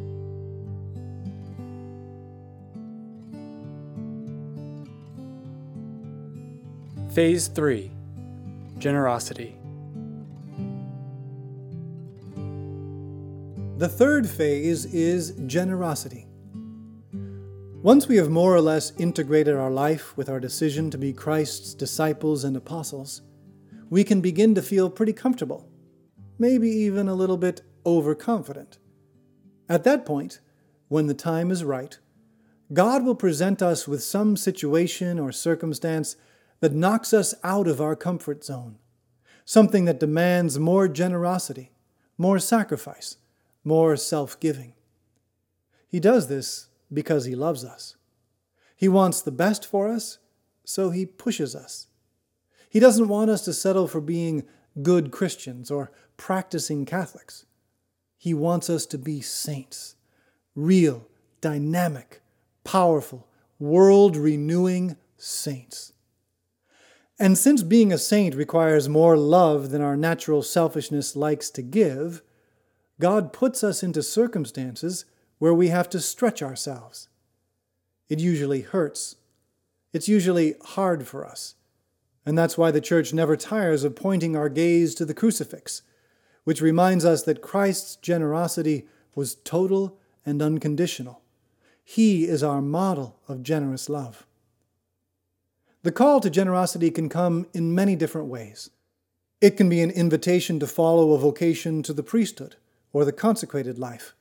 Phase 7.12 7.48
3 7.48 7.90
Generosity. 8.78 9.56
The 13.78 13.88
third 13.88 14.28
phase 14.28 14.84
is 14.86 15.32
generosity. 15.46 16.27
Once 17.88 18.06
we 18.06 18.16
have 18.16 18.28
more 18.28 18.54
or 18.54 18.60
less 18.60 18.92
integrated 18.98 19.56
our 19.56 19.70
life 19.70 20.14
with 20.14 20.28
our 20.28 20.38
decision 20.38 20.90
to 20.90 20.98
be 20.98 21.10
Christ's 21.10 21.72
disciples 21.72 22.44
and 22.44 22.54
apostles, 22.54 23.22
we 23.88 24.04
can 24.04 24.20
begin 24.20 24.54
to 24.54 24.60
feel 24.60 24.90
pretty 24.90 25.14
comfortable, 25.14 25.66
maybe 26.38 26.68
even 26.68 27.08
a 27.08 27.14
little 27.14 27.38
bit 27.38 27.62
overconfident. 27.86 28.76
At 29.70 29.84
that 29.84 30.04
point, 30.04 30.38
when 30.88 31.06
the 31.06 31.14
time 31.14 31.50
is 31.50 31.64
right, 31.64 31.98
God 32.74 33.06
will 33.06 33.14
present 33.14 33.62
us 33.62 33.88
with 33.88 34.02
some 34.02 34.36
situation 34.36 35.18
or 35.18 35.32
circumstance 35.32 36.14
that 36.60 36.74
knocks 36.74 37.14
us 37.14 37.34
out 37.42 37.66
of 37.66 37.80
our 37.80 37.96
comfort 37.96 38.44
zone, 38.44 38.76
something 39.46 39.86
that 39.86 39.98
demands 39.98 40.58
more 40.58 40.88
generosity, 40.88 41.72
more 42.18 42.38
sacrifice, 42.38 43.16
more 43.64 43.96
self 43.96 44.38
giving. 44.38 44.74
He 45.88 45.98
does 45.98 46.28
this 46.28 46.68
because 46.92 47.24
He 47.24 47.34
loves 47.34 47.64
us. 47.64 47.96
He 48.76 48.88
wants 48.88 49.20
the 49.20 49.32
best 49.32 49.66
for 49.66 49.88
us, 49.88 50.18
so 50.64 50.90
He 50.90 51.06
pushes 51.06 51.54
us. 51.54 51.88
He 52.70 52.80
doesn't 52.80 53.08
want 53.08 53.30
us 53.30 53.44
to 53.44 53.52
settle 53.52 53.88
for 53.88 54.00
being 54.00 54.44
good 54.82 55.10
Christians 55.10 55.70
or 55.70 55.90
practicing 56.16 56.84
Catholics. 56.84 57.46
He 58.16 58.34
wants 58.34 58.68
us 58.68 58.84
to 58.86 58.98
be 58.98 59.20
saints, 59.20 59.96
real, 60.54 61.06
dynamic, 61.40 62.20
powerful, 62.64 63.28
world 63.58 64.16
renewing 64.16 64.96
saints. 65.16 65.92
And 67.18 67.36
since 67.36 67.62
being 67.62 67.92
a 67.92 67.98
saint 67.98 68.34
requires 68.34 68.88
more 68.88 69.16
love 69.16 69.70
than 69.70 69.82
our 69.82 69.96
natural 69.96 70.42
selfishness 70.42 71.16
likes 71.16 71.50
to 71.50 71.62
give, 71.62 72.22
God 73.00 73.32
puts 73.32 73.64
us 73.64 73.82
into 73.82 74.02
circumstances 74.02 75.04
where 75.38 75.54
we 75.54 75.68
have 75.68 75.88
to 75.90 76.00
stretch 76.00 76.42
ourselves. 76.42 77.08
It 78.08 78.18
usually 78.18 78.62
hurts. 78.62 79.16
It's 79.92 80.08
usually 80.08 80.54
hard 80.62 81.06
for 81.06 81.26
us. 81.26 81.54
And 82.26 82.36
that's 82.36 82.58
why 82.58 82.70
the 82.70 82.80
church 82.80 83.14
never 83.14 83.36
tires 83.36 83.84
of 83.84 83.96
pointing 83.96 84.36
our 84.36 84.48
gaze 84.48 84.94
to 84.96 85.04
the 85.04 85.14
crucifix, 85.14 85.82
which 86.44 86.60
reminds 86.60 87.04
us 87.04 87.22
that 87.22 87.40
Christ's 87.40 87.96
generosity 87.96 88.86
was 89.14 89.36
total 89.36 89.98
and 90.26 90.42
unconditional. 90.42 91.22
He 91.84 92.24
is 92.24 92.42
our 92.42 92.60
model 92.60 93.18
of 93.28 93.42
generous 93.42 93.88
love. 93.88 94.26
The 95.82 95.92
call 95.92 96.20
to 96.20 96.28
generosity 96.28 96.90
can 96.90 97.08
come 97.08 97.46
in 97.54 97.74
many 97.74 97.96
different 97.96 98.26
ways. 98.26 98.68
It 99.40 99.56
can 99.56 99.68
be 99.68 99.80
an 99.80 99.90
invitation 99.90 100.60
to 100.60 100.66
follow 100.66 101.12
a 101.12 101.18
vocation 101.18 101.82
to 101.84 101.92
the 101.92 102.02
priesthood 102.02 102.56
or 102.92 103.04
the 103.04 103.12
consecrated 103.12 103.78
life 103.78 104.14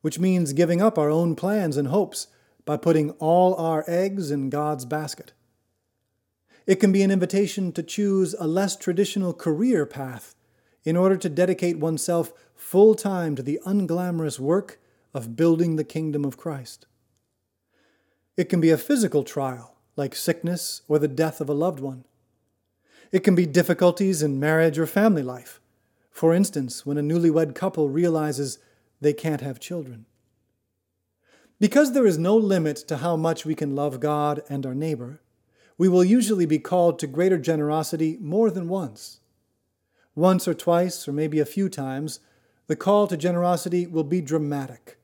which 0.00 0.18
means 0.18 0.52
giving 0.52 0.80
up 0.80 0.98
our 0.98 1.10
own 1.10 1.34
plans 1.34 1.76
and 1.76 1.88
hopes 1.88 2.28
by 2.64 2.76
putting 2.76 3.10
all 3.12 3.54
our 3.54 3.84
eggs 3.86 4.30
in 4.30 4.50
God's 4.50 4.84
basket. 4.84 5.32
It 6.66 6.76
can 6.76 6.92
be 6.92 7.02
an 7.02 7.10
invitation 7.10 7.72
to 7.72 7.82
choose 7.82 8.34
a 8.34 8.46
less 8.46 8.76
traditional 8.76 9.32
career 9.32 9.86
path 9.86 10.34
in 10.84 10.96
order 10.96 11.16
to 11.16 11.28
dedicate 11.28 11.78
oneself 11.78 12.32
full 12.54 12.94
time 12.94 13.34
to 13.36 13.42
the 13.42 13.60
unglamorous 13.64 14.38
work 14.38 14.78
of 15.14 15.34
building 15.34 15.76
the 15.76 15.84
kingdom 15.84 16.24
of 16.24 16.36
Christ. 16.36 16.86
It 18.36 18.48
can 18.48 18.60
be 18.60 18.70
a 18.70 18.78
physical 18.78 19.24
trial, 19.24 19.76
like 19.96 20.14
sickness 20.14 20.82
or 20.88 20.98
the 20.98 21.08
death 21.08 21.40
of 21.40 21.48
a 21.48 21.54
loved 21.54 21.80
one. 21.80 22.04
It 23.10 23.20
can 23.20 23.34
be 23.34 23.46
difficulties 23.46 24.22
in 24.22 24.38
marriage 24.38 24.78
or 24.78 24.86
family 24.86 25.22
life. 25.22 25.60
For 26.10 26.34
instance, 26.34 26.84
when 26.84 26.98
a 26.98 27.02
newlywed 27.02 27.54
couple 27.54 27.88
realizes 27.88 28.58
they 29.00 29.12
can't 29.12 29.40
have 29.40 29.60
children. 29.60 30.06
Because 31.60 31.92
there 31.92 32.06
is 32.06 32.18
no 32.18 32.36
limit 32.36 32.76
to 32.88 32.98
how 32.98 33.16
much 33.16 33.44
we 33.44 33.54
can 33.54 33.74
love 33.74 34.00
God 34.00 34.42
and 34.48 34.64
our 34.64 34.74
neighbor, 34.74 35.20
we 35.76 35.88
will 35.88 36.04
usually 36.04 36.46
be 36.46 36.58
called 36.58 36.98
to 36.98 37.06
greater 37.06 37.38
generosity 37.38 38.16
more 38.20 38.50
than 38.50 38.68
once. 38.68 39.20
Once 40.14 40.48
or 40.48 40.54
twice, 40.54 41.06
or 41.06 41.12
maybe 41.12 41.38
a 41.38 41.46
few 41.46 41.68
times, 41.68 42.20
the 42.66 42.76
call 42.76 43.06
to 43.06 43.16
generosity 43.16 43.86
will 43.86 44.04
be 44.04 44.20
dramatic. 44.20 44.98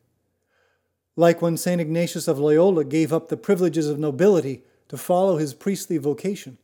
Like 1.16 1.40
when 1.40 1.57
St. 1.57 1.80
Ignatius 1.80 2.26
of 2.26 2.38
Loyola 2.38 2.84
gave 2.84 3.12
up 3.12 3.28
the 3.28 3.36
privileges 3.36 3.88
of 3.88 3.99
nobility 3.99 4.64
to 4.88 4.97
follow 4.97 5.38
his 5.38 5.55
priestly 5.55 5.97
vocation, 5.97 6.59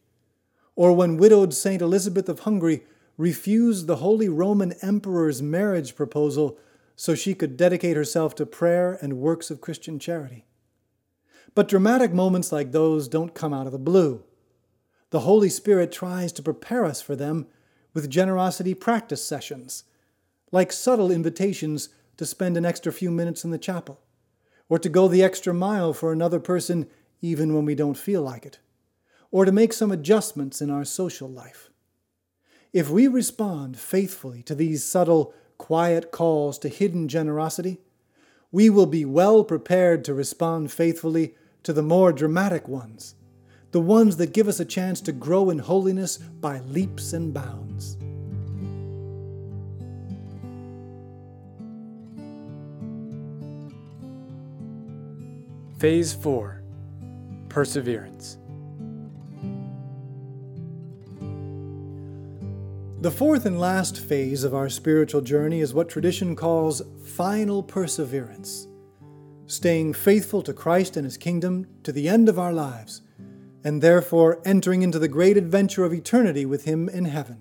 or 0.75 0.93
when 0.93 1.17
widowed 1.17 1.55
St. 1.55 1.81
Elizabeth 1.81 2.29
of 2.29 2.41
Hungary 2.41 2.83
refused 3.17 3.87
the 3.87 3.97
Holy 3.97 4.29
Roman 4.29 4.73
Emperor's 4.83 5.41
marriage 5.41 5.95
proposal 5.95 6.59
so 7.01 7.15
she 7.15 7.33
could 7.33 7.57
dedicate 7.57 7.97
herself 7.97 8.35
to 8.35 8.45
prayer 8.45 8.99
and 9.01 9.17
works 9.17 9.51
of 9.51 9.63
Christian 9.63 9.99
charity. 9.99 10.45
But 11.55 11.67
dramatic 11.67 12.13
moments 12.13 12.53
like 12.53 12.73
those 12.73 13.09
don't 13.09 13.35
come 13.35 13.55
out 13.55 13.65
of 13.65 13.73
the 13.73 13.79
blue. 13.79 14.23
The 15.09 15.21
Holy 15.21 15.49
Spirit 15.49 15.93
tries 15.93 16.31
to 16.33 16.43
prepare 16.43 16.85
us 16.85 17.01
for 17.01 17.17
them 17.17 17.47
with 17.95 18.11
generosity 18.11 18.75
practice 18.75 19.27
sessions, 19.27 19.85
like 20.53 20.73
subtle 20.73 21.11
invitations 21.11 21.89
to 22.19 22.27
spend 22.27 22.59
an 22.59 22.67
extra 22.67 22.93
few 22.93 23.11
minutes 23.11 23.45
in 23.45 23.51
the 23.51 23.57
chapel, 23.57 24.03
or 24.69 24.79
to 24.79 24.91
go 24.91 25.09
the 25.09 25.23
extra 25.23 25.55
mile 25.55 25.95
for 25.95 26.13
another 26.13 26.39
person 26.39 26.87
even 27.23 27.55
when 27.55 27.65
we 27.65 27.75
don't 27.75 27.97
feel 27.97 28.21
like 28.21 28.45
it, 28.45 28.59
or 29.31 29.47
to 29.47 29.53
make 29.53 29.73
some 29.73 29.91
adjustments 29.91 30.61
in 30.61 30.69
our 30.69 30.85
social 30.85 31.31
life. 31.31 31.71
If 32.75 32.91
we 32.91 33.09
respond 33.09 33.79
faithfully 33.79 34.43
to 34.43 34.55
these 34.55 34.85
subtle 34.85 35.33
quiet 35.61 36.11
calls 36.11 36.59
to 36.59 36.71
hidden 36.71 37.07
generosity, 37.07 37.79
we 38.51 38.71
will 38.71 38.87
be 38.87 39.05
well 39.05 39.45
prepared 39.45 40.03
to 40.03 40.15
respond 40.15 40.73
faithfully 40.73 41.35
to 41.63 41.75
the 41.75 41.83
more 41.83 42.15
dramatic 42.15 42.67
ones, 42.67 43.15
the 43.71 43.79
ones 43.79 44.17
that 44.17 44.33
give 44.33 44.49
us 44.49 44.59
a 44.59 44.65
chance 44.65 45.03
to 45.03 45.13
grow 45.13 45.51
in 45.51 45.59
holiness 45.59 46.17
by 46.17 46.61
leaps 46.61 47.13
and 47.13 47.35
bounds. 47.35 47.99
Phase 55.79 56.15
4 56.15 56.63
Perseverance. 57.51 58.40
The 63.01 63.11
fourth 63.11 63.47
and 63.47 63.59
last 63.59 63.99
phase 63.99 64.45
of 64.45 64.55
our 64.55 64.69
spiritual 64.69 65.23
journey 65.23 65.61
is 65.61 65.73
what 65.73 65.89
tradition 65.89 66.37
calls 66.37 66.83
final 67.03 67.63
perseverance, 67.63 68.69
staying 69.47 69.95
faithful 69.95 70.43
to 70.43 70.53
Christ 70.53 70.99
and 70.99 71.07
His 71.07 71.17
kingdom 71.17 71.67
to 71.83 71.93
the 71.93 72.11
end 72.11 72.29
of 72.29 72.39
our 72.39 72.53
lives, 72.53 73.01
and 73.65 73.81
therefore 73.81 74.43
entering 74.45 74.83
into 74.83 74.99
the 74.99 75.09
great 75.09 75.39
adventure 75.39 75.83
of 75.87 75.95
eternity 75.95 76.45
with 76.45 76.67
Him 76.67 76.91
in 76.91 77.07
heaven. 77.07 77.41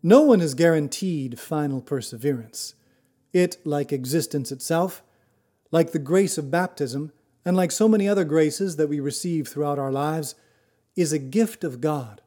No 0.00 0.22
one 0.22 0.40
is 0.40 0.54
guaranteed 0.54 1.40
final 1.40 1.80
perseverance. 1.80 2.76
It, 3.32 3.56
like 3.64 3.92
existence 3.92 4.52
itself, 4.52 5.02
like 5.72 5.90
the 5.90 5.98
grace 5.98 6.38
of 6.38 6.52
baptism, 6.52 7.10
and 7.44 7.56
like 7.56 7.72
so 7.72 7.88
many 7.88 8.08
other 8.08 8.24
graces 8.24 8.76
that 8.76 8.88
we 8.88 9.00
receive 9.00 9.48
throughout 9.48 9.80
our 9.80 9.90
lives, 9.90 10.36
is 10.94 11.12
a 11.12 11.18
gift 11.18 11.64
of 11.64 11.80
God 11.80 12.22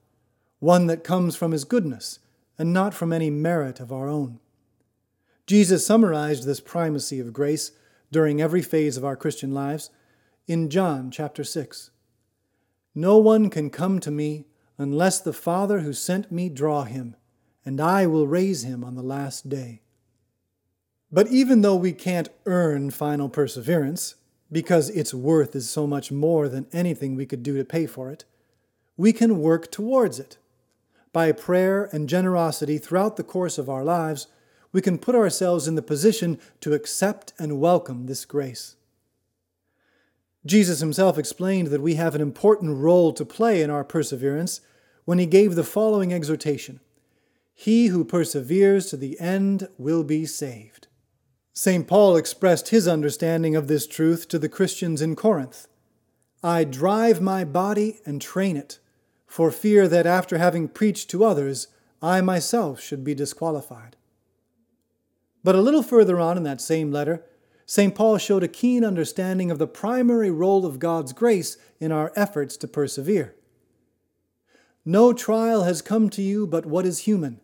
one 0.60 0.88
that 0.88 1.04
comes 1.04 1.36
from 1.36 1.52
His 1.52 1.64
goodness 1.64 2.20
and 2.58 2.74
not 2.74 2.94
from 2.94 3.14
any 3.14 3.30
merit 3.30 3.80
of 3.80 3.92
our 3.92 4.08
own. 4.08 4.40
Jesus 5.48 5.86
summarized 5.86 6.46
this 6.46 6.60
primacy 6.60 7.20
of 7.20 7.34
grace 7.34 7.72
during 8.12 8.42
every 8.42 8.62
phase 8.62 8.98
of 8.98 9.06
our 9.06 9.16
Christian 9.16 9.54
lives 9.54 9.90
in 10.48 10.70
John 10.70 11.10
chapter 11.10 11.44
6. 11.44 11.92
No 12.94 13.18
one 13.18 13.50
can 13.50 13.70
come 13.70 14.00
to 14.00 14.12
me 14.12 14.46
unless 14.78 15.20
the 15.20 15.34
Father 15.34 15.80
who 15.80 15.94
sent 15.94 16.32
me 16.32 16.50
draw 16.50 16.84
him, 16.84 17.16
and 17.66 17.80
I 17.80 18.06
will 18.08 18.28
raise 18.28 18.64
him 18.64 18.84
on 18.84 18.96
the 18.96 19.04
last 19.04 19.50
day. 19.50 19.82
But 21.12 21.28
even 21.28 21.62
though 21.62 21.76
we 21.76 21.94
can't 21.94 22.30
earn 22.46 22.92
final 22.92 23.30
perseverance, 23.30 24.16
because 24.52 24.90
its 24.90 25.14
worth 25.14 25.56
is 25.56 25.70
so 25.70 25.88
much 25.88 26.12
more 26.12 26.50
than 26.50 26.68
anything 26.72 27.16
we 27.16 27.26
could 27.26 27.44
do 27.44 27.58
to 27.58 27.66
pay 27.66 27.86
for 27.86 28.12
it, 28.12 28.26
we 28.98 29.14
can 29.14 29.40
work 29.40 29.72
towards 29.72 30.20
it 30.20 30.38
by 31.12 31.32
prayer 31.32 31.90
and 31.92 32.10
generosity 32.10 32.78
throughout 32.78 33.18
the 33.18 33.24
course 33.24 33.58
of 33.58 33.70
our 33.70 33.84
lives, 33.84 34.28
we 34.72 34.82
can 34.82 34.98
put 34.98 35.16
ourselves 35.16 35.68
in 35.68 35.76
the 35.76 35.82
position 35.82 36.40
to 36.62 36.74
accept 36.74 37.34
and 37.40 37.60
welcome 37.60 38.06
this 38.06 38.26
grace. 38.26 38.76
Jesus 40.46 40.80
himself 40.80 41.18
explained 41.18 41.68
that 41.68 41.82
we 41.82 41.96
have 41.96 42.16
an 42.16 42.22
important 42.22 42.78
role 42.78 43.12
to 43.14 43.26
play 43.26 43.62
in 43.62 43.70
our 43.70 43.84
perseverance 43.84 44.62
when 45.06 45.20
he 45.20 45.26
gave 45.26 45.56
the 45.56 45.64
following 45.64 46.14
exhortation 46.14 46.80
He 47.54 47.88
who 47.88 48.06
perseveres 48.06 48.88
to 48.88 48.98
the 48.98 49.20
end 49.20 49.68
will 49.78 50.04
be 50.04 50.26
saved. 50.26 50.88
St. 51.52 51.88
Paul 51.88 52.16
expressed 52.16 52.70
his 52.70 52.88
understanding 52.88 53.56
of 53.56 53.68
this 53.68 53.86
truth 53.86 54.30
to 54.30 54.40
the 54.40 54.48
Christians 54.48 55.02
in 55.02 55.16
Corinth. 55.16 55.68
I 56.42 56.64
drive 56.64 57.20
my 57.20 57.44
body 57.44 58.00
and 58.06 58.22
train 58.22 58.56
it, 58.56 58.80
for 59.30 59.52
fear 59.52 59.88
that 59.88 60.08
after 60.08 60.40
having 60.40 60.68
preached 60.68 61.08
to 61.12 61.24
others, 61.24 61.68
I 62.02 62.20
myself 62.20 62.82
should 62.82 63.04
be 63.04 63.14
disqualified. 63.14 63.96
But 65.44 65.54
a 65.54 65.62
little 65.62 65.84
further 65.84 66.20
on 66.20 66.36
in 66.36 66.44
that 66.44 66.60
same 66.60 66.92
letter, 66.92 67.24
St. 67.68 67.94
Paul 67.94 68.18
showed 68.18 68.44
a 68.44 68.48
keen 68.48 68.84
understanding 68.84 69.52
of 69.52 69.60
the 69.60 69.68
primary 69.68 70.32
role 70.32 70.66
of 70.66 70.80
God's 70.80 71.14
grace 71.14 71.58
in 71.80 71.92
our 71.92 72.12
efforts 72.16 72.58
to 72.58 72.68
persevere. 72.68 73.36
No 74.84 75.14
trial 75.14 75.64
has 75.64 75.84
come 75.84 76.10
to 76.10 76.24
you 76.24 76.48
but 76.48 76.66
what 76.66 76.88
is 76.88 77.00
human. 77.00 77.40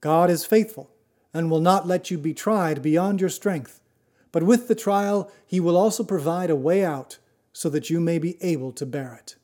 God 0.00 0.30
is 0.30 0.46
faithful 0.46 0.90
and 1.34 1.50
will 1.50 1.60
not 1.60 1.86
let 1.86 2.10
you 2.10 2.16
be 2.16 2.32
tried 2.32 2.80
beyond 2.80 3.20
your 3.20 3.28
strength. 3.28 3.82
But 4.32 4.44
with 4.44 4.66
the 4.66 4.74
trial, 4.74 5.30
he 5.46 5.60
will 5.60 5.76
also 5.76 6.02
provide 6.02 6.48
a 6.48 6.56
way 6.56 6.82
out 6.82 7.18
so 7.52 7.68
that 7.68 7.90
you 7.90 8.00
may 8.00 8.18
be 8.18 8.42
able 8.42 8.72
to 8.72 8.86
bear 8.86 9.14
it. 9.20 9.36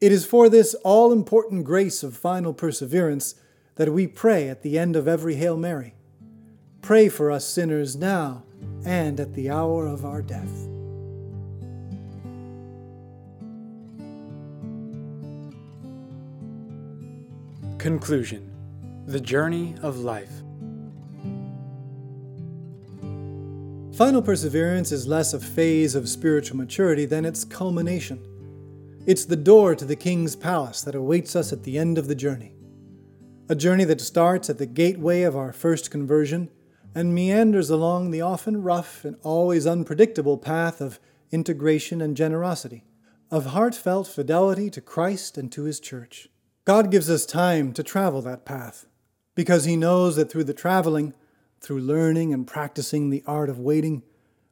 It 0.00 0.12
is 0.12 0.24
for 0.24 0.48
this 0.48 0.74
all 0.84 1.10
important 1.10 1.64
grace 1.64 2.04
of 2.04 2.16
final 2.16 2.54
perseverance 2.54 3.34
that 3.74 3.92
we 3.92 4.06
pray 4.06 4.48
at 4.48 4.62
the 4.62 4.78
end 4.78 4.94
of 4.94 5.08
every 5.08 5.34
Hail 5.34 5.56
Mary. 5.56 5.94
Pray 6.82 7.08
for 7.08 7.32
us 7.32 7.44
sinners 7.44 7.96
now 7.96 8.44
and 8.84 9.18
at 9.18 9.34
the 9.34 9.50
hour 9.50 9.88
of 9.88 10.04
our 10.04 10.22
death. 10.22 10.68
Conclusion 17.78 18.52
The 19.06 19.20
Journey 19.20 19.74
of 19.82 19.98
Life. 19.98 20.30
Final 23.96 24.22
perseverance 24.22 24.92
is 24.92 25.08
less 25.08 25.34
a 25.34 25.40
phase 25.40 25.96
of 25.96 26.08
spiritual 26.08 26.56
maturity 26.56 27.04
than 27.04 27.24
its 27.24 27.44
culmination. 27.44 28.37
It's 29.08 29.24
the 29.24 29.36
door 29.36 29.74
to 29.74 29.86
the 29.86 29.96
King's 29.96 30.36
palace 30.36 30.82
that 30.82 30.94
awaits 30.94 31.34
us 31.34 31.50
at 31.50 31.62
the 31.62 31.78
end 31.78 31.96
of 31.96 32.08
the 32.08 32.14
journey. 32.14 32.54
A 33.48 33.54
journey 33.54 33.84
that 33.84 34.02
starts 34.02 34.50
at 34.50 34.58
the 34.58 34.66
gateway 34.66 35.22
of 35.22 35.34
our 35.34 35.50
first 35.50 35.90
conversion 35.90 36.50
and 36.94 37.14
meanders 37.14 37.70
along 37.70 38.10
the 38.10 38.20
often 38.20 38.62
rough 38.62 39.06
and 39.06 39.16
always 39.22 39.66
unpredictable 39.66 40.36
path 40.36 40.82
of 40.82 41.00
integration 41.30 42.02
and 42.02 42.18
generosity, 42.18 42.84
of 43.30 43.46
heartfelt 43.46 44.08
fidelity 44.08 44.68
to 44.68 44.82
Christ 44.82 45.38
and 45.38 45.50
to 45.52 45.62
His 45.62 45.80
church. 45.80 46.28
God 46.66 46.90
gives 46.90 47.08
us 47.08 47.24
time 47.24 47.72
to 47.72 47.82
travel 47.82 48.20
that 48.20 48.44
path 48.44 48.84
because 49.34 49.64
He 49.64 49.74
knows 49.74 50.16
that 50.16 50.30
through 50.30 50.44
the 50.44 50.52
traveling, 50.52 51.14
through 51.62 51.80
learning 51.80 52.34
and 52.34 52.46
practicing 52.46 53.08
the 53.08 53.24
art 53.26 53.48
of 53.48 53.58
waiting, 53.58 54.02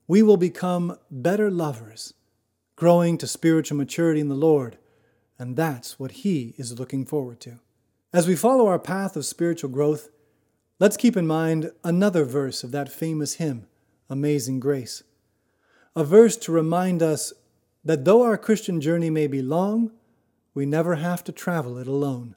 we 0.09 0.23
will 0.23 0.39
become 0.39 0.97
better 1.11 1.51
lovers, 1.51 2.15
growing 2.77 3.19
to 3.19 3.27
spiritual 3.27 3.77
maturity 3.77 4.21
in 4.21 4.29
the 4.29 4.35
Lord, 4.35 4.79
and 5.39 5.57
that's 5.57 5.99
what 5.99 6.13
He 6.13 6.55
is 6.57 6.79
looking 6.79 7.05
forward 7.05 7.41
to. 7.41 7.59
As 8.13 8.29
we 8.29 8.37
follow 8.37 8.67
our 8.69 8.79
path 8.79 9.17
of 9.17 9.27
spiritual 9.27 9.71
growth, 9.71 10.11
Let's 10.79 10.99
keep 10.99 11.17
in 11.17 11.27
mind 11.27 11.73
another 11.85 12.25
verse 12.25 12.63
of 12.63 12.71
that 12.73 12.93
famous 12.93 13.35
hymn, 13.35 13.67
Amazing 14.11 14.61
Grace. 14.61 15.03
A 15.95 16.05
verse 16.05 16.37
to 16.37 16.53
remind 16.53 17.03
us 17.03 17.33
that 17.83 18.05
though 18.05 18.23
our 18.23 18.37
Christian 18.37 18.83
journey 18.83 19.09
may 19.09 19.27
be 19.27 19.41
long, 19.41 19.93
we 20.53 20.67
never 20.67 20.97
have 20.97 21.25
to 21.25 21.33
travel 21.33 21.79
it 21.79 21.87
alone. 21.87 22.37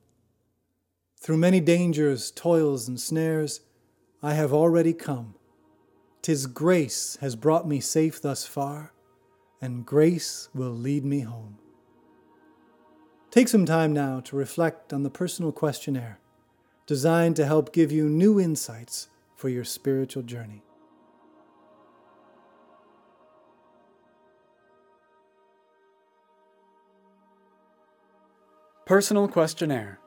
Through 1.18 1.36
many 1.36 1.60
dangers, 1.60 2.32
toils, 2.32 2.88
and 2.88 2.98
snares, 2.98 3.60
I 4.24 4.36
have 4.36 4.54
already 4.54 4.94
come. 4.94 5.36
Tis 6.22 6.46
grace 6.48 7.18
has 7.20 7.36
brought 7.36 7.68
me 7.68 7.82
safe 7.82 8.22
thus 8.22 8.46
far, 8.46 8.94
and 9.62 9.86
grace 9.86 10.49
will 10.53 10.72
lead 10.72 11.03
me 11.05 11.22
home. 11.22 11.57
Take 13.32 13.47
some 13.47 13.66
time 13.66 13.93
now 13.93 14.20
to 14.22 14.36
reflect 14.36 14.91
on 14.91 15.03
the 15.03 15.10
personal 15.10 15.51
questionnaire 15.51 16.20
designed 16.88 17.36
to 17.36 17.45
help 17.45 17.72
give 17.72 17.91
you 17.91 18.10
new 18.10 18.39
insights 18.39 19.10
for 19.36 19.47
your 19.47 19.64
spiritual 19.64 20.24
journey. 20.24 20.64
Personal 28.88 29.28
Questionnaire 29.28 29.99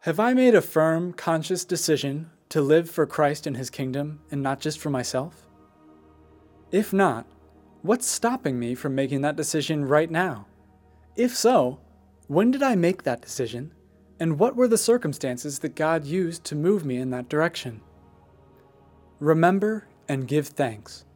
Have 0.00 0.18
I 0.18 0.32
made 0.32 0.54
a 0.54 0.62
firm, 0.62 1.12
conscious 1.12 1.64
decision 1.64 2.30
to 2.48 2.60
live 2.60 2.90
for 2.90 3.06
Christ 3.06 3.46
and 3.46 3.56
His 3.56 3.70
kingdom 3.70 4.20
and 4.30 4.42
not 4.42 4.60
just 4.60 4.78
for 4.78 4.90
myself? 4.90 5.46
If 6.70 6.92
not, 6.92 7.26
What's 7.82 8.06
stopping 8.06 8.58
me 8.58 8.74
from 8.74 8.94
making 8.94 9.22
that 9.22 9.36
decision 9.36 9.86
right 9.86 10.10
now? 10.10 10.46
If 11.16 11.34
so, 11.34 11.80
when 12.26 12.50
did 12.50 12.62
I 12.62 12.74
make 12.74 13.04
that 13.04 13.22
decision? 13.22 13.72
And 14.18 14.38
what 14.38 14.54
were 14.54 14.68
the 14.68 14.76
circumstances 14.76 15.60
that 15.60 15.76
God 15.76 16.04
used 16.04 16.44
to 16.44 16.54
move 16.54 16.84
me 16.84 16.98
in 16.98 17.08
that 17.10 17.30
direction? 17.30 17.80
Remember 19.18 19.86
and 20.10 20.28
give 20.28 20.48
thanks. 20.48 21.06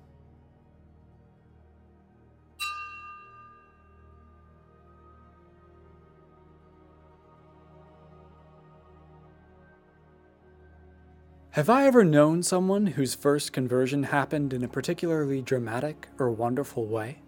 Have 11.55 11.71
I 11.71 11.87
ever 11.87 12.03
known 12.03 12.43
someone 12.43 12.85
whose 12.85 13.15
first 13.15 13.53
conversion 13.53 14.03
happened 14.03 14.53
in 14.53 14.65
a 14.65 14.69
particularly 14.69 15.41
dramatic 15.41 16.09
or 16.19 16.29
wonderful 16.33 16.85
way? 16.85 17.19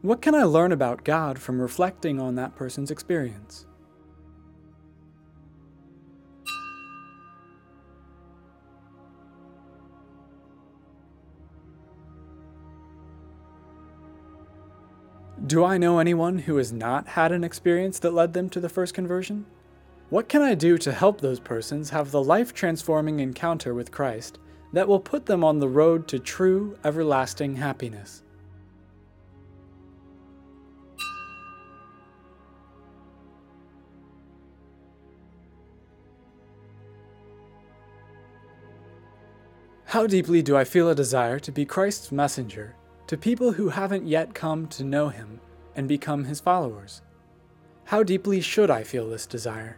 What 0.00 0.22
can 0.22 0.34
I 0.34 0.44
learn 0.44 0.72
about 0.72 1.04
God 1.04 1.38
from 1.38 1.60
reflecting 1.60 2.18
on 2.18 2.36
that 2.36 2.56
person's 2.56 2.90
experience? 2.90 3.66
Do 15.46 15.62
I 15.62 15.76
know 15.76 15.98
anyone 15.98 16.38
who 16.38 16.56
has 16.56 16.72
not 16.72 17.08
had 17.08 17.32
an 17.32 17.44
experience 17.44 17.98
that 17.98 18.14
led 18.14 18.32
them 18.32 18.48
to 18.48 18.60
the 18.60 18.70
first 18.70 18.94
conversion? 18.94 19.44
What 20.14 20.28
can 20.28 20.42
I 20.42 20.54
do 20.54 20.78
to 20.78 20.92
help 20.92 21.20
those 21.20 21.40
persons 21.40 21.90
have 21.90 22.12
the 22.12 22.22
life 22.22 22.54
transforming 22.54 23.18
encounter 23.18 23.74
with 23.74 23.90
Christ 23.90 24.38
that 24.72 24.86
will 24.86 25.00
put 25.00 25.26
them 25.26 25.42
on 25.42 25.58
the 25.58 25.68
road 25.68 26.06
to 26.06 26.20
true, 26.20 26.78
everlasting 26.84 27.56
happiness? 27.56 28.22
How 39.86 40.06
deeply 40.06 40.42
do 40.42 40.56
I 40.56 40.62
feel 40.62 40.88
a 40.88 40.94
desire 40.94 41.40
to 41.40 41.50
be 41.50 41.64
Christ's 41.64 42.12
messenger 42.12 42.76
to 43.08 43.16
people 43.16 43.50
who 43.50 43.70
haven't 43.70 44.06
yet 44.06 44.32
come 44.32 44.68
to 44.68 44.84
know 44.84 45.08
Him 45.08 45.40
and 45.74 45.88
become 45.88 46.22
His 46.22 46.38
followers? 46.38 47.02
How 47.86 48.04
deeply 48.04 48.40
should 48.40 48.70
I 48.70 48.84
feel 48.84 49.10
this 49.10 49.26
desire? 49.26 49.76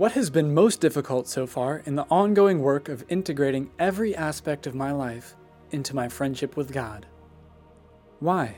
What 0.00 0.12
has 0.12 0.30
been 0.30 0.54
most 0.54 0.80
difficult 0.80 1.28
so 1.28 1.46
far 1.46 1.82
in 1.84 1.94
the 1.94 2.06
ongoing 2.10 2.60
work 2.60 2.88
of 2.88 3.04
integrating 3.10 3.70
every 3.78 4.16
aspect 4.16 4.66
of 4.66 4.74
my 4.74 4.92
life 4.92 5.36
into 5.72 5.94
my 5.94 6.08
friendship 6.08 6.56
with 6.56 6.72
God? 6.72 7.04
Why? 8.18 8.56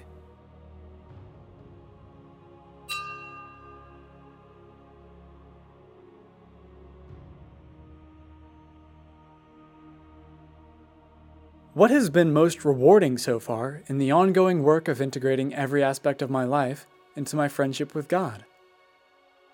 What 11.74 11.90
has 11.90 12.08
been 12.08 12.32
most 12.32 12.64
rewarding 12.64 13.18
so 13.18 13.40
far 13.40 13.82
in 13.88 13.98
the 13.98 14.12
ongoing 14.12 14.62
work 14.62 14.86
of 14.86 15.02
integrating 15.02 15.52
every 15.52 15.82
aspect 15.82 16.22
of 16.22 16.30
my 16.30 16.44
life 16.44 16.86
into 17.16 17.34
my 17.34 17.48
friendship 17.48 17.96
with 17.96 18.06
God? 18.06 18.44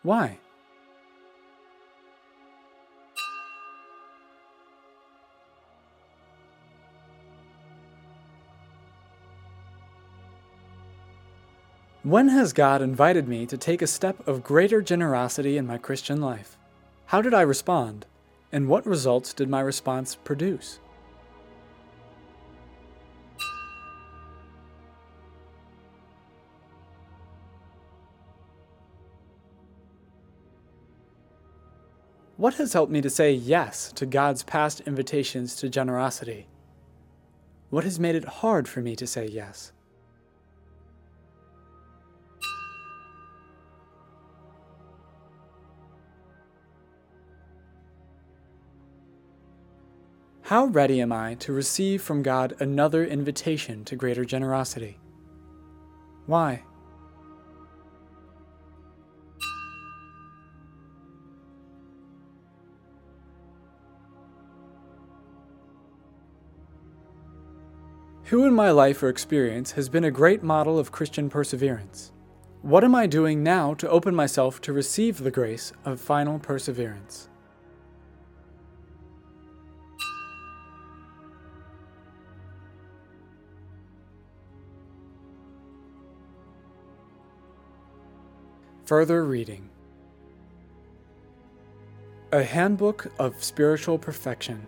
Why? 0.02 0.38
When 12.08 12.30
has 12.30 12.54
God 12.54 12.80
invited 12.80 13.28
me 13.28 13.44
to 13.44 13.58
take 13.58 13.82
a 13.82 13.86
step 13.86 14.26
of 14.26 14.42
greater 14.42 14.80
generosity 14.80 15.58
in 15.58 15.66
my 15.66 15.76
Christian 15.76 16.22
life? 16.22 16.56
How 17.04 17.20
did 17.20 17.34
I 17.34 17.42
respond? 17.42 18.06
And 18.50 18.66
what 18.66 18.86
results 18.86 19.34
did 19.34 19.50
my 19.50 19.60
response 19.60 20.14
produce? 20.14 20.80
What 32.38 32.54
has 32.54 32.72
helped 32.72 32.90
me 32.90 33.02
to 33.02 33.10
say 33.10 33.34
yes 33.34 33.92
to 33.92 34.06
God's 34.06 34.42
past 34.44 34.80
invitations 34.86 35.54
to 35.56 35.68
generosity? 35.68 36.46
What 37.68 37.84
has 37.84 38.00
made 38.00 38.14
it 38.14 38.24
hard 38.40 38.66
for 38.66 38.80
me 38.80 38.96
to 38.96 39.06
say 39.06 39.26
yes? 39.26 39.72
How 50.48 50.64
ready 50.64 51.02
am 51.02 51.12
I 51.12 51.34
to 51.40 51.52
receive 51.52 52.00
from 52.00 52.22
God 52.22 52.54
another 52.58 53.04
invitation 53.04 53.84
to 53.84 53.96
greater 53.96 54.24
generosity? 54.24 54.98
Why? 56.24 56.62
Who 68.24 68.46
in 68.46 68.54
my 68.54 68.70
life 68.70 69.02
or 69.02 69.10
experience 69.10 69.72
has 69.72 69.90
been 69.90 70.04
a 70.04 70.10
great 70.10 70.42
model 70.42 70.78
of 70.78 70.90
Christian 70.90 71.28
perseverance? 71.28 72.10
What 72.62 72.84
am 72.84 72.94
I 72.94 73.06
doing 73.06 73.42
now 73.42 73.74
to 73.74 73.90
open 73.90 74.14
myself 74.14 74.62
to 74.62 74.72
receive 74.72 75.18
the 75.18 75.30
grace 75.30 75.74
of 75.84 76.00
final 76.00 76.38
perseverance? 76.38 77.28
Further 88.88 89.22
reading 89.22 89.68
A 92.32 92.42
Handbook 92.42 93.12
of 93.18 93.44
Spiritual 93.44 93.98
Perfection 93.98 94.66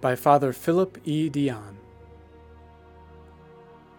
by 0.00 0.14
Father 0.14 0.52
Philip 0.52 0.98
E. 1.04 1.28
Dion. 1.28 1.76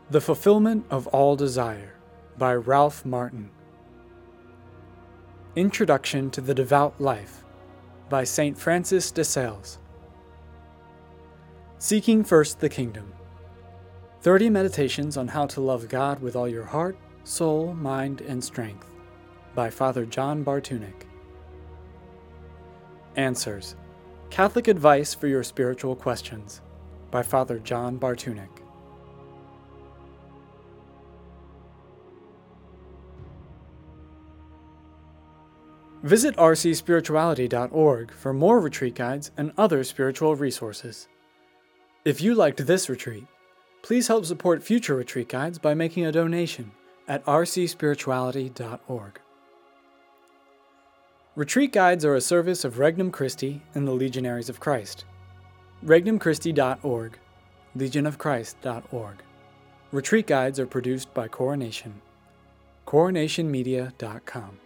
The 0.09 0.21
Fulfillment 0.21 0.85
of 0.89 1.07
All 1.07 1.35
Desire 1.35 1.95
by 2.37 2.53
Ralph 2.55 3.05
Martin. 3.05 3.49
Introduction 5.57 6.31
to 6.31 6.39
the 6.39 6.55
Devout 6.55 7.01
Life 7.01 7.43
by 8.07 8.23
St. 8.23 8.57
Francis 8.57 9.11
de 9.11 9.25
Sales. 9.25 9.79
Seeking 11.77 12.23
First 12.23 12.61
the 12.61 12.69
Kingdom 12.69 13.11
30 14.21 14.49
Meditations 14.49 15.17
on 15.17 15.27
How 15.27 15.45
to 15.47 15.59
Love 15.59 15.89
God 15.89 16.21
with 16.21 16.37
All 16.37 16.47
Your 16.47 16.63
Heart, 16.63 16.97
Soul, 17.25 17.73
Mind, 17.73 18.21
and 18.21 18.41
Strength 18.41 18.87
by 19.57 19.69
Father 19.71 20.05
John 20.05 20.45
Bartunek. 20.45 21.07
Answers 23.15 23.75
Catholic 24.29 24.67
Advice 24.67 25.15
for 25.15 25.25
Your 25.25 25.43
Spiritual 25.43 25.95
Questions 25.95 26.61
by 27.09 27.23
Father 27.23 27.57
John 27.57 27.97
Bartunek. 27.97 28.49
Visit 36.03 36.35
rcspirituality.org 36.37 38.11
for 38.11 38.33
more 38.33 38.59
retreat 38.59 38.93
guides 38.93 39.31
and 39.37 39.51
other 39.57 39.83
spiritual 39.83 40.35
resources. 40.35 41.07
If 42.05 42.21
you 42.21 42.35
liked 42.35 42.67
this 42.67 42.89
retreat, 42.89 43.25
please 43.81 44.07
help 44.07 44.25
support 44.25 44.61
future 44.61 44.93
retreat 44.93 45.29
guides 45.29 45.57
by 45.57 45.73
making 45.73 46.05
a 46.05 46.11
donation 46.11 46.73
at 47.07 47.25
rcspirituality.org. 47.25 49.19
Retreat 51.37 51.71
guides 51.71 52.03
are 52.03 52.15
a 52.15 52.19
service 52.19 52.65
of 52.65 52.79
Regnum 52.79 53.11
Christi 53.11 53.61
and 53.75 53.87
the 53.87 53.91
Legionaries 53.91 54.49
of 54.49 54.59
Christ. 54.59 55.05
RegnumChristi.org, 55.85 57.19
LegionofChrist.org. 57.77 59.15
Retreat 59.91 60.25
guides 60.25 60.59
are 60.59 60.65
produced 60.65 61.13
by 61.13 61.27
Coronation. 61.27 62.01
CoronationMedia.com. 62.87 64.59